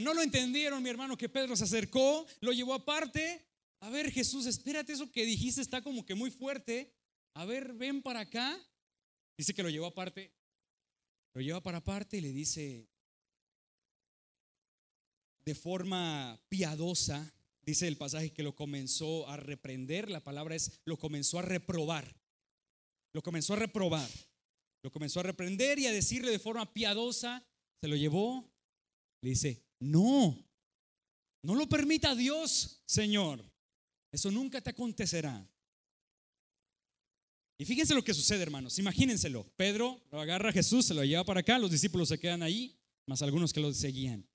No 0.00 0.14
lo 0.14 0.22
entendieron, 0.22 0.82
mi 0.82 0.88
hermano, 0.88 1.16
que 1.16 1.28
Pedro 1.28 1.54
se 1.56 1.64
acercó, 1.64 2.26
lo 2.40 2.52
llevó 2.52 2.74
aparte. 2.74 3.44
A 3.80 3.90
ver, 3.90 4.10
Jesús, 4.10 4.46
espérate, 4.46 4.92
eso 4.92 5.10
que 5.10 5.26
dijiste 5.26 5.60
está 5.60 5.82
como 5.82 6.06
que 6.06 6.14
muy 6.14 6.30
fuerte. 6.30 6.94
A 7.34 7.44
ver, 7.44 7.72
ven 7.74 8.02
para 8.02 8.20
acá. 8.20 8.58
Dice 9.36 9.52
que 9.52 9.62
lo 9.62 9.70
llevó 9.70 9.86
aparte. 9.86 10.32
Lo 11.34 11.40
lleva 11.40 11.62
para 11.62 11.78
aparte 11.78 12.18
y 12.18 12.20
le 12.20 12.32
dice 12.32 12.88
de 15.44 15.54
forma 15.54 16.40
piadosa, 16.48 17.34
dice 17.62 17.88
el 17.88 17.96
pasaje 17.96 18.32
que 18.32 18.42
lo 18.42 18.54
comenzó 18.54 19.28
a 19.28 19.36
reprender, 19.36 20.10
la 20.10 20.20
palabra 20.20 20.54
es 20.54 20.80
lo 20.84 20.98
comenzó 20.98 21.38
a 21.38 21.42
reprobar. 21.42 22.14
Lo 23.12 23.22
comenzó 23.22 23.54
a 23.54 23.56
reprobar. 23.56 24.08
Lo 24.82 24.90
comenzó 24.90 25.20
a 25.20 25.24
reprender 25.24 25.78
y 25.78 25.86
a 25.86 25.92
decirle 25.92 26.30
de 26.30 26.38
forma 26.38 26.72
piadosa, 26.72 27.44
se 27.80 27.88
lo 27.88 27.96
llevó, 27.96 28.52
le 29.20 29.30
dice, 29.30 29.64
no, 29.82 30.38
no 31.42 31.56
lo 31.56 31.68
permita 31.68 32.14
Dios, 32.14 32.82
Señor. 32.86 33.44
Eso 34.12 34.30
nunca 34.30 34.60
te 34.60 34.70
acontecerá. 34.70 35.44
Y 37.58 37.64
fíjense 37.64 37.94
lo 37.94 38.04
que 38.04 38.14
sucede, 38.14 38.42
hermanos. 38.42 38.78
Imagínenselo. 38.78 39.44
Pedro 39.56 40.00
lo 40.10 40.20
agarra 40.20 40.50
a 40.50 40.52
Jesús, 40.52 40.86
se 40.86 40.94
lo 40.94 41.04
lleva 41.04 41.24
para 41.24 41.40
acá, 41.40 41.58
los 41.58 41.70
discípulos 41.70 42.08
se 42.08 42.18
quedan 42.18 42.42
ahí, 42.42 42.78
más 43.06 43.22
algunos 43.22 43.52
que 43.52 43.60
lo 43.60 43.72
seguían. 43.72 44.28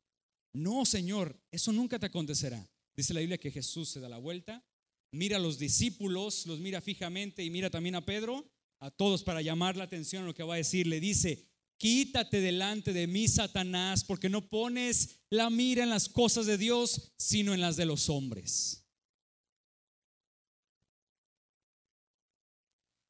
No, 0.53 0.85
Señor, 0.85 1.39
eso 1.49 1.71
nunca 1.71 1.97
te 1.97 2.07
acontecerá. 2.07 2.69
Dice 2.95 3.13
la 3.13 3.21
Biblia 3.21 3.37
que 3.37 3.51
Jesús 3.51 3.89
se 3.89 3.99
da 3.99 4.09
la 4.09 4.17
vuelta, 4.17 4.65
mira 5.11 5.37
a 5.37 5.39
los 5.41 5.59
discípulos, 5.59 6.45
los 6.45 6.59
mira 6.59 6.81
fijamente 6.81 7.43
y 7.43 7.49
mira 7.49 7.69
también 7.69 7.95
a 7.95 8.05
Pedro, 8.05 8.49
a 8.79 8.91
todos 8.91 9.23
para 9.23 9.41
llamar 9.41 9.77
la 9.77 9.85
atención 9.85 10.23
a 10.23 10.25
lo 10.27 10.33
que 10.33 10.43
va 10.43 10.55
a 10.55 10.57
decir. 10.57 10.87
Le 10.87 10.99
dice, 10.99 11.47
Quítate 11.77 12.41
delante 12.41 12.91
de 12.91 13.05
mí, 13.05 13.27
Satanás, 13.27 14.03
porque 14.03 14.29
no 14.29 14.49
pones 14.49 15.19
la 15.29 15.49
mira 15.49 15.83
en 15.83 15.89
las 15.89 16.09
cosas 16.09 16.47
de 16.47 16.57
Dios, 16.57 17.13
sino 17.17 17.53
en 17.53 17.61
las 17.61 17.75
de 17.75 17.85
los 17.85 18.09
hombres. 18.09 18.83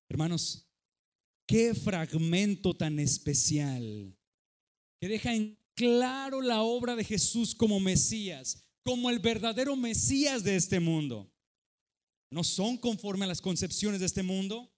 Hermanos, 0.10 0.68
qué 1.48 1.74
fragmento 1.74 2.76
tan 2.76 3.00
especial 3.00 4.18
que 5.00 5.08
deja 5.08 5.34
en 5.34 5.58
claro 5.76 6.42
la 6.42 6.62
obra 6.62 6.96
de 6.96 7.06
Jesús 7.06 7.56
como 7.56 7.80
Mesías, 7.80 8.66
como 8.84 9.10
el 9.10 9.20
verdadero 9.20 9.76
Mesías 9.76 10.44
de 10.44 10.56
este 10.56 10.80
mundo. 10.80 11.32
No 12.32 12.44
son 12.44 12.78
conforme 12.78 13.26
a 13.26 13.28
las 13.30 13.42
concepciones 13.42 14.02
de 14.02 14.08
este 14.08 14.24
mundo, 14.24 14.74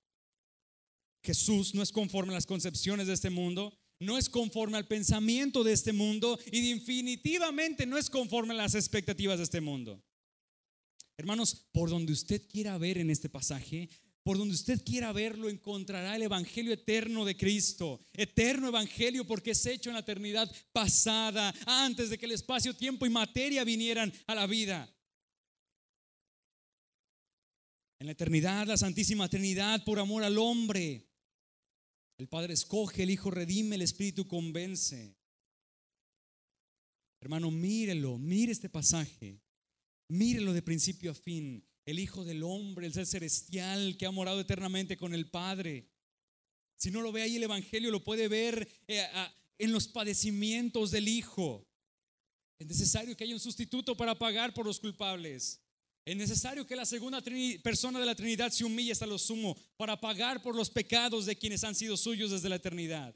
Jesús 1.23 1.75
no 1.75 1.81
es 1.81 1.91
conforme 1.91 2.31
a 2.31 2.35
las 2.35 2.45
concepciones 2.45 3.07
de 3.07 3.13
este 3.13 3.29
mundo, 3.29 3.78
no 3.99 4.17
es 4.17 4.29
conforme 4.29 4.77
al 4.77 4.87
pensamiento 4.87 5.63
de 5.63 5.73
este 5.73 5.93
mundo 5.93 6.39
y 6.51 6.73
definitivamente 6.73 7.85
no 7.85 7.97
es 7.97 8.09
conforme 8.09 8.53
a 8.53 8.57
las 8.57 8.75
expectativas 8.75 9.37
de 9.37 9.43
este 9.43 9.61
mundo. 9.61 10.01
Hermanos, 11.17 11.67
por 11.73 11.89
donde 11.89 12.13
usted 12.13 12.47
quiera 12.47 12.77
ver 12.77 12.97
en 12.97 13.09
este 13.09 13.27
pasaje, 13.27 13.89
por 14.23 14.37
donde 14.37 14.53
usted 14.53 14.81
quiera 14.85 15.11
verlo, 15.11 15.49
encontrará 15.49 16.15
el 16.15 16.21
Evangelio 16.21 16.71
eterno 16.71 17.25
de 17.25 17.35
Cristo. 17.35 17.99
Eterno 18.13 18.67
Evangelio 18.67 19.25
porque 19.25 19.51
es 19.51 19.65
hecho 19.65 19.89
en 19.89 19.95
la 19.95 20.01
eternidad 20.01 20.49
pasada, 20.71 21.53
antes 21.65 22.09
de 22.09 22.17
que 22.17 22.25
el 22.25 22.33
espacio, 22.33 22.73
tiempo 22.73 23.05
y 23.05 23.09
materia 23.09 23.63
vinieran 23.63 24.13
a 24.27 24.35
la 24.35 24.47
vida. 24.47 24.89
En 27.99 28.05
la 28.05 28.13
eternidad, 28.13 28.67
la 28.67 28.77
Santísima 28.77 29.27
Trinidad, 29.27 29.83
por 29.83 29.99
amor 29.99 30.23
al 30.23 30.37
hombre, 30.37 31.08
el 32.19 32.27
Padre 32.27 32.53
escoge, 32.53 33.03
el 33.03 33.11
Hijo 33.11 33.31
redime, 33.31 33.77
el 33.77 33.81
Espíritu 33.81 34.27
convence. 34.27 35.15
Hermano, 37.21 37.49
mírelo, 37.49 38.17
mire 38.17 38.51
este 38.51 38.67
pasaje. 38.67 39.39
Mírelo 40.09 40.51
de 40.51 40.61
principio 40.61 41.11
a 41.11 41.15
fin. 41.15 41.65
El 41.85 41.97
Hijo 41.97 42.25
del 42.25 42.43
Hombre, 42.43 42.85
el 42.85 42.93
ser 42.93 43.05
celestial 43.05 43.95
que 43.97 44.05
ha 44.05 44.11
morado 44.11 44.41
eternamente 44.41 44.97
con 44.97 45.13
el 45.13 45.29
Padre. 45.29 45.89
Si 46.75 46.91
no 46.91 47.01
lo 47.01 47.13
ve 47.13 47.21
ahí 47.21 47.37
el 47.37 47.43
Evangelio, 47.43 47.89
lo 47.89 48.03
puede 48.03 48.27
ver 48.27 48.67
eh, 48.85 49.07
en 49.57 49.71
los 49.71 49.87
padecimientos 49.87 50.91
del 50.91 51.07
Hijo. 51.07 51.65
Es 52.59 52.67
necesario 52.67 53.15
que 53.15 53.23
haya 53.23 53.33
un 53.33 53.39
sustituto 53.39 53.95
para 53.95 54.19
pagar 54.19 54.53
por 54.53 54.65
los 54.65 54.81
culpables. 54.81 55.61
Es 56.09 56.17
necesario 56.17 56.65
que 56.65 56.75
la 56.75 56.87
segunda 56.87 57.21
persona 57.61 57.99
de 57.99 58.05
la 58.07 58.15
Trinidad 58.15 58.49
se 58.49 58.65
humille 58.65 58.93
hasta 58.93 59.05
lo 59.05 59.19
sumo 59.19 59.55
para 59.77 60.01
pagar 60.01 60.41
por 60.41 60.55
los 60.55 60.71
pecados 60.71 61.27
de 61.27 61.35
quienes 61.35 61.63
han 61.63 61.75
sido 61.75 61.95
suyos 61.95 62.31
desde 62.31 62.49
la 62.49 62.55
eternidad. 62.55 63.15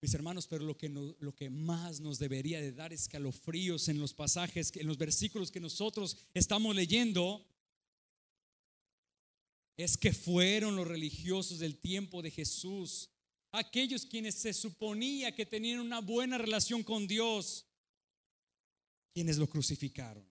Mis 0.00 0.12
hermanos, 0.12 0.48
pero 0.48 0.64
lo 0.64 0.76
que, 0.76 1.48
más 1.48 2.00
nos 2.00 2.18
debería 2.18 2.60
de 2.60 2.72
dar 2.72 2.92
escalofríos 2.92 3.86
en 3.88 4.00
los 4.00 4.12
pasajes, 4.12 4.72
en 4.74 4.88
los 4.88 4.98
versículos 4.98 5.52
que 5.52 5.60
nosotros 5.60 6.16
estamos 6.34 6.74
leyendo, 6.74 7.46
es 9.76 9.96
que 9.96 10.12
fueron 10.12 10.74
los 10.74 10.88
religiosos 10.88 11.60
del 11.60 11.76
tiempo 11.76 12.22
de 12.22 12.32
Jesús, 12.32 13.08
aquellos 13.52 14.04
quienes 14.04 14.34
se 14.34 14.52
suponía 14.52 15.32
que 15.32 15.46
tenían 15.46 15.78
una 15.78 16.00
buena 16.00 16.38
relación 16.38 16.82
con 16.82 17.06
Dios, 17.06 17.66
quienes 19.14 19.38
lo 19.38 19.48
crucificaron. 19.48 20.29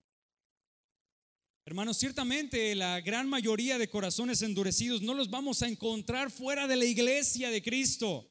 Hermanos, 1.64 1.98
ciertamente 1.98 2.74
la 2.74 3.00
gran 3.00 3.28
mayoría 3.28 3.78
de 3.78 3.88
corazones 3.88 4.42
endurecidos 4.42 5.02
no 5.02 5.14
los 5.14 5.30
vamos 5.30 5.62
a 5.62 5.68
encontrar 5.68 6.30
fuera 6.30 6.66
de 6.66 6.76
la 6.76 6.84
iglesia 6.84 7.50
de 7.50 7.62
Cristo. 7.62 8.30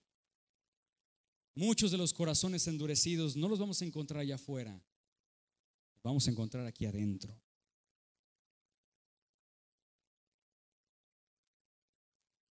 Muchos 1.55 1.91
de 1.91 1.97
los 1.97 2.13
corazones 2.13 2.67
endurecidos 2.67 3.35
no 3.35 3.47
los 3.47 3.59
vamos 3.59 3.81
a 3.81 3.85
encontrar 3.85 4.21
allá 4.21 4.35
afuera. 4.35 4.71
Los 4.73 6.03
vamos 6.03 6.27
a 6.27 6.31
encontrar 6.31 6.65
aquí 6.65 6.85
adentro. 6.85 7.39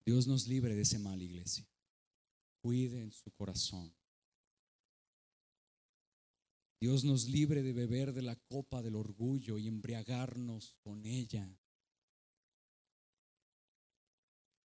Dios 0.04 0.26
nos 0.26 0.46
libre 0.46 0.74
de 0.74 0.82
ese 0.82 0.98
mal, 0.98 1.20
iglesia. 1.20 1.66
Cuide 2.62 3.10
su 3.12 3.30
corazón. 3.32 3.97
Dios 6.80 7.04
nos 7.04 7.28
libre 7.28 7.62
de 7.62 7.72
beber 7.72 8.12
de 8.12 8.22
la 8.22 8.36
copa 8.36 8.82
del 8.82 8.94
orgullo 8.94 9.58
y 9.58 9.66
embriagarnos 9.66 10.78
con 10.84 11.04
ella. 11.04 11.58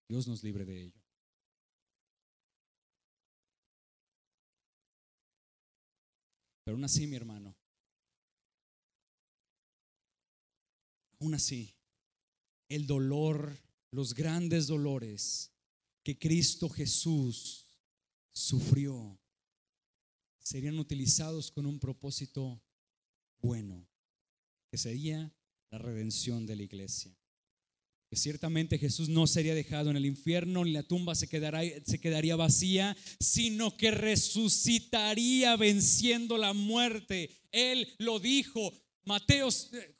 Dios 0.09 0.27
nos 0.27 0.43
libre 0.43 0.65
de 0.65 0.83
ello. 0.85 1.01
Pero 6.65 6.77
aún 6.77 6.85
así, 6.85 7.07
mi 7.07 7.17
hermano, 7.17 7.55
aún 11.21 11.35
así, 11.35 11.77
el 12.69 12.87
dolor, 12.87 13.59
los 13.91 14.15
grandes 14.15 14.67
dolores 14.67 15.53
que 16.03 16.19
Cristo 16.19 16.69
Jesús 16.71 17.67
sufrió 18.33 19.20
serían 20.43 20.79
utilizados 20.79 21.51
con 21.51 21.67
un 21.67 21.79
propósito 21.79 22.63
bueno, 23.41 23.87
que 24.71 24.79
sería 24.79 25.33
la 25.71 25.79
redención 25.79 26.47
de 26.47 26.57
la 26.57 26.63
iglesia. 26.63 27.17
Que 28.09 28.17
ciertamente 28.17 28.79
Jesús 28.79 29.09
no 29.09 29.27
sería 29.29 29.55
dejado 29.55 29.91
en 29.91 29.97
el 29.97 30.05
infierno, 30.05 30.65
ni 30.65 30.73
la 30.73 30.83
tumba 30.83 31.15
se, 31.15 31.27
se 31.27 32.01
quedaría 32.01 32.35
vacía, 32.35 32.97
sino 33.21 33.77
que 33.77 33.93
resucitaría 33.93 35.57
venciendo 35.57 36.37
la 36.37 36.53
muerte. 36.53 37.31
Él 37.53 37.95
lo 37.99 38.19
dijo, 38.19 38.73
Mateo, 39.05 39.49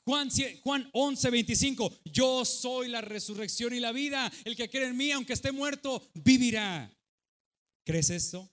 Juan, 0.03 0.29
Juan 0.61 0.89
11, 0.91 1.29
25, 1.29 2.01
yo 2.05 2.43
soy 2.43 2.89
la 2.89 3.01
resurrección 3.01 3.73
y 3.73 3.79
la 3.79 3.93
vida, 3.93 4.31
el 4.43 4.55
que 4.57 4.69
cree 4.69 4.87
en 4.87 4.97
mí, 4.97 5.11
aunque 5.11 5.33
esté 5.33 5.51
muerto, 5.51 6.05
vivirá. 6.13 6.93
¿Crees 7.85 8.09
esto? 8.09 8.51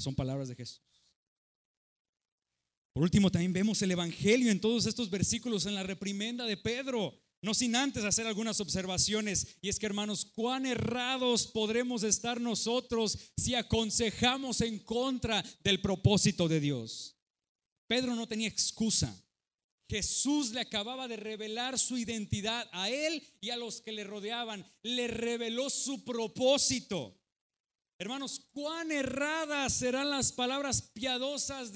Son 0.00 0.14
palabras 0.14 0.48
de 0.48 0.56
Jesús. 0.56 0.82
Por 2.94 3.02
último, 3.02 3.30
también 3.30 3.52
vemos 3.52 3.82
el 3.82 3.90
Evangelio 3.90 4.52
en 4.52 4.60
todos 4.60 4.86
estos 4.86 5.10
versículos 5.10 5.66
en 5.66 5.74
la 5.74 5.82
reprimenda 5.82 6.44
de 6.44 6.56
Pedro. 6.56 7.12
No 7.42 7.52
sin 7.52 7.74
antes 7.74 8.04
hacer 8.04 8.26
algunas 8.26 8.60
observaciones. 8.60 9.56
Y 9.60 9.68
es 9.68 9.78
que, 9.78 9.86
hermanos, 9.86 10.24
cuán 10.24 10.64
errados 10.64 11.48
podremos 11.48 12.04
estar 12.04 12.40
nosotros 12.40 13.18
si 13.36 13.54
aconsejamos 13.54 14.60
en 14.60 14.78
contra 14.78 15.44
del 15.62 15.80
propósito 15.80 16.46
de 16.46 16.60
Dios. 16.60 17.16
Pedro 17.88 18.14
no 18.14 18.28
tenía 18.28 18.48
excusa. 18.48 19.20
Jesús 19.90 20.52
le 20.52 20.60
acababa 20.60 21.08
de 21.08 21.16
revelar 21.16 21.78
su 21.78 21.98
identidad 21.98 22.68
a 22.72 22.88
él 22.88 23.22
y 23.40 23.50
a 23.50 23.56
los 23.56 23.80
que 23.80 23.92
le 23.92 24.04
rodeaban. 24.04 24.64
Le 24.82 25.08
reveló 25.08 25.68
su 25.68 26.04
propósito. 26.04 27.20
Hermanos, 28.04 28.42
cuán 28.52 28.92
erradas 28.92 29.72
serán 29.72 30.10
las 30.10 30.30
palabras 30.30 30.82
piadosas 30.82 31.72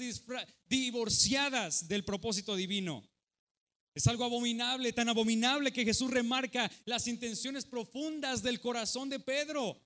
divorciadas 0.67 1.87
del 1.87 2.05
propósito 2.05 2.55
divino. 2.55 3.03
Es 3.95 4.05
algo 4.05 4.25
abominable, 4.25 4.93
tan 4.93 5.09
abominable 5.09 5.73
que 5.73 5.83
Jesús 5.83 6.11
remarca 6.11 6.69
las 6.85 7.07
intenciones 7.07 7.65
profundas 7.65 8.43
del 8.43 8.59
corazón 8.59 9.09
de 9.09 9.19
Pedro. 9.19 9.81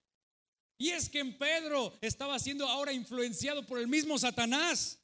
Y 0.77 0.89
es 0.89 1.07
que 1.07 1.19
en 1.19 1.37
Pedro 1.37 1.97
estaba 2.01 2.37
siendo 2.39 2.67
ahora 2.67 2.91
influenciado 2.91 3.65
por 3.65 3.79
el 3.79 3.87
mismo 3.87 4.19
Satanás, 4.19 4.99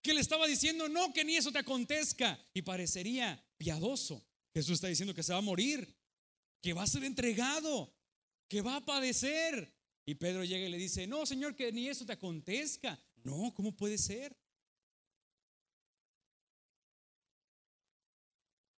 que 0.00 0.14
le 0.14 0.22
estaba 0.22 0.46
diciendo, 0.46 0.88
no, 0.88 1.12
que 1.12 1.26
ni 1.26 1.36
eso 1.36 1.52
te 1.52 1.58
acontezca. 1.58 2.42
Y 2.54 2.62
parecería 2.62 3.38
piadoso. 3.58 4.26
Jesús 4.54 4.76
está 4.76 4.86
diciendo 4.86 5.12
que 5.12 5.22
se 5.22 5.34
va 5.34 5.40
a 5.40 5.42
morir, 5.42 5.94
que 6.62 6.72
va 6.72 6.84
a 6.84 6.86
ser 6.86 7.04
entregado, 7.04 7.94
que 8.48 8.62
va 8.62 8.76
a 8.76 8.84
padecer. 8.86 9.81
Y 10.04 10.14
Pedro 10.16 10.44
llega 10.44 10.66
y 10.66 10.70
le 10.70 10.78
dice, 10.78 11.06
no, 11.06 11.24
Señor, 11.26 11.54
que 11.54 11.70
ni 11.72 11.88
eso 11.88 12.04
te 12.04 12.12
acontezca. 12.12 12.98
No, 13.22 13.52
¿cómo 13.54 13.76
puede 13.76 13.98
ser? 13.98 14.36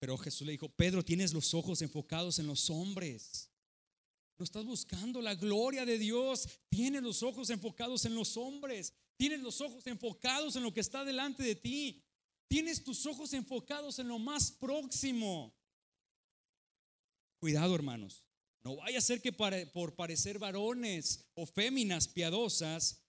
Pero 0.00 0.18
Jesús 0.18 0.44
le 0.44 0.52
dijo, 0.52 0.68
Pedro, 0.68 1.04
tienes 1.04 1.32
los 1.32 1.54
ojos 1.54 1.80
enfocados 1.80 2.40
en 2.40 2.48
los 2.48 2.68
hombres. 2.70 3.48
No 4.36 4.44
estás 4.44 4.64
buscando 4.64 5.22
la 5.22 5.36
gloria 5.36 5.86
de 5.86 5.96
Dios. 5.96 6.48
Tienes 6.68 7.02
los 7.02 7.22
ojos 7.22 7.50
enfocados 7.50 8.04
en 8.04 8.16
los 8.16 8.36
hombres. 8.36 8.92
Tienes 9.16 9.40
los 9.40 9.60
ojos 9.60 9.86
enfocados 9.86 10.56
en 10.56 10.64
lo 10.64 10.74
que 10.74 10.80
está 10.80 11.04
delante 11.04 11.44
de 11.44 11.54
ti. 11.54 12.02
Tienes 12.48 12.82
tus 12.82 13.06
ojos 13.06 13.32
enfocados 13.32 14.00
en 14.00 14.08
lo 14.08 14.18
más 14.18 14.50
próximo. 14.50 15.54
Cuidado, 17.38 17.76
hermanos. 17.76 18.26
No 18.64 18.76
vaya 18.76 18.98
a 18.98 19.02
ser 19.02 19.20
que 19.20 19.32
por 19.32 19.94
parecer 19.94 20.38
varones 20.38 21.24
o 21.34 21.46
féminas 21.46 22.06
piadosas, 22.06 23.02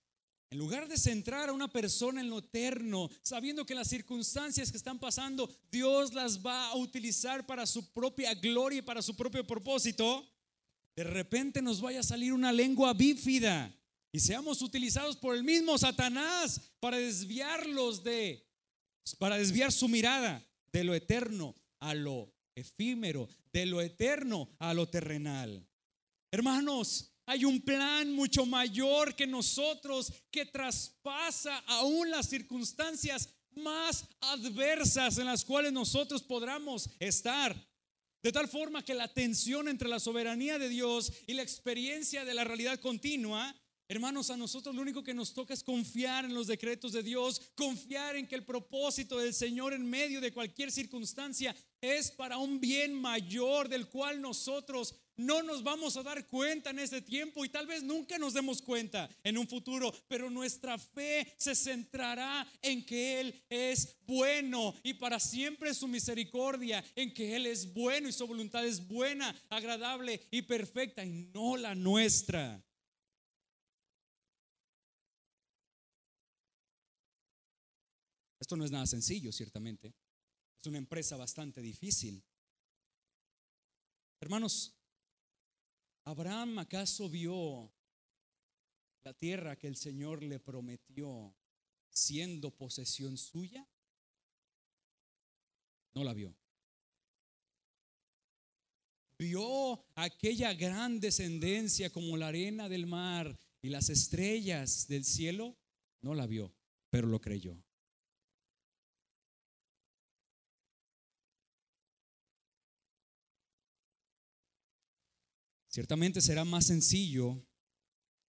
en 0.50 0.60
lugar 0.60 0.88
de 0.88 0.98
centrar 0.98 1.50
a 1.50 1.54
una 1.54 1.68
persona 1.68 2.22
en 2.22 2.30
lo 2.30 2.40
eterno, 2.40 3.10
sabiendo 3.24 3.66
que 3.66 3.74
las 3.74 3.88
circunstancias 3.88 4.72
que 4.72 4.78
están 4.78 5.00
pasando, 5.00 5.50
Dios 5.72 6.14
las 6.14 6.46
va 6.46 6.70
a 6.70 6.76
utilizar 6.76 7.46
para 7.46 7.66
su 7.66 7.92
propia 7.92 8.34
gloria 8.36 8.80
y 8.80 8.84
para 8.84 9.02
su 9.02 9.16
propio 9.16 9.46
propósito, 9.46 10.28
de 10.96 11.04
repente 11.04 11.62
nos 11.62 11.82
vaya 11.82 12.02
a 12.02 12.04
salir 12.04 12.34
una 12.34 12.52
lengua 12.52 12.94
bífida 12.94 13.76
y 14.12 14.20
seamos 14.20 14.62
utilizados 14.62 15.18
por 15.18 15.36
el 15.36 15.44
mismo 15.44 15.78
Satanás 15.78 16.62
para 16.80 16.98
desviarlos 16.98 18.04
de, 18.04 18.48
para 19.18 19.38
desviar 19.38 19.72
su 19.72 19.88
mirada 19.88 20.46
de 20.72 20.84
lo 20.84 20.94
eterno 20.94 21.56
a 21.80 21.96
lo 21.96 22.33
efímero, 22.56 23.28
de 23.52 23.66
lo 23.66 23.82
eterno 23.82 24.50
a 24.60 24.74
lo 24.74 24.88
terrenal. 24.88 25.68
Hermanos, 26.32 27.14
hay 27.26 27.46
un 27.46 27.62
plan 27.62 28.12
mucho 28.12 28.46
mayor 28.46 29.16
que 29.16 29.28
nosotros 29.28 30.12
que 30.30 30.46
traspasa 30.46 31.58
aún 31.68 32.12
las 32.12 32.28
circunstancias 32.28 33.30
más 33.56 34.06
adversas 34.20 35.18
en 35.18 35.26
las 35.26 35.46
cuales 35.46 35.72
nosotros 35.72 36.24
podamos 36.24 36.90
estar. 37.00 37.56
De 38.22 38.32
tal 38.32 38.48
forma 38.48 38.84
que 38.84 38.94
la 38.94 39.14
tensión 39.14 39.68
entre 39.68 39.90
la 39.90 40.00
soberanía 40.00 40.58
de 40.58 40.70
Dios 40.70 41.12
y 41.28 41.34
la 41.34 41.44
experiencia 41.44 42.26
de 42.26 42.34
la 42.34 42.44
realidad 42.44 42.80
continua 42.80 43.56
Hermanos, 43.94 44.32
a 44.32 44.38
nosotros 44.38 44.74
lo 44.74 44.82
único 44.82 45.04
que 45.04 45.14
nos 45.14 45.36
toca 45.36 45.54
es 45.54 45.64
confiar 45.64 46.26
en 46.26 46.34
los 46.34 46.48
decretos 46.48 46.94
de 46.94 47.04
Dios, 47.04 47.40
confiar 47.54 48.16
en 48.16 48.26
que 48.26 48.34
el 48.34 48.44
propósito 48.44 49.20
del 49.20 49.36
Señor 49.36 49.72
en 49.72 49.88
medio 49.88 50.20
de 50.20 50.34
cualquier 50.34 50.72
circunstancia 50.72 51.56
es 51.80 52.10
para 52.10 52.40
un 52.40 52.60
bien 52.60 53.00
mayor 53.00 53.70
del 53.70 53.88
cual 53.88 54.20
nosotros 54.20 54.96
no 55.16 55.44
nos 55.44 55.62
vamos 55.62 55.96
a 55.96 56.02
dar 56.02 56.26
cuenta 56.26 56.72
en 56.72 56.80
este 56.80 57.04
tiempo 57.04 57.46
y 57.46 57.50
tal 57.50 57.68
vez 57.68 57.84
nunca 57.84 58.18
nos 58.18 58.34
demos 58.34 58.64
cuenta 58.64 59.08
en 59.24 59.38
un 59.38 59.48
futuro, 59.48 59.94
pero 60.08 60.28
nuestra 60.32 60.80
fe 60.80 61.32
se 61.38 61.54
centrará 61.54 62.52
en 62.64 62.84
que 62.84 63.22
Él 63.22 63.44
es 63.48 63.96
bueno 64.08 64.74
y 64.82 64.96
para 64.96 65.20
siempre 65.20 65.72
su 65.76 65.88
misericordia, 65.88 66.84
en 66.96 67.14
que 67.14 67.36
Él 67.36 67.46
es 67.46 67.72
bueno 67.72 68.10
y 68.10 68.12
su 68.12 68.26
voluntad 68.26 68.66
es 68.66 68.88
buena, 68.88 69.40
agradable 69.52 70.20
y 70.32 70.42
perfecta 70.42 71.06
y 71.06 71.30
no 71.32 71.58
la 71.58 71.76
nuestra. 71.76 72.60
No 78.56 78.66
es 78.66 78.72
nada 78.72 78.86
sencillo, 78.86 79.32
ciertamente. 79.32 79.94
Es 80.60 80.68
una 80.68 80.78
empresa 80.78 81.18
bastante 81.18 81.62
difícil. 81.62 82.24
Hermanos, 84.20 84.74
¿Abraham 86.06 86.60
acaso 86.60 87.10
vio 87.10 87.72
la 89.04 89.14
tierra 89.14 89.58
que 89.58 89.68
el 89.68 89.76
Señor 89.76 90.22
le 90.24 90.40
prometió 90.40 91.34
siendo 91.90 92.52
posesión 92.52 93.18
suya? 93.18 93.68
No 95.96 96.04
la 96.04 96.14
vio. 96.14 96.36
¿Vio 99.18 99.86
aquella 99.96 100.54
gran 100.54 101.00
descendencia 101.00 101.90
como 101.90 102.18
la 102.18 102.28
arena 102.28 102.68
del 102.68 102.88
mar 102.88 103.40
y 103.62 103.70
las 103.70 103.90
estrellas 103.90 104.88
del 104.88 105.06
cielo? 105.06 105.56
No 106.02 106.14
la 106.14 106.28
vio, 106.28 106.54
pero 106.90 107.08
lo 107.08 107.22
creyó. 107.22 107.58
Ciertamente 115.74 116.22
será 116.22 116.46
más 116.46 116.68
sencillo 116.68 117.44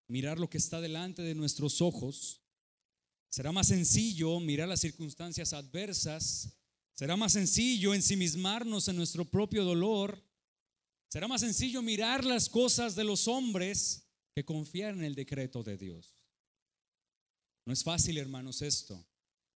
mirar 0.09 0.39
lo 0.39 0.49
que 0.49 0.57
está 0.57 0.81
delante 0.81 1.21
de 1.21 1.35
nuestros 1.35 1.83
ojos. 1.83 2.41
Será 3.29 3.53
más 3.53 3.69
sencillo 3.69 4.41
mirar 4.41 4.67
las 4.67 4.81
circunstancias 4.81 5.53
adversas. 5.53 6.57
Será 6.95 7.19
más 7.19 7.35
sencillo 7.35 7.93
ensimismarnos 7.93 8.89
en 8.89 8.97
nuestro 8.97 9.27
propio 9.27 9.63
dolor. 9.63 10.25
Será 11.11 11.29
más 11.29 11.43
sencillo 11.43 11.83
mirar 11.83 12.25
las 12.25 12.49
cosas 12.49 12.95
de 12.95 13.05
los 13.05 13.29
hombres 13.29 14.09
que 14.35 14.47
confiar 14.47 14.95
en 14.95 15.05
el 15.05 15.15
decreto 15.15 15.63
de 15.63 15.77
Dios. 15.77 16.15
No 17.67 17.75
es 17.75 17.85
fácil, 17.85 18.17
hermanos, 18.17 18.63
esto. 18.63 19.07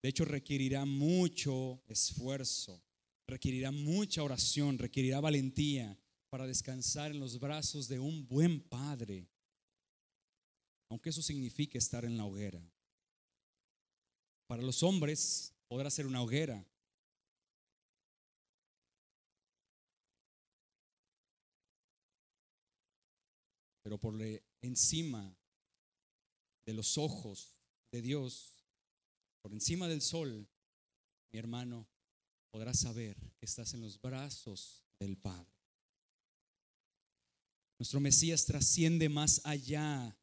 De 0.02 0.08
hecho, 0.08 0.24
requerirá 0.24 0.84
mucho 0.84 1.84
esfuerzo, 1.86 2.82
requerirá 3.28 3.70
mucha 3.70 4.24
oración, 4.24 4.76
requerirá 4.76 5.20
valentía, 5.20 5.96
para 6.28 6.46
descansar 6.46 7.10
en 7.10 7.20
los 7.20 7.38
brazos 7.38 7.88
de 7.88 7.98
un 7.98 8.26
buen 8.26 8.60
padre, 8.60 9.28
aunque 10.88 11.10
eso 11.10 11.22
signifique 11.22 11.78
estar 11.78 12.04
en 12.04 12.16
la 12.16 12.24
hoguera. 12.24 12.62
Para 14.46 14.62
los 14.62 14.82
hombres 14.82 15.54
podrá 15.68 15.90
ser 15.90 16.06
una 16.06 16.22
hoguera. 16.22 16.64
Pero 23.82 23.98
por 23.98 24.20
encima 24.62 25.36
de 26.66 26.72
los 26.74 26.98
ojos 26.98 27.56
de 27.92 28.02
Dios, 28.02 28.64
por 29.42 29.52
encima 29.52 29.86
del 29.86 30.02
sol, 30.02 30.48
mi 31.32 31.38
hermano, 31.38 31.86
podrás 32.50 32.80
saber 32.80 33.16
que 33.38 33.46
estás 33.46 33.74
en 33.74 33.82
los 33.82 34.00
brazos 34.00 34.82
del 34.98 35.16
Padre. 35.16 35.55
Nuestro 37.78 38.00
Mesías 38.00 38.46
trasciende 38.46 39.08
más 39.08 39.40
allá 39.44 40.16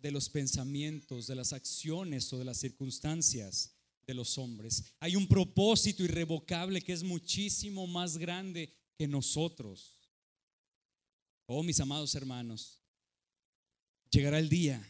de 0.00 0.10
los 0.10 0.28
pensamientos, 0.28 1.26
de 1.26 1.34
las 1.34 1.52
acciones 1.52 2.32
o 2.32 2.38
de 2.38 2.44
las 2.44 2.58
circunstancias 2.58 3.74
de 4.06 4.14
los 4.14 4.38
hombres. 4.38 4.84
Hay 5.00 5.16
un 5.16 5.26
propósito 5.26 6.02
irrevocable 6.02 6.80
que 6.80 6.92
es 6.92 7.02
muchísimo 7.02 7.86
más 7.86 8.16
grande 8.16 8.72
que 8.96 9.08
nosotros. 9.08 9.98
Oh, 11.46 11.62
mis 11.62 11.80
amados 11.80 12.14
hermanos, 12.14 12.80
llegará 14.10 14.38
el 14.38 14.48
día 14.48 14.82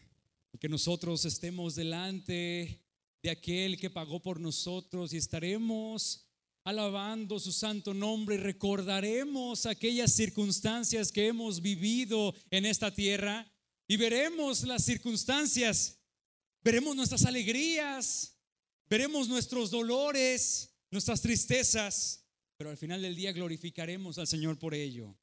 en 0.53 0.59
que 0.59 0.69
nosotros 0.69 1.25
estemos 1.25 1.75
delante 1.75 2.81
de 3.21 3.29
aquel 3.29 3.77
que 3.77 3.89
pagó 3.89 4.21
por 4.21 4.39
nosotros 4.39 5.11
y 5.11 5.17
estaremos 5.17 6.24
alabando 6.65 7.39
su 7.39 7.51
santo 7.51 7.93
nombre, 7.93 8.37
recordaremos 8.37 9.67
aquellas 9.67 10.11
circunstancias 10.11 11.11
que 11.11 11.27
hemos 11.27 11.61
vivido 11.61 12.33
en 12.49 12.65
esta 12.65 12.91
tierra 12.91 13.49
y 13.87 13.97
veremos 13.97 14.63
las 14.63 14.83
circunstancias 14.83 16.01
veremos 16.63 16.95
nuestras 16.95 17.23
alegrías, 17.25 18.35
veremos 18.89 19.29
nuestros 19.29 19.69
dolores, 19.69 20.75
nuestras 20.89 21.21
tristezas, 21.21 22.25
pero 22.57 22.71
al 22.71 22.77
final 22.77 23.03
del 23.03 23.15
día 23.15 23.31
glorificaremos 23.31 24.17
al 24.17 24.25
Señor 24.25 24.57
por 24.57 24.73
ello. 24.73 25.15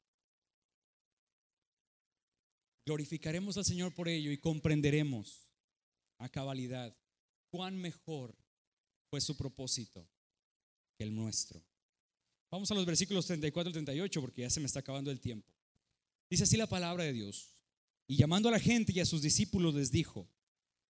Glorificaremos 2.86 3.56
al 3.56 3.64
Señor 3.64 3.92
por 3.92 4.08
ello 4.08 4.30
y 4.30 4.38
comprenderemos 4.38 5.48
a 6.18 6.28
cabalidad 6.28 6.96
cuán 7.50 7.76
mejor 7.76 8.36
fue 9.10 9.20
su 9.20 9.36
propósito 9.36 10.08
que 10.96 11.04
el 11.04 11.14
nuestro. 11.14 11.62
Vamos 12.50 12.70
a 12.70 12.74
los 12.74 12.84
versículos 12.84 13.26
34 13.26 13.70
y 13.70 13.72
38 13.72 14.20
porque 14.20 14.42
ya 14.42 14.50
se 14.50 14.60
me 14.60 14.66
está 14.66 14.80
acabando 14.80 15.10
el 15.10 15.20
tiempo. 15.20 15.50
Dice 16.28 16.44
así 16.44 16.56
la 16.56 16.66
palabra 16.66 17.04
de 17.04 17.12
Dios. 17.12 17.56
Y 18.06 18.16
llamando 18.16 18.48
a 18.48 18.52
la 18.52 18.60
gente 18.60 18.92
y 18.92 19.00
a 19.00 19.06
sus 19.06 19.22
discípulos 19.22 19.74
les 19.74 19.90
dijo, 19.90 20.28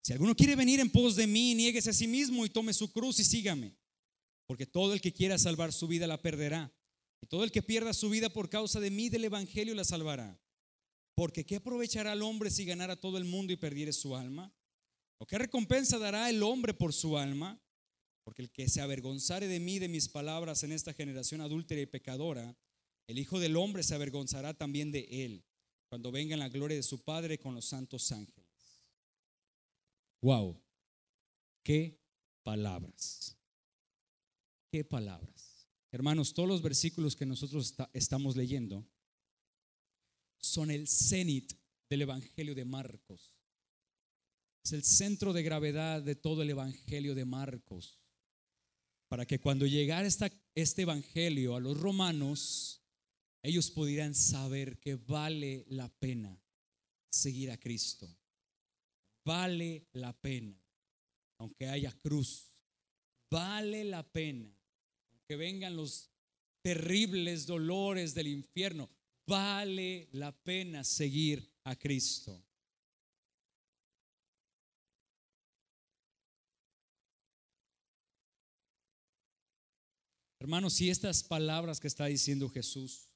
si 0.03 0.13
alguno 0.13 0.35
quiere 0.35 0.57
venir 0.57 0.81
en 0.81 0.91
pos 0.91 1.15
de 1.15 1.29
mí, 1.29 1.55
niéguese 1.55 1.91
a 1.91 1.93
sí 1.93 2.09
mismo 2.09 2.45
y 2.45 2.51
tome 2.51 2.73
su 2.73 2.91
cruz 2.91 3.21
y 3.21 3.25
sígame. 3.25 3.77
Porque 4.47 4.67
todo 4.67 4.93
el 4.93 5.01
que 5.01 5.13
quiera 5.13 5.39
salvar 5.39 5.73
su 5.73 5.87
vida 5.87 6.09
la 6.09 6.21
perderá. 6.21 6.73
Y 7.21 7.27
todo 7.27 7.45
el 7.45 7.53
que 7.53 7.63
pierda 7.63 7.95
su 7.95 8.11
vida 8.11 8.29
por 8.29 8.51
causa 8.51 8.81
de 8.81 8.91
mí 8.91 9.09
del 9.09 9.25
Evangelio 9.25 9.75
la 9.77 9.85
salvará. 9.85 10.37
Porque 11.15 11.47
¿qué 11.47 11.57
aprovechará 11.57 12.15
el 12.15 12.23
hombre 12.23 12.51
si 12.51 12.65
ganara 12.65 12.97
todo 12.97 13.19
el 13.19 13.25
mundo 13.25 13.53
y 13.53 13.57
perdiere 13.57 13.93
su 13.93 14.17
alma? 14.17 14.53
¿O 15.19 15.27
qué 15.27 15.39
recompensa 15.39 15.99
dará 15.99 16.29
el 16.29 16.43
hombre 16.43 16.75
por 16.75 16.93
su 16.93 17.17
alma? 17.17 17.63
Porque 18.25 18.43
el 18.43 18.51
que 18.51 18.69
se 18.69 18.81
avergonzare 18.81 19.49
de 19.49 19.61
mí, 19.61 19.79
de 19.79 19.89
mis 19.89 20.09
palabras 20.09 20.63
en 20.63 20.73
esta 20.73 20.93
generación 20.93 21.41
adúltera 21.41 21.81
y 21.81 21.87
pecadora, 21.87 22.57
el 23.07 23.19
Hijo 23.19 23.41
del 23.41 23.57
Hombre 23.57 23.83
se 23.83 23.95
avergonzará 23.95 24.55
también 24.55 24.93
de 24.93 25.25
él, 25.25 25.45
cuando 25.89 26.13
venga 26.13 26.35
en 26.35 26.41
la 26.41 26.49
gloria 26.49 26.77
de 26.77 26.83
su 26.83 27.03
Padre 27.03 27.39
con 27.39 27.55
los 27.55 27.67
santos 27.67 28.13
ángeles. 28.13 28.43
Wow, 30.23 30.63
qué 31.65 32.01
palabras, 32.43 33.37
qué 34.71 34.85
palabras. 34.85 35.69
Hermanos, 35.91 36.33
todos 36.33 36.49
los 36.49 36.63
versículos 36.63 37.17
que 37.17 37.27
nosotros 37.27 37.75
estamos 37.93 38.37
leyendo 38.37 38.89
son 40.39 40.71
el 40.71 40.89
cenit 40.89 41.53
del 41.91 42.03
Evangelio 42.03 42.55
de 42.55 42.65
Marcos. 42.65 43.37
Es 44.65 44.73
el 44.73 44.85
centro 44.85 45.33
de 45.33 45.43
gravedad 45.43 46.03
de 46.03 46.15
todo 46.15 46.43
el 46.43 46.51
Evangelio 46.51 47.15
de 47.15 47.25
Marcos. 47.25 48.02
Para 49.13 49.27
que 49.27 49.39
cuando 49.39 49.67
llegara 49.67 50.09
este 50.55 50.83
Evangelio 50.83 51.55
a 51.55 51.61
los 51.61 51.79
romanos, 51.79 52.81
ellos 53.43 53.71
pudieran 53.71 54.15
saber 54.15 54.79
que 54.79 54.95
vale 54.95 55.67
la 55.69 55.91
pena 55.91 56.43
seguir 57.11 57.51
a 57.51 57.59
Cristo. 57.59 58.09
Vale 59.23 59.87
la 59.93 60.19
pena, 60.19 60.59
aunque 61.37 61.69
haya 61.69 61.93
cruz. 61.93 62.55
Vale 63.31 63.85
la 63.85 64.03
pena, 64.03 64.51
aunque 65.11 65.37
vengan 65.37 65.77
los 65.77 66.09
terribles 66.63 67.45
dolores 67.45 68.15
del 68.15 68.29
infierno 68.29 68.89
vale 69.27 70.09
la 70.13 70.33
pena 70.33 70.85
seguir 70.85 71.53
a 71.65 71.77
Cristo. 71.77 72.43
Hermanos, 80.43 80.73
si 80.73 80.91
estas 80.91 81.23
palabras 81.23 81.79
que 81.79 81.87
está 81.87 82.07
diciendo 82.07 82.51
Jesús 82.51 83.09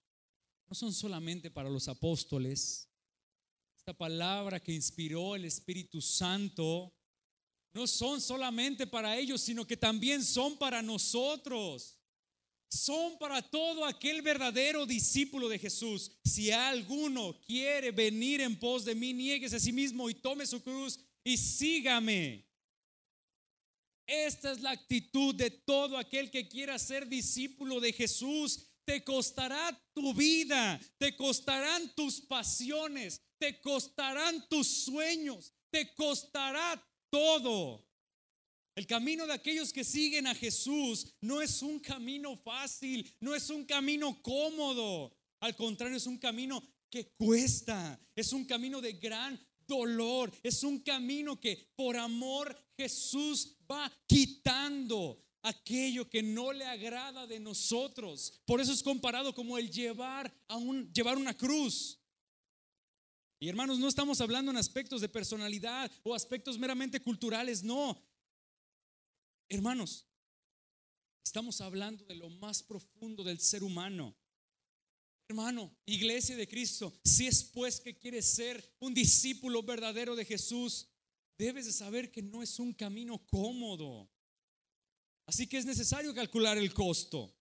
no 0.69 0.77
son 0.77 0.93
solamente 0.93 1.51
para 1.51 1.69
los 1.69 1.89
apóstoles, 1.89 2.89
esta 3.77 3.93
palabra 3.93 4.61
que 4.61 4.73
inspiró 4.73 5.35
el 5.35 5.45
Espíritu 5.45 6.01
Santo 6.01 6.95
no 7.73 7.89
son 7.89 8.21
solamente 8.21 8.87
para 8.87 9.17
ellos, 9.17 9.41
sino 9.41 9.67
que 9.67 9.77
también 9.77 10.25
son 10.25 10.57
para 10.57 10.83
nosotros 10.83 11.99
son 12.69 13.19
para 13.19 13.43
todo 13.43 13.85
aquel 13.85 14.23
verdadero 14.23 14.87
discípulo 14.87 15.49
de 15.49 15.59
Jesús. 15.59 16.13
Si 16.25 16.53
alguno 16.53 17.41
quiere 17.45 17.91
venir 17.91 18.41
en 18.41 18.57
pos 18.57 18.85
de 18.85 18.95
mí, 18.95 19.13
nieguese 19.13 19.57
a 19.57 19.61
sí 19.61 19.73
mismo 19.73 20.09
y 20.09 20.15
tome 20.15 20.47
su 20.47 20.63
cruz 20.63 21.01
y 21.25 21.37
sígame. 21.37 22.46
Esta 24.07 24.53
es 24.53 24.61
la 24.61 24.71
actitud 24.71 25.35
de 25.35 25.51
todo 25.51 25.99
aquel 25.99 26.31
que 26.31 26.49
quiera 26.49 26.79
ser 26.79 27.09
discípulo 27.09 27.81
de 27.81 27.93
Jesús. 27.93 28.69
Te 28.85 29.03
costará 29.03 29.77
tu 29.93 30.15
vida, 30.15 30.81
te 30.97 31.17
costarán 31.17 31.93
tus 31.97 32.21
pasiones, 32.21 33.21
te 33.39 33.61
costarán 33.61 34.49
tus 34.49 34.85
sueños, 34.85 35.53
te 35.71 35.93
costará 35.95 36.81
todo. 37.11 37.85
El 38.77 38.87
camino 38.87 39.27
de 39.27 39.33
aquellos 39.33 39.73
que 39.73 39.83
siguen 39.83 40.27
a 40.27 40.35
Jesús 40.35 41.15
no 41.23 41.41
es 41.41 41.63
un 41.63 41.81
camino 41.81 42.37
fácil, 42.37 43.13
no 43.21 43.35
es 43.35 43.51
un 43.51 43.65
camino 43.65 44.23
cómodo. 44.23 45.17
Al 45.41 45.57
contrario, 45.57 45.97
es 45.97 46.07
un 46.07 46.19
camino 46.19 46.63
que 46.91 47.09
cuesta, 47.17 47.99
es 48.15 48.33
un 48.33 48.45
camino 48.45 48.81
de 48.81 48.93
gran 48.93 49.41
dolor, 49.67 50.33
es 50.43 50.63
un 50.63 50.81
camino 50.81 51.39
que 51.41 51.73
por 51.77 51.97
amor 51.97 52.57
Jesús 52.77 53.57
va 53.71 53.93
quitando 54.07 55.23
aquello 55.43 56.09
que 56.09 56.23
no 56.23 56.53
le 56.53 56.65
agrada 56.65 57.27
de 57.27 57.39
nosotros. 57.39 58.41
Por 58.45 58.61
eso 58.61 58.73
es 58.73 58.83
comparado 58.83 59.35
como 59.35 59.59
el 59.59 59.71
llevar 59.71 60.33
a 60.49 60.57
un 60.57 60.93
llevar 60.93 61.17
una 61.17 61.37
cruz. 61.37 61.99
Y 63.39 63.49
hermanos, 63.49 63.79
no 63.79 63.89
estamos 63.89 64.21
hablando 64.21 64.51
en 64.51 64.57
aspectos 64.57 65.01
de 65.01 65.09
personalidad 65.09 65.91
o 66.03 66.15
aspectos 66.15 66.59
meramente 66.59 67.01
culturales, 67.01 67.63
no. 67.63 68.03
Hermanos, 69.49 70.07
estamos 71.25 71.61
hablando 71.61 72.05
de 72.05 72.15
lo 72.15 72.31
más 72.31 72.63
profundo 72.63 73.23
del 73.23 73.39
ser 73.39 73.63
humano. 73.63 74.17
Hermano, 75.29 75.77
iglesia 75.87 76.37
de 76.37 76.47
Cristo, 76.47 76.93
si 77.05 77.27
es 77.27 77.43
pues 77.43 77.81
que 77.81 77.99
quieres 77.99 78.27
ser 78.27 78.77
un 78.79 78.95
discípulo 78.95 79.63
verdadero 79.63 80.15
de 80.15 80.25
Jesús, 80.25 80.89
debes 81.37 81.67
de 81.67 81.73
saber 81.73 82.13
que 82.13 82.23
no 82.23 82.43
es 82.43 82.61
un 82.61 82.73
camino 82.73 83.19
cómodo. 83.27 84.09
Así 85.27 85.49
que 85.49 85.59
es 85.59 85.67
necesario 85.67 86.15
calcular 86.15 86.57
el 86.57 86.73
costo, 86.73 87.35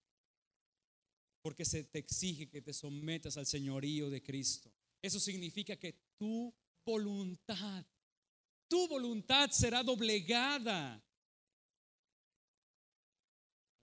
porque 1.44 1.64
se 1.64 1.84
te 1.84 2.00
exige 2.00 2.50
que 2.50 2.64
te 2.64 2.74
sometas 2.74 3.38
al 3.38 3.46
señorío 3.46 4.10
de 4.10 4.24
Cristo. 4.24 4.74
Eso 5.00 5.20
significa 5.20 5.76
que 5.76 5.94
tu 6.18 6.52
voluntad, 6.84 7.86
tu 8.68 8.88
voluntad 8.88 9.52
será 9.52 9.84
doblegada 9.84 11.04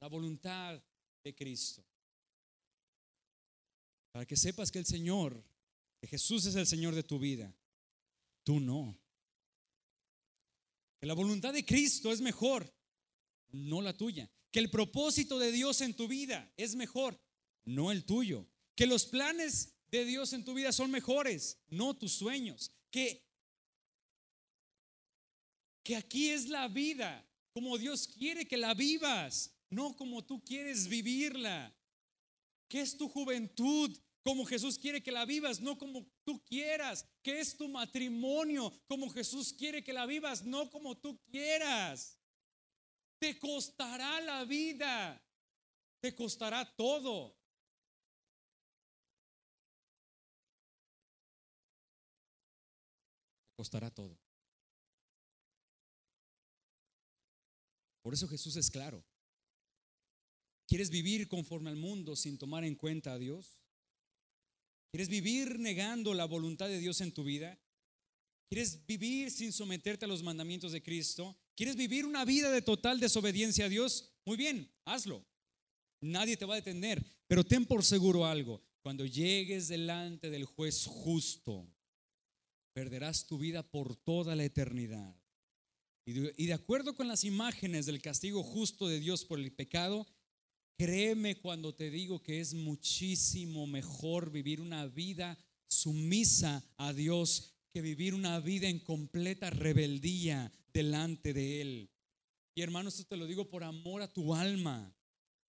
la 0.01 0.09
voluntad 0.09 0.83
de 1.23 1.35
Cristo. 1.37 1.85
Para 4.13 4.27
que 4.27 4.37
sepas 4.37 4.71
que 4.71 4.79
el 4.79 4.87
Señor, 4.87 5.43
que 6.01 6.07
Jesús 6.07 6.47
es 6.47 6.55
el 6.55 6.67
Señor 6.67 6.95
de 6.95 7.03
tu 7.03 7.19
vida, 7.19 7.55
tú 8.45 8.61
no. 8.61 8.99
Que 11.01 11.07
la 11.07 11.15
voluntad 11.15 11.53
de 11.53 11.65
Cristo 11.65 12.13
es 12.13 12.21
mejor, 12.21 12.73
no 13.49 13.83
la 13.83 13.97
tuya. 13.97 14.31
Que 14.51 14.61
el 14.61 14.71
propósito 14.71 15.39
de 15.39 15.51
Dios 15.51 15.81
en 15.81 15.95
tu 15.95 16.07
vida 16.09 16.53
es 16.57 16.77
mejor, 16.77 17.19
no 17.65 17.91
el 17.91 18.05
tuyo. 18.05 18.47
Que 18.77 18.87
los 18.87 19.07
planes 19.07 19.75
de 19.91 20.05
Dios 20.05 20.33
en 20.33 20.45
tu 20.45 20.55
vida 20.55 20.73
son 20.73 20.91
mejores, 20.91 21.59
no 21.69 21.95
tus 21.95 22.13
sueños. 22.13 22.71
Que, 22.91 23.27
que 25.83 25.97
aquí 25.97 26.29
es 26.29 26.49
la 26.49 26.69
vida, 26.69 27.27
como 27.53 27.79
Dios 27.79 28.07
quiere 28.07 28.47
que 28.47 28.59
la 28.59 28.75
vivas 28.75 29.53
no 29.73 29.97
como 29.97 30.23
tú 30.23 30.45
quieres 30.45 30.87
vivirla. 30.87 31.75
¿Qué 32.73 32.81
es 32.81 32.97
tu 32.97 33.07
juventud? 33.07 33.95
Como 34.25 34.47
Jesús 34.47 34.79
quiere 34.79 35.03
que 35.03 35.13
la 35.13 35.27
vivas, 35.27 35.61
no 35.61 35.77
como 35.77 36.07
tú 36.25 36.43
quieras. 36.43 37.07
¿Qué 37.23 37.39
es 37.39 37.55
tu 37.55 37.69
matrimonio? 37.69 38.73
Como 38.87 39.11
Jesús 39.11 39.53
quiere 39.53 39.85
que 39.85 39.93
la 39.93 40.07
vivas, 40.07 40.43
no 40.43 40.71
como 40.71 40.97
tú 40.97 41.21
quieras. 41.31 42.19
Te 43.19 43.39
costará 43.39 44.23
la 44.23 44.47
vida. 44.47 45.23
Te 46.01 46.15
costará 46.15 46.65
todo. 46.75 47.37
Te 53.51 53.55
costará 53.55 53.91
todo. 53.91 54.19
Por 58.01 58.15
eso 58.15 58.27
Jesús 58.29 58.57
es 58.57 58.71
claro. 58.71 59.05
¿Quieres 60.73 60.89
vivir 60.89 61.29
conforme 61.29 61.69
al 61.69 61.77
mundo 61.77 62.17
sin 62.17 62.39
tomar 62.39 62.65
en 62.65 62.77
cuenta 62.77 63.13
a 63.13 63.19
Dios? 63.19 63.61
¿Quieres 64.91 65.11
vivir 65.11 65.59
negando 65.59 66.15
la 66.15 66.25
voluntad 66.25 66.67
de 66.67 66.79
Dios 66.79 67.03
en 67.03 67.13
tu 67.13 67.25
vida? 67.25 67.61
¿Quieres 68.49 68.87
vivir 68.87 69.31
sin 69.31 69.53
someterte 69.53 70.07
a 70.07 70.09
los 70.09 70.23
mandamientos 70.23 70.73
de 70.73 70.83
Cristo? 70.83 71.37
¿Quieres 71.55 71.77
vivir 71.77 72.07
una 72.07 72.25
vida 72.25 72.51
de 72.51 72.63
total 72.63 73.01
desobediencia 73.01 73.67
a 73.67 73.69
Dios? 73.69 74.15
Muy 74.25 74.39
bien, 74.39 74.73
hazlo. 74.87 75.23
Nadie 76.01 76.39
te 76.39 76.47
va 76.47 76.55
a 76.55 76.63
detener, 76.63 77.05
pero 77.27 77.45
ten 77.45 77.67
por 77.67 77.85
seguro 77.85 78.25
algo. 78.25 78.63
Cuando 78.81 79.05
llegues 79.05 79.69
delante 79.69 80.31
del 80.31 80.47
juez 80.47 80.87
justo, 80.87 81.71
perderás 82.73 83.27
tu 83.27 83.37
vida 83.37 83.63
por 83.63 83.95
toda 83.95 84.35
la 84.35 84.45
eternidad. 84.45 85.15
Y 86.07 86.47
de, 86.47 86.53
acuerdo 86.55 86.95
con 86.95 87.09
las 87.09 87.25
imágenes 87.25 87.85
del 87.85 88.01
castigo 88.01 88.43
justo 88.43 88.89
de 88.89 89.01
Dios 89.01 89.27
por 89.27 89.39
el 89.39 89.53
pecado, 89.53 90.07
créeme 90.77 91.37
cuando 91.41 91.75
te 91.75 91.91
digo 91.91 92.23
que 92.23 92.41
es 92.41 92.55
muchísimo 92.55 93.67
mejor 93.67 94.31
vivir 94.31 94.61
una 94.61 94.87
vida 94.87 95.39
sumisa 95.69 96.65
a 96.77 96.93
Dios 96.93 97.53
que 97.73 97.81
vivir 97.81 98.15
una 98.15 98.39
vida 98.41 98.69
en 98.69 98.81
completa 98.81 99.49
rebeldía 99.51 100.53
delante 100.73 101.33
de 101.33 101.61
Él. 101.63 101.91
Y 102.55 102.61
hermano, 102.61 102.91
esto 102.91 103.05
te 103.05 103.17
lo 103.17 103.27
digo 103.27 103.49
por 103.49 103.65
amor 103.65 104.03
a 104.03 104.13
tu 104.13 104.35
alma. 104.35 104.95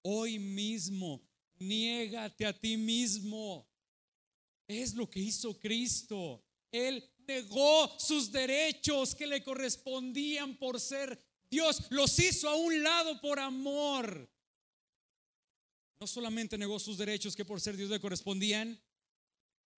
Hoy 0.01 0.39
mismo, 0.39 1.21
niégate 1.59 2.45
a 2.45 2.57
ti 2.57 2.77
mismo. 2.77 3.67
Es 4.67 4.93
lo 4.93 5.09
que 5.09 5.19
hizo 5.19 5.59
Cristo. 5.59 6.41
Él 6.71 7.03
negó 7.27 7.93
sus 7.99 8.31
derechos 8.31 9.13
que 9.13 9.27
le 9.27 9.43
correspondían 9.43 10.57
por 10.57 10.79
ser 10.79 11.19
Dios. 11.49 11.83
Los 11.89 12.17
hizo 12.19 12.47
a 12.49 12.55
un 12.55 12.81
lado 12.81 13.19
por 13.19 13.39
amor. 13.39 14.29
No 16.03 16.07
solamente 16.07 16.57
negó 16.57 16.79
sus 16.79 16.97
derechos 16.97 17.33
que 17.33 17.45
por 17.45 17.61
ser 17.61 17.77
Dios 17.77 17.89
le 17.89 17.97
correspondían, 17.97 18.77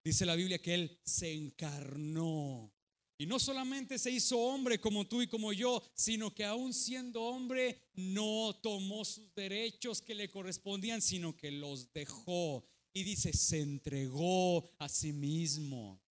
dice 0.02 0.26
la 0.26 0.34
Biblia 0.34 0.60
que 0.60 0.74
Él 0.74 1.00
se 1.04 1.32
encarnó 1.32 2.74
y 3.16 3.26
no 3.26 3.38
solamente 3.38 3.96
se 3.96 4.10
hizo 4.10 4.36
hombre 4.36 4.80
como 4.80 5.06
tú 5.06 5.22
y 5.22 5.28
como 5.28 5.52
yo, 5.52 5.80
sino 5.94 6.34
que 6.34 6.44
aún 6.44 6.74
siendo 6.74 7.22
hombre 7.22 7.80
no 7.94 8.58
tomó 8.60 9.04
sus 9.04 9.32
derechos 9.36 10.02
que 10.02 10.16
le 10.16 10.28
correspondían, 10.28 11.00
sino 11.00 11.36
que 11.36 11.52
los 11.52 11.92
dejó. 11.92 12.66
Y 12.92 13.04
dice, 13.04 13.32
se 13.32 13.60
entregó 13.60 14.68
a 14.80 14.88
sí 14.88 15.12
mismo. 15.12 16.02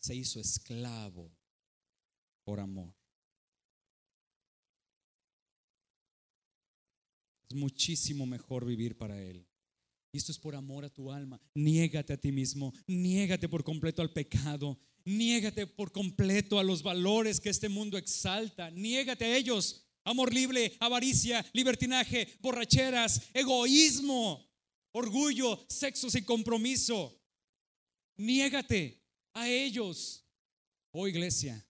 Se 0.00 0.14
hizo 0.14 0.40
esclavo 0.40 1.30
por 2.42 2.58
amor. 2.58 2.97
Es 7.48 7.56
muchísimo 7.56 8.26
mejor 8.26 8.64
vivir 8.64 8.96
para 8.96 9.20
Él. 9.20 9.46
Y 10.12 10.18
esto 10.18 10.32
es 10.32 10.38
por 10.38 10.54
amor 10.54 10.84
a 10.84 10.90
tu 10.90 11.10
alma. 11.10 11.40
Niégate 11.54 12.12
a 12.12 12.16
ti 12.16 12.32
mismo, 12.32 12.72
niégate 12.86 13.48
por 13.48 13.62
completo 13.62 14.00
al 14.02 14.12
pecado, 14.12 14.78
niégate 15.04 15.66
por 15.66 15.92
completo 15.92 16.58
a 16.58 16.64
los 16.64 16.82
valores 16.82 17.40
que 17.40 17.50
este 17.50 17.68
mundo 17.68 17.98
exalta, 17.98 18.70
niégate 18.70 19.24
a 19.24 19.36
ellos. 19.36 19.84
Amor 20.04 20.32
libre, 20.32 20.74
avaricia, 20.80 21.44
libertinaje, 21.52 22.38
borracheras, 22.40 23.28
egoísmo, 23.34 24.46
orgullo, 24.92 25.62
sexo 25.68 26.10
sin 26.10 26.24
compromiso. 26.24 27.14
Niégate 28.16 29.04
a 29.34 29.48
ellos. 29.48 30.24
Oh 30.90 31.06
iglesia, 31.06 31.62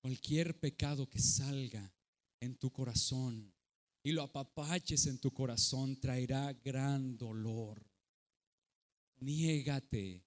cualquier 0.00 0.58
pecado 0.58 1.08
que 1.08 1.18
salga 1.18 1.92
en 2.40 2.56
tu 2.56 2.70
corazón 2.70 3.52
y 4.02 4.12
lo 4.12 4.22
apapaches 4.22 5.06
en 5.06 5.18
tu 5.18 5.30
corazón, 5.30 6.00
traerá 6.00 6.52
gran 6.64 7.16
dolor. 7.18 7.84
Niégate, 9.18 10.24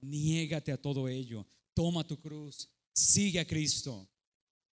niégate 0.00 0.72
a 0.72 0.80
todo 0.80 1.08
ello. 1.08 1.46
Toma 1.72 2.06
tu 2.06 2.20
cruz, 2.20 2.68
sigue 2.92 3.40
a 3.40 3.46
Cristo, 3.46 4.08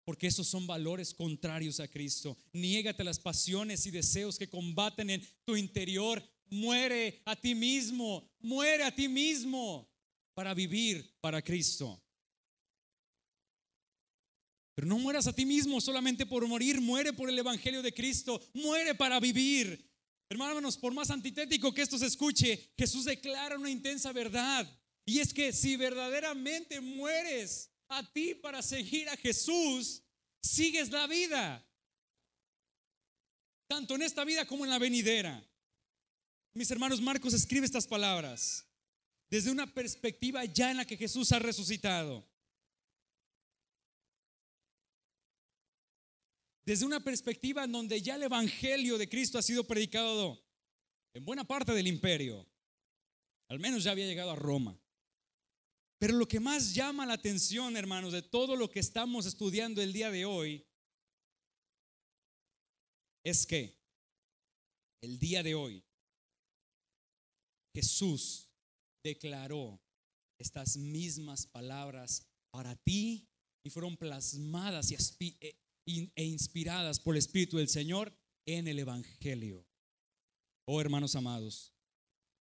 porque 0.03 0.27
esos 0.27 0.47
son 0.47 0.65
valores 0.65 1.13
contrarios 1.13 1.79
a 1.79 1.87
Cristo. 1.87 2.35
Niégate 2.53 3.03
las 3.03 3.19
pasiones 3.19 3.85
y 3.85 3.91
deseos 3.91 4.37
que 4.37 4.49
combaten 4.49 5.11
en 5.11 5.27
tu 5.45 5.55
interior. 5.55 6.23
Muere 6.49 7.21
a 7.25 7.35
ti 7.35 7.55
mismo, 7.55 8.27
muere 8.39 8.83
a 8.83 8.93
ti 8.93 9.07
mismo 9.07 9.87
para 10.33 10.53
vivir 10.53 11.17
para 11.21 11.41
Cristo. 11.41 12.01
Pero 14.75 14.87
no 14.87 14.99
mueras 14.99 15.27
a 15.27 15.33
ti 15.33 15.45
mismo 15.45 15.81
solamente 15.81 16.25
por 16.25 16.47
morir, 16.47 16.79
muere 16.79 17.13
por 17.13 17.29
el 17.29 17.37
Evangelio 17.37 17.81
de 17.81 17.93
Cristo, 17.93 18.41
muere 18.53 18.95
para 18.95 19.19
vivir. 19.19 19.89
Hermanos, 20.29 20.77
por 20.77 20.93
más 20.93 21.09
antitético 21.09 21.73
que 21.73 21.81
esto 21.81 21.97
se 21.97 22.05
escuche, 22.05 22.71
Jesús 22.77 23.05
declara 23.05 23.57
una 23.57 23.69
intensa 23.69 24.13
verdad. 24.13 24.65
Y 25.05 25.19
es 25.19 25.33
que 25.33 25.51
si 25.51 25.75
verdaderamente 25.75 26.79
mueres 26.79 27.69
a 27.89 28.09
ti 28.13 28.35
para 28.35 28.61
seguir 28.61 29.09
a 29.09 29.17
Jesús, 29.17 30.03
sigues 30.41 30.89
la 30.89 31.05
vida. 31.07 31.67
Tanto 33.67 33.95
en 33.95 34.03
esta 34.03 34.23
vida 34.23 34.45
como 34.45 34.63
en 34.63 34.71
la 34.71 34.79
venidera. 34.79 35.45
Mis 36.53 36.71
hermanos, 36.71 37.01
Marcos 37.01 37.33
escribe 37.33 37.65
estas 37.65 37.87
palabras 37.87 38.65
desde 39.29 39.51
una 39.51 39.73
perspectiva 39.73 40.43
ya 40.45 40.71
en 40.71 40.77
la 40.77 40.85
que 40.85 40.97
Jesús 40.97 41.31
ha 41.31 41.39
resucitado. 41.39 42.30
Desde 46.65 46.85
una 46.85 46.99
perspectiva 46.99 47.63
en 47.63 47.71
donde 47.71 48.01
ya 48.01 48.15
el 48.15 48.23
Evangelio 48.23 48.97
de 48.97 49.09
Cristo 49.09 49.37
ha 49.37 49.41
sido 49.41 49.63
predicado 49.63 50.43
en 51.13 51.25
buena 51.25 51.43
parte 51.43 51.73
del 51.73 51.87
imperio. 51.87 52.47
Al 53.49 53.59
menos 53.59 53.83
ya 53.83 53.91
había 53.91 54.05
llegado 54.05 54.31
a 54.31 54.35
Roma. 54.35 54.79
Pero 55.99 56.13
lo 56.13 56.27
que 56.27 56.39
más 56.39 56.73
llama 56.73 57.05
la 57.05 57.13
atención, 57.13 57.77
hermanos, 57.77 58.13
de 58.13 58.21
todo 58.21 58.55
lo 58.55 58.69
que 58.69 58.79
estamos 58.79 59.25
estudiando 59.25 59.81
el 59.81 59.93
día 59.93 60.09
de 60.09 60.25
hoy, 60.25 60.65
es 63.23 63.45
que 63.45 63.77
el 65.01 65.19
día 65.19 65.43
de 65.43 65.53
hoy 65.53 65.83
Jesús 67.73 68.49
declaró 69.03 69.79
estas 70.39 70.77
mismas 70.77 71.45
palabras 71.45 72.27
para 72.51 72.75
ti 72.75 73.27
y 73.63 73.69
fueron 73.69 73.95
plasmadas 73.95 74.91
y 74.91 74.95
e 76.15 76.25
inspiradas 76.25 76.99
por 76.99 77.15
el 77.15 77.19
Espíritu 77.19 77.57
del 77.57 77.69
Señor 77.69 78.13
en 78.45 78.67
el 78.67 78.79
Evangelio. 78.79 79.65
Oh 80.65 80.79
hermanos 80.79 81.15
amados, 81.15 81.73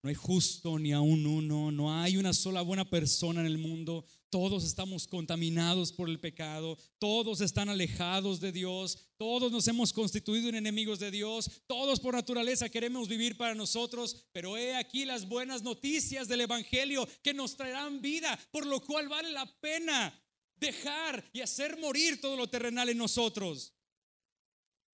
no 0.03 0.09
hay 0.09 0.15
justo 0.15 0.79
ni 0.79 0.93
aún 0.93 1.27
uno, 1.27 1.71
no 1.71 1.95
hay 1.95 2.17
una 2.17 2.33
sola 2.33 2.63
buena 2.63 2.89
persona 2.89 3.41
en 3.41 3.47
el 3.47 3.59
mundo. 3.59 4.07
Todos 4.31 4.65
estamos 4.65 5.07
contaminados 5.07 5.93
por 5.93 6.09
el 6.09 6.21
pecado, 6.21 6.79
todos 6.99 7.41
están 7.41 7.69
alejados 7.69 8.41
de 8.41 8.53
Dios, 8.53 8.97
todos 9.19 9.53
nos 9.53 9.69
hemos 9.69 9.93
constituido 9.93 10.49
en 10.49 10.55
enemigos 10.55 11.01
de 11.01 11.11
Dios, 11.11 11.51
todos 11.67 12.01
por 12.01 12.15
naturaleza 12.15 12.71
queremos 12.71 13.09
vivir 13.09 13.37
para 13.37 13.55
nosotros, 13.55 14.29
pero 14.33 14.57
he 14.57 14.75
aquí 14.75 15.05
las 15.05 15.29
buenas 15.29 15.63
noticias 15.63 16.29
del 16.29 16.43
Evangelio 16.43 17.07
que 17.23 17.35
nos 17.35 17.57
traerán 17.57 18.01
vida, 18.01 18.39
por 18.53 18.65
lo 18.65 18.81
cual 18.81 19.09
vale 19.09 19.33
la 19.33 19.47
pena 19.61 20.15
dejar 20.61 21.29
y 21.33 21.41
hacer 21.41 21.79
morir 21.79 22.21
todo 22.21 22.37
lo 22.37 22.49
terrenal 22.49 22.89
en 22.89 22.99
nosotros. 22.99 23.73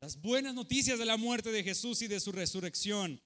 Las 0.00 0.20
buenas 0.20 0.54
noticias 0.54 0.98
de 0.98 1.04
la 1.04 1.16
muerte 1.16 1.50
de 1.50 1.64
Jesús 1.64 2.00
y 2.02 2.06
de 2.06 2.20
su 2.20 2.32
resurrección. 2.32 3.20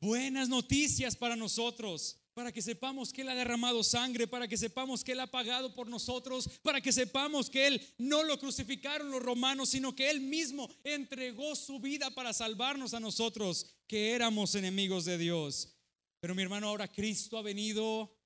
Buenas 0.00 0.48
noticias 0.48 1.16
para 1.16 1.34
nosotros, 1.34 2.16
para 2.32 2.52
que 2.52 2.62
sepamos 2.62 3.12
que 3.12 3.22
Él 3.22 3.30
ha 3.30 3.34
derramado 3.34 3.82
sangre, 3.82 4.28
para 4.28 4.46
que 4.46 4.56
sepamos 4.56 5.02
que 5.02 5.12
Él 5.12 5.20
ha 5.20 5.26
pagado 5.26 5.74
por 5.74 5.88
nosotros, 5.88 6.48
para 6.62 6.80
que 6.80 6.92
sepamos 6.92 7.50
que 7.50 7.66
Él 7.66 7.94
no 7.98 8.22
lo 8.22 8.38
crucificaron 8.38 9.10
los 9.10 9.20
romanos, 9.20 9.70
sino 9.70 9.96
que 9.96 10.08
Él 10.08 10.20
mismo 10.20 10.70
entregó 10.84 11.56
su 11.56 11.80
vida 11.80 12.12
para 12.12 12.32
salvarnos 12.32 12.94
a 12.94 13.00
nosotros, 13.00 13.66
que 13.88 14.12
éramos 14.12 14.54
enemigos 14.54 15.04
de 15.04 15.18
Dios. 15.18 15.74
Pero 16.20 16.34
mi 16.36 16.42
hermano, 16.42 16.68
ahora 16.68 16.86
Cristo 16.86 17.38
ha 17.38 17.42
venido 17.42 18.17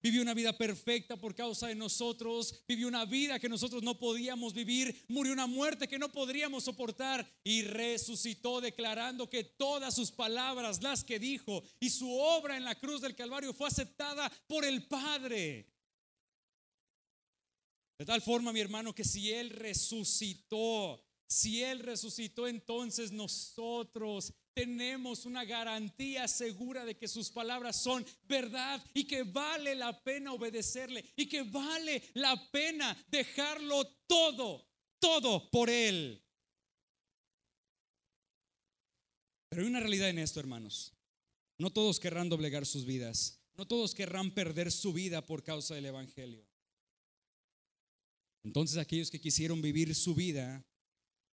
Vivió 0.00 0.22
una 0.22 0.34
vida 0.34 0.56
perfecta 0.56 1.16
por 1.16 1.34
causa 1.34 1.66
de 1.66 1.74
nosotros. 1.74 2.54
Vivió 2.68 2.86
una 2.86 3.04
vida 3.04 3.40
que 3.40 3.48
nosotros 3.48 3.82
no 3.82 3.98
podíamos 3.98 4.54
vivir. 4.54 5.04
Murió 5.08 5.32
una 5.32 5.46
muerte 5.46 5.88
que 5.88 5.98
no 5.98 6.10
podríamos 6.10 6.64
soportar. 6.64 7.28
Y 7.42 7.62
resucitó 7.62 8.60
declarando 8.60 9.28
que 9.28 9.42
todas 9.42 9.94
sus 9.94 10.12
palabras, 10.12 10.82
las 10.82 11.02
que 11.02 11.18
dijo, 11.18 11.64
y 11.80 11.90
su 11.90 12.12
obra 12.16 12.56
en 12.56 12.64
la 12.64 12.76
cruz 12.76 13.00
del 13.00 13.16
Calvario 13.16 13.52
fue 13.52 13.66
aceptada 13.66 14.30
por 14.46 14.64
el 14.64 14.86
Padre. 14.86 15.66
De 17.98 18.04
tal 18.04 18.22
forma, 18.22 18.52
mi 18.52 18.60
hermano, 18.60 18.94
que 18.94 19.02
si 19.02 19.32
Él 19.32 19.50
resucitó, 19.50 21.04
si 21.26 21.64
Él 21.64 21.80
resucitó, 21.80 22.46
entonces 22.46 23.10
nosotros 23.10 24.32
tenemos 24.58 25.24
una 25.24 25.44
garantía 25.44 26.26
segura 26.26 26.84
de 26.84 26.96
que 26.96 27.06
sus 27.06 27.30
palabras 27.30 27.80
son 27.80 28.04
verdad 28.24 28.84
y 28.92 29.04
que 29.04 29.22
vale 29.22 29.76
la 29.76 30.02
pena 30.02 30.32
obedecerle 30.32 31.04
y 31.14 31.28
que 31.28 31.44
vale 31.44 32.02
la 32.14 32.50
pena 32.50 32.96
dejarlo 33.08 33.86
todo, 34.08 34.66
todo 34.98 35.48
por 35.50 35.70
Él. 35.70 36.20
Pero 39.48 39.62
hay 39.62 39.68
una 39.68 39.78
realidad 39.78 40.08
en 40.08 40.18
esto, 40.18 40.40
hermanos. 40.40 40.92
No 41.56 41.70
todos 41.70 42.00
querrán 42.00 42.28
doblegar 42.28 42.66
sus 42.66 42.84
vidas. 42.84 43.40
No 43.56 43.64
todos 43.64 43.94
querrán 43.94 44.32
perder 44.32 44.72
su 44.72 44.92
vida 44.92 45.24
por 45.24 45.44
causa 45.44 45.76
del 45.76 45.86
Evangelio. 45.86 46.44
Entonces 48.42 48.76
aquellos 48.76 49.12
que 49.12 49.20
quisieron 49.20 49.62
vivir 49.62 49.94
su 49.94 50.16
vida, 50.16 50.66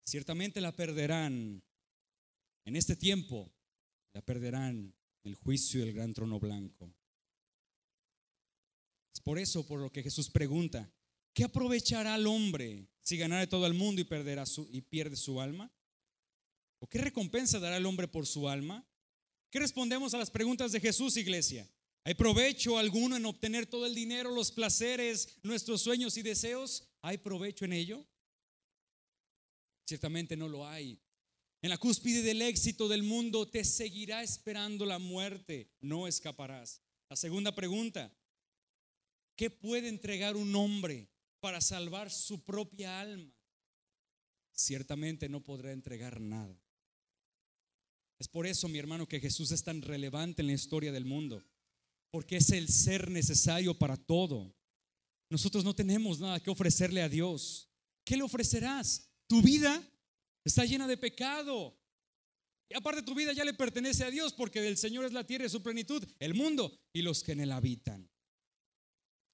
ciertamente 0.05 0.61
la 0.61 0.75
perderán 0.75 1.63
en 2.65 2.75
este 2.75 2.95
tiempo 2.95 3.51
la 4.13 4.21
perderán 4.21 4.93
el 5.23 5.35
juicio 5.35 5.79
y 5.79 5.83
el 5.83 5.93
gran 5.93 6.13
trono 6.13 6.39
blanco. 6.39 6.93
por 9.23 9.39
eso, 9.39 9.65
por 9.65 9.79
lo 9.79 9.91
que 9.91 10.03
Jesús 10.03 10.29
pregunta, 10.29 10.91
¿qué 11.33 11.45
aprovechará 11.45 12.13
al 12.13 12.27
hombre 12.27 12.87
si 13.01 13.17
ganare 13.17 13.47
todo 13.47 13.65
el 13.65 13.73
mundo 13.73 14.01
y, 14.01 14.45
su, 14.45 14.67
y 14.71 14.81
pierde 14.81 15.15
su 15.15 15.41
alma? 15.41 15.71
¿O 16.79 16.87
qué 16.87 16.99
recompensa 16.99 17.59
dará 17.59 17.77
el 17.77 17.85
hombre 17.87 18.07
por 18.07 18.27
su 18.27 18.47
alma? 18.47 18.85
¿Qué 19.49 19.59
respondemos 19.59 20.13
a 20.13 20.19
las 20.19 20.29
preguntas 20.29 20.71
de 20.71 20.79
Jesús, 20.79 21.17
iglesia? 21.17 21.67
¿Hay 22.03 22.13
provecho 22.13 22.77
alguno 22.77 23.15
en 23.15 23.25
obtener 23.25 23.65
todo 23.65 23.87
el 23.87 23.95
dinero, 23.95 24.29
los 24.29 24.51
placeres, 24.51 25.39
nuestros 25.41 25.81
sueños 25.81 26.17
y 26.17 26.21
deseos? 26.21 26.87
¿Hay 27.01 27.17
provecho 27.17 27.65
en 27.65 27.73
ello? 27.73 28.05
Ciertamente 29.87 30.37
no 30.37 30.47
lo 30.47 30.67
hay. 30.67 30.99
En 31.65 31.69
la 31.69 31.79
cúspide 31.79 32.21
del 32.21 32.43
éxito 32.43 32.87
del 32.87 33.01
mundo 33.01 33.49
te 33.49 33.63
seguirá 33.63 34.21
esperando 34.21 34.85
la 34.85 34.99
muerte, 34.99 35.73
no 35.81 36.07
escaparás. 36.07 36.83
La 37.09 37.15
segunda 37.15 37.55
pregunta, 37.55 38.15
¿qué 39.35 39.49
puede 39.49 39.87
entregar 39.87 40.35
un 40.35 40.55
hombre 40.55 41.09
para 41.39 41.61
salvar 41.61 42.11
su 42.11 42.43
propia 42.43 43.01
alma? 43.01 43.33
Ciertamente 44.51 45.27
no 45.27 45.43
podrá 45.43 45.71
entregar 45.71 46.21
nada. 46.21 46.55
Es 48.19 48.27
por 48.27 48.45
eso, 48.45 48.67
mi 48.67 48.77
hermano, 48.77 49.07
que 49.07 49.19
Jesús 49.19 49.49
es 49.49 49.63
tan 49.63 49.81
relevante 49.81 50.43
en 50.43 50.49
la 50.49 50.53
historia 50.53 50.91
del 50.91 51.05
mundo, 51.05 51.43
porque 52.11 52.37
es 52.37 52.51
el 52.51 52.67
ser 52.67 53.09
necesario 53.09 53.73
para 53.73 53.97
todo. 53.97 54.55
Nosotros 55.31 55.63
no 55.63 55.73
tenemos 55.73 56.19
nada 56.19 56.39
que 56.39 56.51
ofrecerle 56.51 57.01
a 57.01 57.09
Dios. 57.09 57.71
¿Qué 58.03 58.17
le 58.17 58.21
ofrecerás? 58.21 59.09
Tu 59.25 59.41
vida 59.41 59.83
está 60.45 60.63
llena 60.63 60.87
de 60.87 60.97
pecado. 60.97 61.77
Y 62.69 62.75
aparte 62.75 63.03
tu 63.03 63.13
vida 63.13 63.33
ya 63.33 63.43
le 63.43 63.53
pertenece 63.53 64.03
a 64.03 64.09
Dios 64.09 64.33
porque 64.33 64.61
del 64.61 64.77
Señor 64.77 65.05
es 65.05 65.11
la 65.11 65.25
tierra 65.25 65.45
y 65.45 65.49
su 65.49 65.61
plenitud, 65.61 66.03
el 66.19 66.33
mundo 66.33 66.79
y 66.93 67.01
los 67.01 67.23
que 67.23 67.33
en 67.33 67.41
él 67.41 67.51
habitan. 67.51 68.09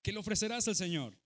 ¿Qué 0.01 0.11
le 0.11 0.19
ofrecerás 0.19 0.67
al 0.67 0.75
Señor? 0.75 1.17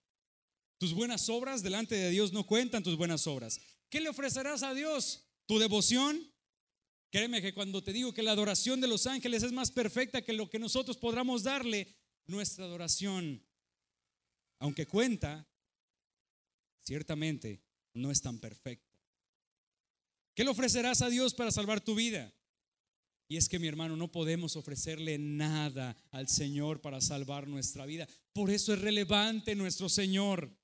Tus 0.78 0.94
buenas 0.94 1.30
obras 1.30 1.64
delante 1.64 1.96
de 1.96 2.10
Dios 2.10 2.34
no 2.34 2.46
cuentan 2.46 2.84
tus 2.84 2.98
buenas 2.98 3.26
obras. 3.28 3.60
¿Qué 3.90 4.02
le 4.02 4.10
ofrecerás 4.10 4.62
a 4.64 4.74
Dios? 4.74 5.26
¿Tu 5.46 5.58
devoción? 5.58 6.32
Créeme 7.12 7.42
que 7.42 7.54
cuando 7.54 7.82
te 7.82 7.94
digo 7.94 8.14
que 8.14 8.24
la 8.24 8.32
adoración 8.32 8.82
de 8.82 8.88
los 8.88 9.08
ángeles 9.08 9.44
es 9.44 9.54
más 9.54 9.72
perfecta 9.72 10.22
que 10.22 10.34
lo 10.34 10.50
que 10.50 10.60
nosotros 10.60 10.98
podamos 10.98 11.44
darle, 11.44 11.96
nuestra 12.28 12.66
adoración, 12.66 13.46
aunque 14.60 14.86
cuenta, 14.86 15.48
ciertamente 16.84 17.64
no 17.94 18.12
es 18.12 18.22
tan 18.22 18.40
perfecta. 18.40 18.95
¿Qué 20.36 20.44
le 20.44 20.50
ofrecerás 20.50 21.02
a 21.02 21.10
Dios 21.10 21.34
para 21.34 21.50
salvar 21.50 21.82
tu 21.82 21.96
vida? 21.96 22.32
Y 23.28 23.38
es 23.38 23.50
que 23.50 23.58
mi 23.58 23.68
hermano, 23.68 23.96
no 23.96 24.12
podemos 24.12 24.56
ofrecerle 24.56 25.18
nada 25.18 25.98
al 26.12 26.28
Señor 26.28 26.82
para 26.82 27.02
salvar 27.02 27.48
nuestra 27.48 27.86
vida. 27.86 28.08
Por 28.34 28.52
eso 28.52 28.74
es 28.74 28.82
relevante 28.82 29.56
nuestro 29.56 29.90
Señor. 29.90 30.56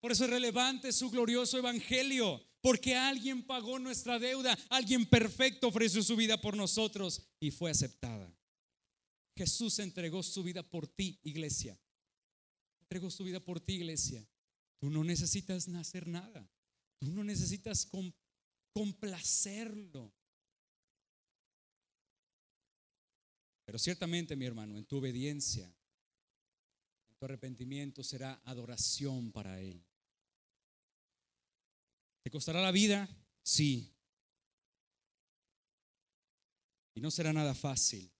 Por 0.00 0.10
eso 0.10 0.24
es 0.24 0.30
relevante 0.30 0.92
su 0.92 1.10
glorioso 1.10 1.58
evangelio. 1.58 2.42
Porque 2.60 2.96
alguien 2.96 3.42
pagó 3.44 3.78
nuestra 3.78 4.18
deuda. 4.18 4.58
Alguien 4.70 5.06
perfecto 5.06 5.68
ofreció 5.68 6.02
su 6.02 6.16
vida 6.16 6.40
por 6.40 6.56
nosotros 6.56 7.22
y 7.38 7.50
fue 7.50 7.70
aceptada. 7.70 8.34
Jesús 9.36 9.78
entregó 9.78 10.22
su 10.22 10.42
vida 10.42 10.62
por 10.62 10.88
ti, 10.88 11.20
iglesia. 11.22 11.78
Entregó 12.80 13.10
su 13.10 13.24
vida 13.24 13.40
por 13.40 13.60
ti, 13.60 13.74
iglesia. 13.74 14.26
Tú 14.80 14.90
no 14.90 15.04
necesitas 15.04 15.68
hacer 15.68 16.08
nada. 16.08 16.50
Tú 16.98 17.10
no 17.12 17.22
necesitas 17.22 17.86
complacerlo. 18.72 20.12
Pero 23.64 23.78
ciertamente, 23.78 24.36
mi 24.36 24.44
hermano, 24.44 24.76
en 24.76 24.84
tu 24.84 24.98
obediencia, 24.98 25.64
en 25.64 27.16
tu 27.16 27.24
arrepentimiento 27.24 28.02
será 28.02 28.40
adoración 28.44 29.32
para 29.32 29.60
Él. 29.60 29.84
¿Te 32.22 32.30
costará 32.30 32.60
la 32.60 32.70
vida? 32.70 33.08
Sí. 33.42 33.92
Y 36.94 37.00
no 37.00 37.10
será 37.10 37.32
nada 37.32 37.54
fácil. 37.54 38.12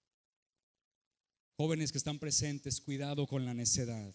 Jóvenes 1.57 1.93
que 1.93 1.99
están 1.99 2.19
presentes, 2.19 2.81
cuidado 2.81 3.27
con 3.27 3.45
la 3.45 3.55
necedad. 3.55 4.15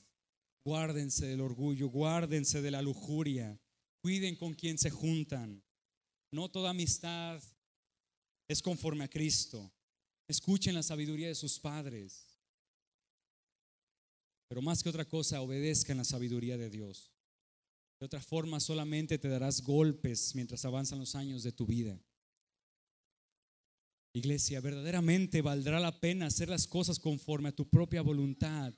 Guárdense 0.64 1.28
del 1.28 1.42
orgullo, 1.42 1.88
guárdense 1.88 2.62
de 2.62 2.72
la 2.72 2.82
lujuria. 2.82 3.60
Cuiden 4.02 4.36
con 4.36 4.54
quien 4.54 4.78
se 4.78 4.90
juntan. 4.90 5.64
No 6.32 6.50
toda 6.50 6.72
amistad 6.72 7.42
es 8.48 8.62
conforme 8.62 9.04
a 9.04 9.10
Cristo. 9.10 9.72
Escuchen 10.28 10.76
la 10.76 10.84
sabiduría 10.84 11.28
de 11.28 11.36
sus 11.36 11.60
padres. 11.60 12.28
Pero 14.48 14.62
más 14.62 14.82
que 14.82 14.90
otra 14.90 15.06
cosa, 15.06 15.42
obedezcan 15.42 15.98
la 15.98 16.04
sabiduría 16.04 16.58
de 16.58 16.70
Dios. 16.70 17.12
De 18.00 18.06
otra 18.06 18.22
forma, 18.22 18.60
solamente 18.60 19.18
te 19.18 19.28
darás 19.28 19.62
golpes 19.62 20.36
mientras 20.36 20.64
avanzan 20.66 21.00
los 21.00 21.16
años 21.16 21.44
de 21.44 21.52
tu 21.52 21.66
vida. 21.66 22.00
Iglesia, 24.14 24.62
verdaderamente 24.62 25.42
valdrá 25.42 25.80
la 25.80 26.00
pena 26.00 26.28
hacer 26.28 26.50
las 26.50 26.68
cosas 26.68 27.00
conforme 27.00 27.50
a 27.50 27.56
tu 27.56 27.70
propia 27.70 28.02
voluntad, 28.02 28.74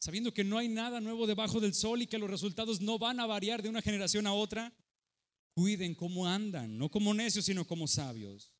sabiendo 0.00 0.32
que 0.32 0.44
no 0.44 0.58
hay 0.58 0.68
nada 0.68 1.00
nuevo 1.00 1.26
debajo 1.26 1.60
del 1.60 1.74
sol 1.74 2.02
y 2.02 2.06
que 2.06 2.18
los 2.18 2.30
resultados 2.30 2.80
no 2.80 2.98
van 2.98 3.20
a 3.20 3.26
variar 3.26 3.62
de 3.62 3.68
una 3.68 3.82
generación 3.82 4.26
a 4.26 4.32
otra. 4.32 4.72
Cuiden 5.58 5.92
cómo 5.96 6.24
andan, 6.24 6.78
no 6.78 6.88
como 6.88 7.12
necios, 7.12 7.46
sino 7.46 7.66
como 7.66 7.88
sabios. 7.88 8.52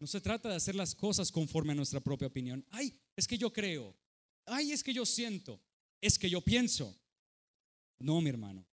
No 0.00 0.08
se 0.08 0.20
trata 0.20 0.48
de 0.48 0.56
hacer 0.56 0.74
las 0.74 0.96
cosas 0.96 1.30
conforme 1.30 1.70
a 1.70 1.74
nuestra 1.76 2.00
propia 2.00 2.26
opinión. 2.26 2.66
Ay, 2.72 3.00
es 3.14 3.28
que 3.28 3.38
yo 3.38 3.52
creo. 3.52 3.96
Ay, 4.46 4.72
es 4.72 4.82
que 4.82 4.92
yo 4.92 5.06
siento. 5.06 5.62
Es 6.00 6.18
que 6.18 6.28
yo 6.28 6.40
pienso. 6.40 7.00
No, 8.00 8.20
mi 8.20 8.30
hermano. 8.30 8.66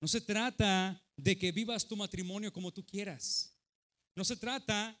No 0.00 0.08
se 0.08 0.22
trata 0.22 1.06
de 1.18 1.36
que 1.36 1.52
vivas 1.52 1.86
tu 1.86 1.96
matrimonio 1.96 2.50
como 2.50 2.72
tú 2.72 2.82
quieras. 2.82 3.54
No 4.16 4.24
se 4.24 4.34
trata 4.34 4.98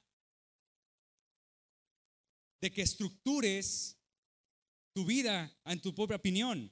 de 2.60 2.70
que 2.70 2.82
estructures 2.82 3.96
tu 4.92 5.06
vida 5.06 5.50
en 5.64 5.80
tu 5.80 5.94
propia 5.94 6.16
opinión. 6.16 6.70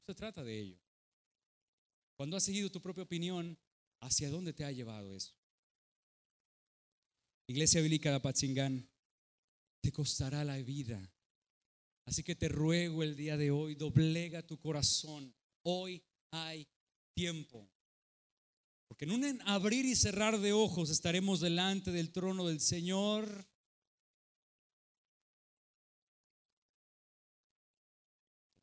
No 0.00 0.12
se 0.12 0.14
trata 0.16 0.42
de 0.42 0.58
ello. 0.58 0.85
Cuando 2.16 2.36
has 2.36 2.44
seguido 2.44 2.70
tu 2.70 2.80
propia 2.80 3.04
opinión, 3.04 3.58
¿hacia 4.00 4.30
dónde 4.30 4.52
te 4.52 4.64
ha 4.64 4.72
llevado 4.72 5.14
eso? 5.14 5.34
Iglesia 7.48 7.80
Bíblica 7.80 8.10
de 8.10 8.16
Apatzingán, 8.16 8.88
te 9.82 9.92
costará 9.92 10.42
la 10.42 10.56
vida. 10.58 11.12
Así 12.06 12.22
que 12.22 12.34
te 12.34 12.48
ruego 12.48 13.02
el 13.02 13.16
día 13.16 13.36
de 13.36 13.50
hoy, 13.50 13.74
doblega 13.74 14.46
tu 14.46 14.58
corazón. 14.58 15.34
Hoy 15.62 16.02
hay 16.32 16.66
tiempo. 17.14 17.70
Porque 18.88 19.04
en 19.04 19.12
un 19.12 19.42
abrir 19.42 19.84
y 19.84 19.94
cerrar 19.94 20.38
de 20.38 20.52
ojos 20.52 20.90
estaremos 20.90 21.40
delante 21.40 21.90
del 21.90 22.12
trono 22.12 22.46
del 22.46 22.60
Señor 22.60 23.46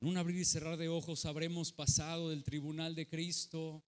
En 0.03 0.09
un 0.09 0.17
abrir 0.17 0.41
y 0.41 0.43
cerrar 0.43 0.75
de 0.75 0.89
ojos 0.89 1.23
habremos 1.23 1.71
pasado 1.71 2.29
del 2.29 2.43
tribunal 2.43 2.93
de 2.93 3.07
Cristo, 3.07 3.85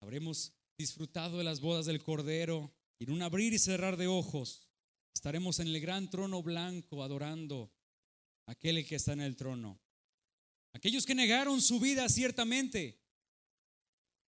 habremos 0.00 0.52
disfrutado 0.76 1.38
de 1.38 1.44
las 1.44 1.60
bodas 1.60 1.86
del 1.86 2.02
Cordero 2.02 2.74
y 2.98 3.04
en 3.04 3.12
un 3.12 3.22
abrir 3.22 3.52
y 3.52 3.60
cerrar 3.60 3.96
de 3.96 4.08
ojos 4.08 4.68
estaremos 5.14 5.60
en 5.60 5.68
el 5.68 5.80
gran 5.80 6.10
trono 6.10 6.42
blanco 6.42 7.04
adorando 7.04 7.72
a 8.46 8.50
aquel 8.50 8.84
que 8.84 8.96
está 8.96 9.12
en 9.12 9.20
el 9.20 9.36
trono. 9.36 9.80
Aquellos 10.72 11.06
que 11.06 11.14
negaron 11.14 11.62
su 11.62 11.78
vida 11.78 12.08
ciertamente 12.08 13.00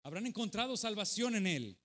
habrán 0.03 0.25
encontrado 0.25 0.77
salvación 0.77 1.35
en 1.35 1.47
él. 1.47 1.81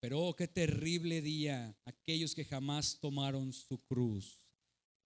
Pero 0.00 0.20
oh, 0.20 0.34
qué 0.34 0.48
terrible 0.48 1.22
día 1.22 1.78
aquellos 1.84 2.34
que 2.34 2.44
jamás 2.44 2.98
tomaron 2.98 3.52
su 3.52 3.78
cruz. 3.84 4.45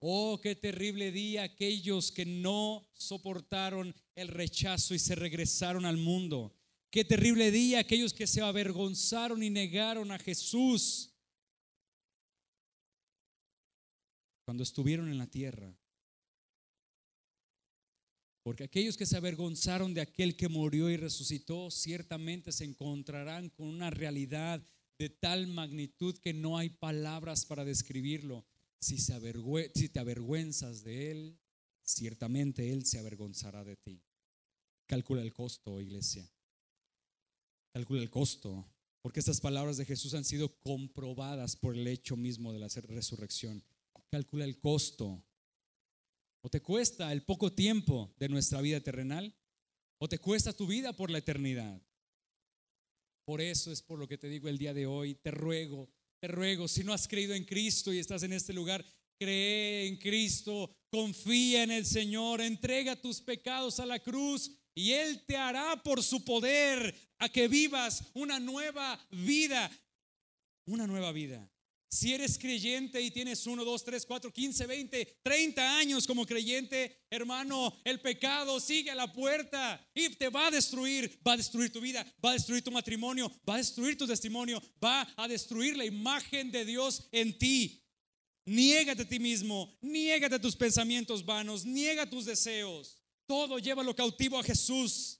Oh, 0.03 0.39
qué 0.41 0.55
terrible 0.55 1.11
día 1.11 1.43
aquellos 1.43 2.11
que 2.11 2.25
no 2.25 2.89
soportaron 2.95 3.93
el 4.15 4.29
rechazo 4.29 4.95
y 4.95 4.99
se 4.99 5.13
regresaron 5.13 5.85
al 5.85 5.97
mundo. 5.97 6.55
Qué 6.89 7.05
terrible 7.05 7.51
día 7.51 7.79
aquellos 7.79 8.11
que 8.11 8.25
se 8.25 8.41
avergonzaron 8.41 9.43
y 9.43 9.51
negaron 9.51 10.11
a 10.11 10.17
Jesús 10.17 11.13
cuando 14.43 14.63
estuvieron 14.63 15.07
en 15.07 15.19
la 15.19 15.27
tierra. 15.27 15.71
Porque 18.41 18.63
aquellos 18.63 18.97
que 18.97 19.05
se 19.05 19.17
avergonzaron 19.17 19.93
de 19.93 20.01
aquel 20.01 20.35
que 20.35 20.49
murió 20.49 20.89
y 20.89 20.97
resucitó, 20.97 21.69
ciertamente 21.69 22.51
se 22.51 22.65
encontrarán 22.65 23.49
con 23.49 23.67
una 23.67 23.91
realidad 23.91 24.67
de 24.97 25.09
tal 25.09 25.45
magnitud 25.45 26.17
que 26.17 26.33
no 26.33 26.57
hay 26.57 26.71
palabras 26.71 27.45
para 27.45 27.63
describirlo. 27.63 28.47
Si, 28.81 29.89
te 29.89 29.99
avergüenzas 29.99 30.83
de 30.83 31.11
Él, 31.11 31.39
ciertamente 31.83 32.73
Él 32.73 32.85
se 32.85 32.99
avergonzará 32.99 33.63
de 33.63 33.77
ti. 33.77 34.01
Calcula 34.87 35.21
el 35.21 35.33
costo, 35.33 35.79
iglesia. 35.79 36.29
Calcula 37.73 38.01
el 38.01 38.09
costo, 38.09 38.67
porque 39.01 39.19
estas 39.19 39.39
palabras 39.39 39.77
de 39.77 39.85
Jesús 39.85 40.13
han 40.13 40.25
sido 40.25 40.59
comprobadas 40.59 41.55
por 41.55 41.75
el 41.75 41.87
hecho 41.87 42.17
mismo 42.17 42.51
de 42.51 42.59
la 42.59 42.67
resurrección. 42.67 43.63
Calcula 44.09 44.43
el 44.43 44.59
costo 44.59 45.23
¿O 46.41 46.49
te 46.49 46.61
cuesta 46.61 47.11
el 47.11 47.23
poco 47.23 47.53
tiempo 47.53 48.13
de 48.17 48.27
nuestra 48.27 48.61
vida 48.61 48.81
terrenal? 48.81 49.35
¿O 49.99 50.09
te 50.09 50.17
cuesta 50.17 50.53
tu 50.53 50.65
vida 50.65 50.93
por 50.93 51.11
la 51.11 51.19
eternidad? 51.19 51.79
Por 53.25 53.41
eso 53.41 53.71
es 53.71 53.83
por 53.83 53.99
lo 53.99 54.07
que 54.07 54.17
te 54.17 54.27
digo 54.27 54.49
el 54.49 54.57
día 54.57 54.73
de 54.73 54.87
hoy, 54.87 55.13
te 55.13 55.29
ruego, 55.29 55.87
te 56.21 56.27
ruego, 56.27 56.67
si 56.67 56.83
no 56.83 56.93
has 56.93 57.07
creído 57.07 57.33
en 57.33 57.43
Cristo 57.45 57.91
y 57.91 57.97
estás 57.97 58.21
en 58.21 58.33
este 58.33 58.53
lugar, 58.53 58.85
cree 59.19 59.87
en 59.87 59.97
Cristo, 59.97 60.71
confía 60.91 61.63
en 61.63 61.71
el 61.71 61.83
Señor, 61.83 62.41
entrega 62.41 62.95
tus 62.95 63.19
pecados 63.19 63.79
a 63.79 63.87
la 63.87 63.97
cruz 63.97 64.51
y 64.75 64.91
Él 64.91 65.23
te 65.25 65.35
hará 65.35 65.81
por 65.81 66.03
su 66.03 66.23
poder 66.23 66.95
a 67.17 67.27
que 67.27 67.47
vivas 67.47 68.03
una 68.13 68.39
nueva 68.39 69.03
vida, 69.09 69.71
una 70.67 70.85
nueva 70.85 71.11
vida. 71.11 71.49
Si 71.93 72.13
eres 72.13 72.37
creyente 72.39 73.01
y 73.01 73.11
tienes 73.11 73.45
1, 73.45 73.65
2, 73.65 73.83
3, 73.83 74.05
4, 74.05 74.31
15, 74.31 74.65
20, 74.65 75.19
30 75.21 75.77
años 75.77 76.07
como 76.07 76.25
creyente, 76.25 77.05
hermano, 77.09 77.77
el 77.83 77.99
pecado 77.99 78.61
sigue 78.61 78.91
a 78.91 78.95
la 78.95 79.11
puerta 79.11 79.85
y 79.93 80.07
te 80.11 80.29
va 80.29 80.47
a 80.47 80.51
destruir, 80.51 81.19
va 81.27 81.33
a 81.33 81.37
destruir 81.37 81.69
tu 81.69 81.81
vida, 81.81 82.05
va 82.23 82.29
a 82.29 82.33
destruir 82.33 82.63
tu 82.63 82.71
matrimonio, 82.71 83.29
va 83.47 83.55
a 83.55 83.57
destruir 83.57 83.97
tu 83.97 84.07
testimonio, 84.07 84.63
va 84.81 85.05
a 85.17 85.27
destruir 85.27 85.75
la 85.75 85.83
imagen 85.83 86.49
de 86.49 86.63
Dios 86.63 87.09
en 87.11 87.37
ti. 87.37 87.83
Niégate 88.45 89.01
a 89.01 89.07
ti 89.07 89.19
mismo, 89.19 89.77
niégate 89.81 90.39
tus 90.39 90.55
pensamientos 90.55 91.25
vanos, 91.25 91.65
niega 91.65 92.09
tus 92.09 92.23
deseos. 92.23 93.01
Todo 93.27 93.59
llévalo 93.59 93.93
cautivo 93.93 94.39
a 94.39 94.43
Jesús. 94.43 95.19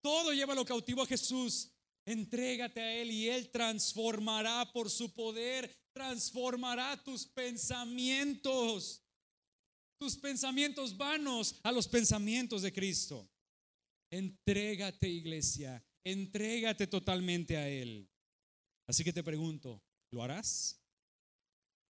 Todo 0.00 0.32
llévalo 0.32 0.64
cautivo 0.64 1.02
a 1.02 1.06
Jesús. 1.06 1.72
Entrégate 2.06 2.80
a 2.80 2.94
Él 2.94 3.10
y 3.10 3.28
Él 3.28 3.50
transformará 3.50 4.72
por 4.72 4.88
su 4.88 5.12
poder, 5.12 5.76
transformará 5.96 7.02
tus 7.02 7.26
pensamientos, 7.26 9.02
tus 9.98 10.14
pensamientos 10.18 10.94
vanos 10.94 11.58
a 11.62 11.72
los 11.72 11.88
pensamientos 11.88 12.60
de 12.60 12.70
Cristo. 12.70 13.26
Entrégate, 14.10 15.08
iglesia, 15.08 15.82
entrégate 16.04 16.86
totalmente 16.86 17.56
a 17.56 17.66
Él. 17.66 18.06
Así 18.86 19.04
que 19.04 19.12
te 19.14 19.24
pregunto, 19.24 19.82
¿lo 20.10 20.22
harás? 20.22 20.78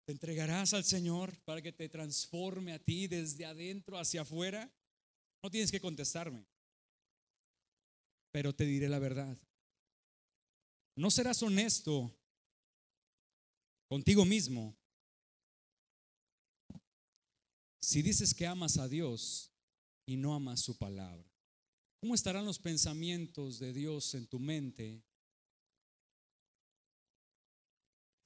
¿Te 0.06 0.12
entregarás 0.12 0.74
al 0.74 0.84
Señor 0.84 1.34
para 1.46 1.62
que 1.62 1.72
te 1.72 1.88
transforme 1.88 2.74
a 2.74 2.78
ti 2.78 3.06
desde 3.06 3.46
adentro 3.46 3.98
hacia 3.98 4.20
afuera? 4.20 4.70
No 5.42 5.50
tienes 5.50 5.70
que 5.70 5.80
contestarme, 5.80 6.44
pero 8.30 8.54
te 8.54 8.66
diré 8.66 8.90
la 8.90 8.98
verdad. 8.98 9.38
No 10.94 11.10
serás 11.10 11.42
honesto 11.42 12.14
contigo 13.94 14.24
mismo 14.24 14.76
si 17.80 18.02
dices 18.02 18.34
que 18.34 18.44
amas 18.44 18.76
a 18.76 18.88
Dios 18.88 19.52
y 20.04 20.16
no 20.16 20.34
amas 20.34 20.62
su 20.62 20.76
palabra. 20.76 21.24
¿Cómo 22.00 22.16
estarán 22.16 22.44
los 22.44 22.58
pensamientos 22.58 23.60
de 23.60 23.72
Dios 23.72 24.12
en 24.14 24.26
tu 24.26 24.40
mente 24.40 25.00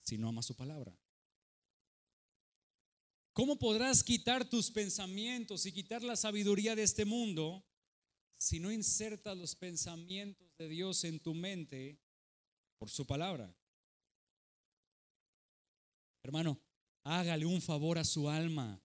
si 0.06 0.16
no 0.16 0.30
amas 0.30 0.46
su 0.46 0.56
palabra? 0.56 0.98
¿Cómo 3.34 3.58
podrás 3.58 4.02
quitar 4.02 4.48
tus 4.48 4.70
pensamientos 4.70 5.66
y 5.66 5.72
quitar 5.72 6.02
la 6.02 6.16
sabiduría 6.16 6.76
de 6.76 6.84
este 6.84 7.04
mundo 7.04 7.62
si 8.38 8.58
no 8.58 8.72
insertas 8.72 9.36
los 9.36 9.54
pensamientos 9.54 10.48
de 10.56 10.66
Dios 10.66 11.04
en 11.04 11.20
tu 11.20 11.34
mente 11.34 12.00
por 12.78 12.88
su 12.88 13.06
palabra? 13.06 13.54
Hermano, 16.28 16.60
hágale 17.04 17.46
un 17.46 17.62
favor 17.62 17.96
a 17.96 18.04
su 18.04 18.28
alma. 18.28 18.78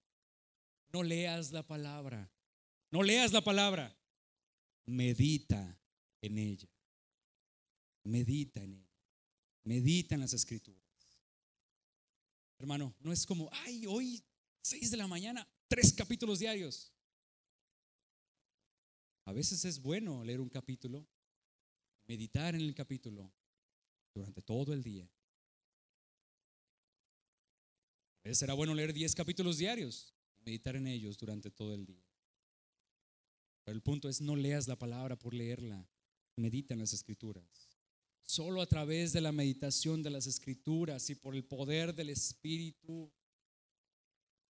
No 0.94 1.04
leas 1.04 1.52
la 1.52 1.68
palabra. 1.68 2.32
No 2.90 3.04
leas 3.04 3.34
la 3.34 3.44
palabra. 3.44 3.94
Medita 4.86 5.78
en 6.22 6.38
ella. 6.38 6.70
Medita 8.06 8.62
en 8.62 8.76
ella. 8.76 8.98
Medita 9.66 10.16
en 10.16 10.22
las 10.22 10.32
escrituras. 10.32 10.82
Hermano, 12.60 12.96
no 13.02 13.12
es 13.12 13.26
como, 13.26 13.50
ay, 13.52 13.86
hoy 13.88 14.24
6 14.62 14.92
de 14.92 14.96
la 14.96 15.08
mañana, 15.08 15.46
tres 15.68 15.92
capítulos 15.92 16.40
diarios. 16.40 16.94
A 19.26 19.34
veces 19.34 19.66
es 19.66 19.82
bueno 19.82 20.24
leer 20.24 20.40
un 20.40 20.50
capítulo, 20.50 21.06
meditar 22.08 22.56
en 22.56 22.62
el 22.62 22.74
capítulo 22.74 23.34
durante 24.14 24.42
todo 24.42 24.72
el 24.72 24.82
día. 24.82 25.04
A 25.04 25.06
veces 25.06 25.24
será 28.32 28.54
bueno 28.54 28.74
leer 28.74 28.94
10 28.94 29.16
capítulos 29.16 29.58
diarios, 29.58 30.14
meditar 30.46 30.76
en 30.76 30.88
ellos 30.88 31.18
durante 31.18 31.52
todo 31.52 31.76
el 31.76 31.86
día. 31.86 32.04
Pero 33.64 33.76
el 33.76 33.82
punto 33.82 34.10
es 34.10 34.22
no 34.22 34.36
leas 34.36 34.68
la 34.68 34.78
palabra 34.78 35.18
por 35.18 35.34
leerla, 35.34 35.88
medita 36.36 36.74
en 36.74 36.80
las 36.80 36.94
escrituras. 36.94 37.78
Solo 38.22 38.62
a 38.62 38.66
través 38.66 39.14
de 39.14 39.22
la 39.22 39.32
meditación 39.32 40.02
de 40.02 40.10
las 40.10 40.28
escrituras 40.28 41.10
y 41.10 41.16
por 41.16 41.36
el 41.36 41.44
poder 41.44 41.94
del 41.94 42.10
Espíritu 42.10 43.12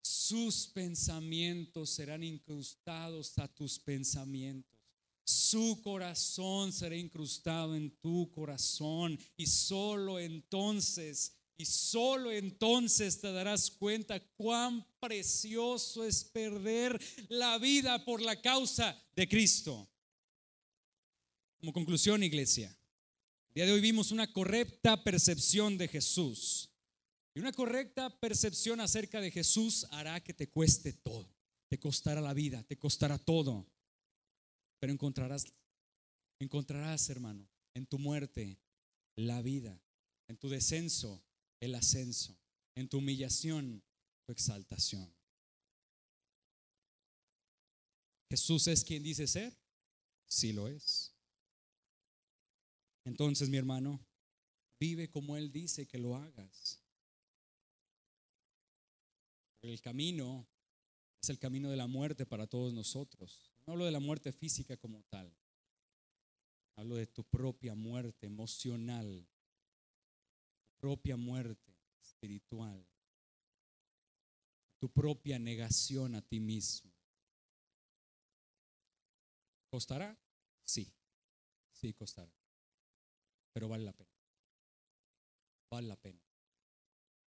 sus 0.02 0.66
pensamientos 0.68 1.90
serán 1.90 2.24
incrustados 2.24 3.38
a 3.38 3.48
tus 3.48 3.78
pensamientos. 3.78 4.78
Su 5.24 5.80
corazón 5.82 6.72
será 6.72 6.96
incrustado 6.96 7.76
en 7.76 7.90
tu 8.00 8.30
corazón 8.32 9.18
y 9.36 9.46
solo 9.46 10.18
entonces, 10.18 11.32
y 11.60 11.66
solo 11.66 12.32
entonces 12.32 13.20
te 13.20 13.30
darás 13.30 13.70
cuenta 13.70 14.18
cuán 14.18 14.82
precioso 14.98 16.06
es 16.06 16.24
perder 16.24 16.98
la 17.28 17.58
vida 17.58 18.02
por 18.02 18.22
la 18.22 18.40
causa 18.40 18.98
de 19.14 19.28
Cristo. 19.28 19.86
Como 21.58 21.74
conclusión, 21.74 22.22
iglesia, 22.22 22.74
el 23.48 23.54
día 23.54 23.66
de 23.66 23.72
hoy 23.72 23.82
vimos 23.82 24.10
una 24.10 24.32
correcta 24.32 25.04
percepción 25.04 25.76
de 25.76 25.88
Jesús 25.88 26.70
y 27.34 27.40
una 27.40 27.52
correcta 27.52 28.08
percepción 28.08 28.80
acerca 28.80 29.20
de 29.20 29.30
Jesús 29.30 29.86
hará 29.90 30.18
que 30.24 30.32
te 30.32 30.48
cueste 30.48 30.94
todo. 30.94 31.28
Te 31.68 31.78
costará 31.78 32.22
la 32.22 32.32
vida, 32.32 32.62
te 32.62 32.78
costará 32.78 33.18
todo. 33.18 33.66
Pero 34.78 34.94
encontrarás, 34.94 35.44
encontrarás, 36.38 37.10
hermano, 37.10 37.46
en 37.74 37.84
tu 37.84 37.98
muerte 37.98 38.58
la 39.14 39.42
vida, 39.42 39.78
en 40.26 40.38
tu 40.38 40.48
descenso 40.48 41.22
el 41.60 41.74
ascenso, 41.74 42.36
en 42.74 42.88
tu 42.88 42.98
humillación 42.98 43.82
tu 44.24 44.32
exaltación. 44.32 45.14
Jesús 48.30 48.66
es 48.68 48.84
quien 48.84 49.02
dice 49.02 49.26
ser, 49.26 49.56
sí 50.26 50.52
lo 50.52 50.68
es. 50.68 51.14
Entonces, 53.04 53.48
mi 53.48 53.56
hermano, 53.56 54.00
vive 54.78 55.10
como 55.10 55.36
Él 55.36 55.50
dice 55.50 55.86
que 55.86 55.98
lo 55.98 56.16
hagas. 56.16 56.80
El 59.62 59.80
camino 59.80 60.48
es 61.20 61.28
el 61.28 61.38
camino 61.38 61.70
de 61.70 61.76
la 61.76 61.86
muerte 61.86 62.24
para 62.24 62.46
todos 62.46 62.72
nosotros. 62.72 63.52
No 63.66 63.72
hablo 63.74 63.84
de 63.84 63.90
la 63.90 64.00
muerte 64.00 64.32
física 64.32 64.76
como 64.76 65.02
tal. 65.04 65.34
Hablo 66.76 66.94
de 66.94 67.06
tu 67.06 67.24
propia 67.24 67.74
muerte 67.74 68.26
emocional, 68.26 69.28
propia 70.80 71.16
muerte 71.16 71.76
espiritual, 72.02 72.84
tu 74.78 74.90
propia 74.90 75.38
negación 75.38 76.14
a 76.14 76.22
ti 76.22 76.40
mismo. 76.40 76.90
¿Costará? 79.70 80.18
Sí, 80.64 80.92
sí 81.72 81.92
costará. 81.92 82.32
Pero 83.52 83.68
vale 83.68 83.84
la 83.84 83.92
pena. 83.92 84.10
Vale 85.70 85.86
la 85.86 85.96
pena. 85.96 86.20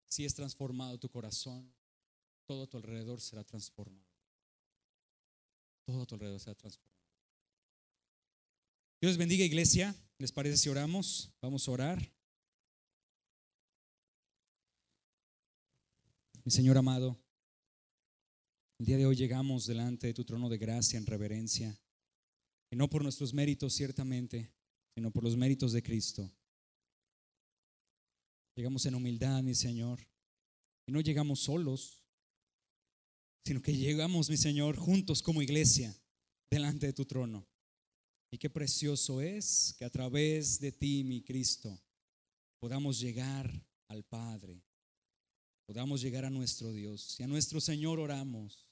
Si 0.09 0.25
es 0.25 0.35
transformado 0.35 0.99
tu 0.99 1.09
corazón, 1.11 1.75
todo 2.47 2.65
a 2.65 2.67
tu 2.67 2.77
alrededor 2.77 3.21
será 3.21 3.45
transformado. 3.45 4.07
Todo 5.85 6.03
a 6.03 6.07
tu 6.07 6.15
alrededor 6.15 6.41
será 6.41 6.55
transformado. 6.55 6.93
Dios 9.01 9.17
bendiga 9.17 9.45
iglesia. 9.45 9.95
¿Les 10.19 10.33
parece 10.33 10.57
si 10.57 10.69
oramos? 10.69 11.33
Vamos 11.41 11.67
a 11.67 11.73
orar. 11.73 12.13
Mi 16.45 16.51
Señor 16.51 16.77
amado, 16.77 17.17
el 18.81 18.87
día 18.87 18.97
de 18.97 19.07
hoy 19.07 19.15
llegamos 19.15 19.65
delante 19.65 20.09
de 20.09 20.15
tu 20.15 20.25
trono 20.25 20.49
de 20.49 20.59
gracia 20.59 20.99
en 20.99 21.07
reverencia, 21.07 21.81
y 22.69 22.75
no 22.75 22.91
por 22.91 23.05
nuestros 23.05 23.33
méritos 23.33 23.75
ciertamente, 23.75 24.53
sino 24.93 25.13
por 25.13 25.23
los 25.23 25.37
méritos 25.37 25.73
de 25.73 25.85
Cristo. 25.85 26.29
Llegamos 28.57 28.85
en 28.87 28.97
humildad, 28.97 29.41
mi 29.45 29.55
Señor, 29.55 30.01
y 30.89 30.91
no 30.91 31.01
llegamos 31.01 31.39
solos, 31.39 32.03
sino 33.47 33.63
que 33.63 33.77
llegamos, 33.77 34.29
mi 34.29 34.37
Señor, 34.37 34.77
juntos 34.77 35.23
como 35.23 35.43
iglesia 35.43 35.97
delante 36.51 36.87
de 36.87 36.93
tu 36.93 37.05
trono. 37.05 37.47
Y 38.33 38.39
qué 38.39 38.51
precioso 38.51 39.21
es 39.21 39.77
que 39.79 39.85
a 39.85 39.91
través 39.91 40.59
de 40.59 40.73
ti, 40.73 41.05
mi 41.05 41.23
Cristo, 41.23 41.81
podamos 42.59 42.99
llegar 42.99 43.65
al 43.87 44.03
Padre, 44.03 44.65
podamos 45.67 46.01
llegar 46.01 46.25
a 46.25 46.31
nuestro 46.31 46.73
Dios. 46.73 47.19
Y 47.19 47.23
a 47.23 47.27
nuestro 47.27 47.61
Señor 47.61 48.01
oramos. 48.01 48.67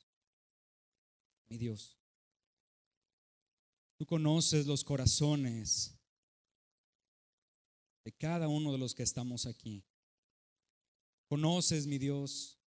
mi 1.48 1.58
Dios. 1.58 1.96
Tú 3.98 4.06
conoces 4.06 4.66
los 4.66 4.82
corazones 4.82 5.94
de 8.04 8.12
cada 8.12 8.48
uno 8.48 8.72
de 8.72 8.78
los 8.78 8.94
que 8.94 9.02
estamos 9.02 9.46
aquí. 9.46 9.84
Conoces, 11.28 11.86
mi 11.86 11.98
Dios, 11.98 12.58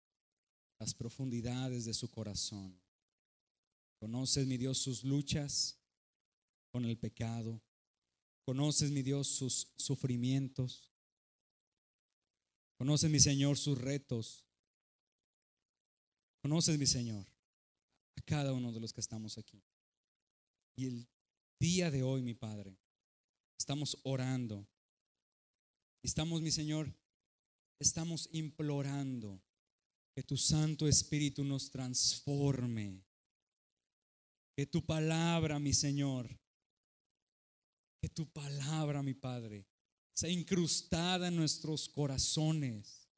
las 0.78 0.94
profundidades 0.94 1.84
de 1.84 1.94
su 1.94 2.08
corazón. 2.08 2.78
Conoces, 3.98 4.46
mi 4.46 4.56
Dios, 4.56 4.78
sus 4.78 5.04
luchas 5.04 5.78
con 6.70 6.84
el 6.84 6.98
pecado. 6.98 7.62
Conoces, 8.44 8.90
mi 8.90 9.02
Dios, 9.02 9.28
sus 9.28 9.72
sufrimientos. 9.76 10.91
Conoces, 12.82 13.08
mi 13.08 13.20
Señor, 13.20 13.56
sus 13.56 13.78
retos. 13.78 14.44
Conoces, 16.42 16.76
mi 16.80 16.86
Señor, 16.86 17.24
a 18.16 18.22
cada 18.22 18.52
uno 18.52 18.72
de 18.72 18.80
los 18.80 18.92
que 18.92 19.00
estamos 19.00 19.38
aquí. 19.38 19.62
Y 20.74 20.86
el 20.86 21.08
día 21.60 21.92
de 21.92 22.02
hoy, 22.02 22.22
mi 22.22 22.34
Padre, 22.34 22.76
estamos 23.56 23.96
orando. 24.02 24.66
Estamos, 26.02 26.42
mi 26.42 26.50
Señor, 26.50 26.92
estamos 27.78 28.28
implorando 28.32 29.40
que 30.16 30.24
tu 30.24 30.36
Santo 30.36 30.88
Espíritu 30.88 31.44
nos 31.44 31.70
transforme. 31.70 33.04
Que 34.56 34.66
tu 34.66 34.84
palabra, 34.84 35.60
mi 35.60 35.72
Señor, 35.72 36.36
que 38.00 38.08
tu 38.08 38.28
palabra, 38.32 39.04
mi 39.04 39.14
Padre, 39.14 39.68
incrustada 40.30 41.28
en 41.28 41.36
nuestros 41.36 41.88
corazones. 41.88 43.08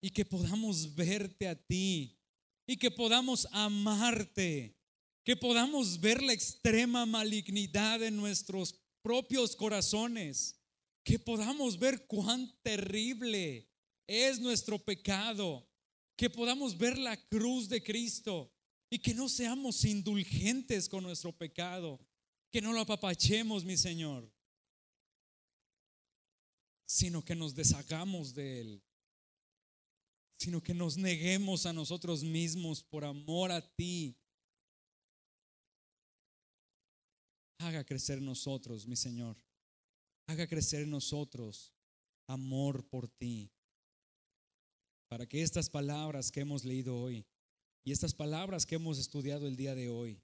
Y 0.00 0.10
que 0.10 0.24
podamos 0.24 0.94
verte 0.94 1.48
a 1.48 1.54
ti 1.54 2.18
y 2.66 2.76
que 2.76 2.90
podamos 2.90 3.46
amarte, 3.52 4.76
que 5.24 5.36
podamos 5.36 6.00
ver 6.00 6.22
la 6.22 6.32
extrema 6.32 7.06
malignidad 7.06 8.02
en 8.02 8.16
nuestros 8.16 8.74
propios 9.02 9.54
corazones, 9.54 10.56
que 11.02 11.18
podamos 11.18 11.78
ver 11.78 12.06
cuán 12.06 12.52
terrible 12.62 13.68
es 14.06 14.40
nuestro 14.40 14.78
pecado, 14.78 15.68
que 16.16 16.30
podamos 16.30 16.76
ver 16.76 16.96
la 16.96 17.16
cruz 17.28 17.68
de 17.68 17.82
Cristo 17.82 18.50
y 18.90 18.98
que 18.98 19.14
no 19.14 19.28
seamos 19.28 19.84
indulgentes 19.84 20.88
con 20.88 21.02
nuestro 21.02 21.32
pecado, 21.32 22.00
que 22.50 22.60
no 22.60 22.72
lo 22.72 22.80
apapachemos, 22.80 23.64
mi 23.64 23.76
Señor, 23.76 24.30
sino 26.86 27.24
que 27.24 27.34
nos 27.34 27.54
deshagamos 27.54 28.34
de 28.34 28.60
Él, 28.60 28.82
sino 30.38 30.62
que 30.62 30.74
nos 30.74 30.96
neguemos 30.96 31.66
a 31.66 31.72
nosotros 31.72 32.22
mismos 32.22 32.82
por 32.82 33.04
amor 33.04 33.50
a 33.52 33.60
ti. 33.74 34.16
Haga 37.58 37.84
crecer 37.84 38.20
nosotros, 38.20 38.86
mi 38.86 38.96
Señor. 38.96 39.36
Haga 40.26 40.46
crecer 40.46 40.82
en 40.82 40.90
nosotros 40.90 41.72
amor 42.26 42.86
por 42.88 43.08
ti 43.08 43.50
para 45.08 45.26
que 45.26 45.42
estas 45.42 45.70
palabras 45.70 46.32
que 46.32 46.40
hemos 46.40 46.64
leído 46.64 46.98
hoy 46.98 47.24
y 47.84 47.92
estas 47.92 48.14
palabras 48.14 48.66
que 48.66 48.76
hemos 48.76 48.98
estudiado 48.98 49.46
el 49.46 49.56
día 49.56 49.74
de 49.74 49.88
hoy 49.88 50.22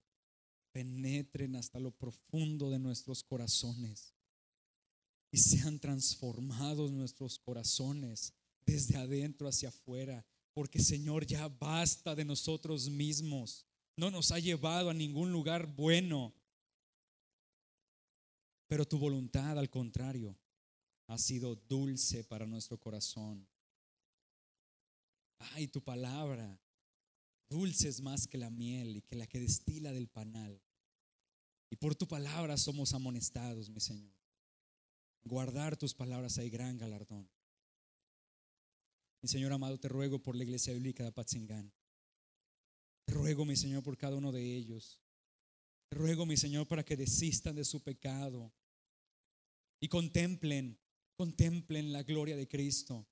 penetren 0.73 1.57
hasta 1.57 1.79
lo 1.79 1.91
profundo 1.91 2.71
de 2.71 2.79
nuestros 2.79 3.23
corazones 3.23 4.15
y 5.31 5.39
sean 5.39 5.79
transformados 5.79 6.91
nuestros 6.91 7.39
corazones 7.39 8.33
desde 8.67 8.97
adentro 8.97 9.49
hacia 9.49 9.69
afuera, 9.69 10.25
porque 10.53 10.81
Señor 10.81 11.27
ya 11.27 11.49
basta 11.49 12.15
de 12.15 12.25
nosotros 12.25 12.89
mismos, 12.89 13.67
no 13.97 14.11
nos 14.11 14.33
ha 14.33 14.39
llevado 14.39 14.91
a 14.91 14.95
ningún 14.95 15.33
lugar 15.33 15.67
bueno, 15.67 16.35
pero 18.67 18.87
tu 18.87 18.99
voluntad 18.99 19.59
al 19.59 19.71
contrario 19.71 20.37
ha 21.07 21.19
sido 21.19 21.57
dulce 21.57 22.25
para 22.25 22.47
nuestro 22.47 22.79
corazón 22.79 23.49
Ay, 25.55 25.69
tu 25.69 25.83
palabra, 25.83 26.61
dulce 27.49 27.89
es 27.89 28.03
más 28.03 28.27
que 28.27 28.37
la 28.37 28.51
miel 28.51 28.99
y 28.99 29.03
que 29.03 29.17
la 29.17 29.27
que 29.27 29.41
destila 29.41 29.93
del 29.93 30.09
panal. 30.09 30.61
Y 31.71 31.77
por 31.77 31.95
tu 31.95 32.07
palabra 32.07 32.57
somos 32.59 32.93
amonestados, 32.93 33.71
mi 33.71 33.81
Señor. 33.81 34.20
Guardar 35.25 35.77
tus 35.77 35.95
palabras 35.95 36.39
hay 36.39 36.51
gran 36.51 36.79
galardón. 36.79 37.29
Mi 39.23 39.29
Señor 39.29 39.53
amado, 39.53 39.79
te 39.79 39.89
ruego 39.89 40.23
por 40.23 40.35
la 40.35 40.45
iglesia 40.45 40.73
bíblica 40.73 41.03
de 41.03 41.11
Apatzingán. 41.11 41.73
Te 43.05 43.13
ruego, 43.13 43.45
mi 43.45 43.57
Señor, 43.57 43.83
por 43.83 43.99
cada 43.99 44.17
uno 44.17 44.33
de 44.33 44.57
ellos. 44.57 44.99
Te 45.91 45.97
ruego, 45.97 46.25
mi 46.25 46.37
Señor, 46.37 46.67
para 46.67 46.85
que 46.85 46.97
desistan 46.97 47.57
de 47.57 47.65
su 47.65 47.83
pecado 47.83 48.53
y 49.81 49.89
contemplen, 49.89 50.79
contemplen 51.17 51.93
la 51.93 52.03
gloria 52.03 52.37
de 52.37 52.49
Cristo. 52.49 53.07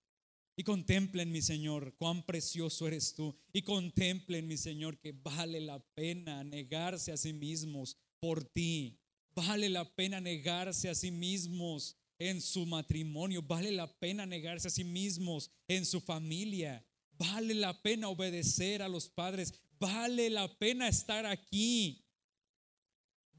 Y 0.56 0.64
contemplen, 0.64 1.30
mi 1.30 1.42
Señor, 1.42 1.94
cuán 1.96 2.24
precioso 2.24 2.88
eres 2.88 3.14
tú. 3.14 3.36
Y 3.52 3.62
contemplen, 3.62 4.46
mi 4.46 4.56
Señor, 4.56 4.98
que 4.98 5.12
vale 5.12 5.60
la 5.60 5.78
pena 5.94 6.42
negarse 6.42 7.12
a 7.12 7.16
sí 7.16 7.32
mismos 7.32 7.96
por 8.18 8.44
ti. 8.44 8.98
Vale 9.34 9.68
la 9.68 9.84
pena 9.94 10.20
negarse 10.20 10.88
a 10.88 10.94
sí 10.94 11.10
mismos 11.10 11.96
en 12.18 12.40
su 12.40 12.66
matrimonio. 12.66 13.42
Vale 13.42 13.70
la 13.70 13.86
pena 13.98 14.26
negarse 14.26 14.68
a 14.68 14.70
sí 14.70 14.84
mismos 14.84 15.50
en 15.66 15.86
su 15.86 16.00
familia. 16.00 16.84
Vale 17.12 17.54
la 17.54 17.80
pena 17.82 18.08
obedecer 18.08 18.82
a 18.82 18.88
los 18.88 19.08
padres. 19.08 19.54
Vale 19.78 20.30
la 20.30 20.58
pena 20.58 20.88
estar 20.88 21.26
aquí. 21.26 22.04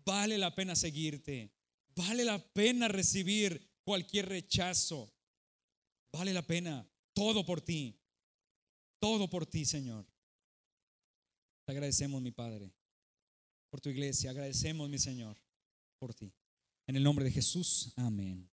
Vale 0.06 0.38
la 0.38 0.54
pena 0.54 0.76
seguirte. 0.76 1.52
Vale 1.96 2.24
la 2.24 2.40
pena 2.40 2.88
recibir 2.88 3.70
cualquier 3.84 4.30
rechazo. 4.30 5.14
Vale 6.12 6.34
la 6.34 6.46
pena 6.46 6.88
todo 7.14 7.46
por 7.46 7.62
ti. 7.62 8.00
Todo 9.00 9.30
por 9.30 9.46
ti, 9.46 9.66
Señor. 9.66 10.06
Te 11.66 11.72
agradecemos, 11.72 12.22
mi 12.22 12.32
Padre, 12.32 12.74
por 13.70 13.80
tu 13.80 13.90
iglesia. 13.90 14.32
Agradecemos, 14.32 14.90
mi 14.90 15.00
Señor, 15.00 15.38
por 16.00 16.14
ti. 16.14 16.34
En 16.88 16.96
el 16.96 17.04
nombre 17.04 17.24
de 17.24 17.32
Jesús, 17.32 17.94
amén. 17.96 18.48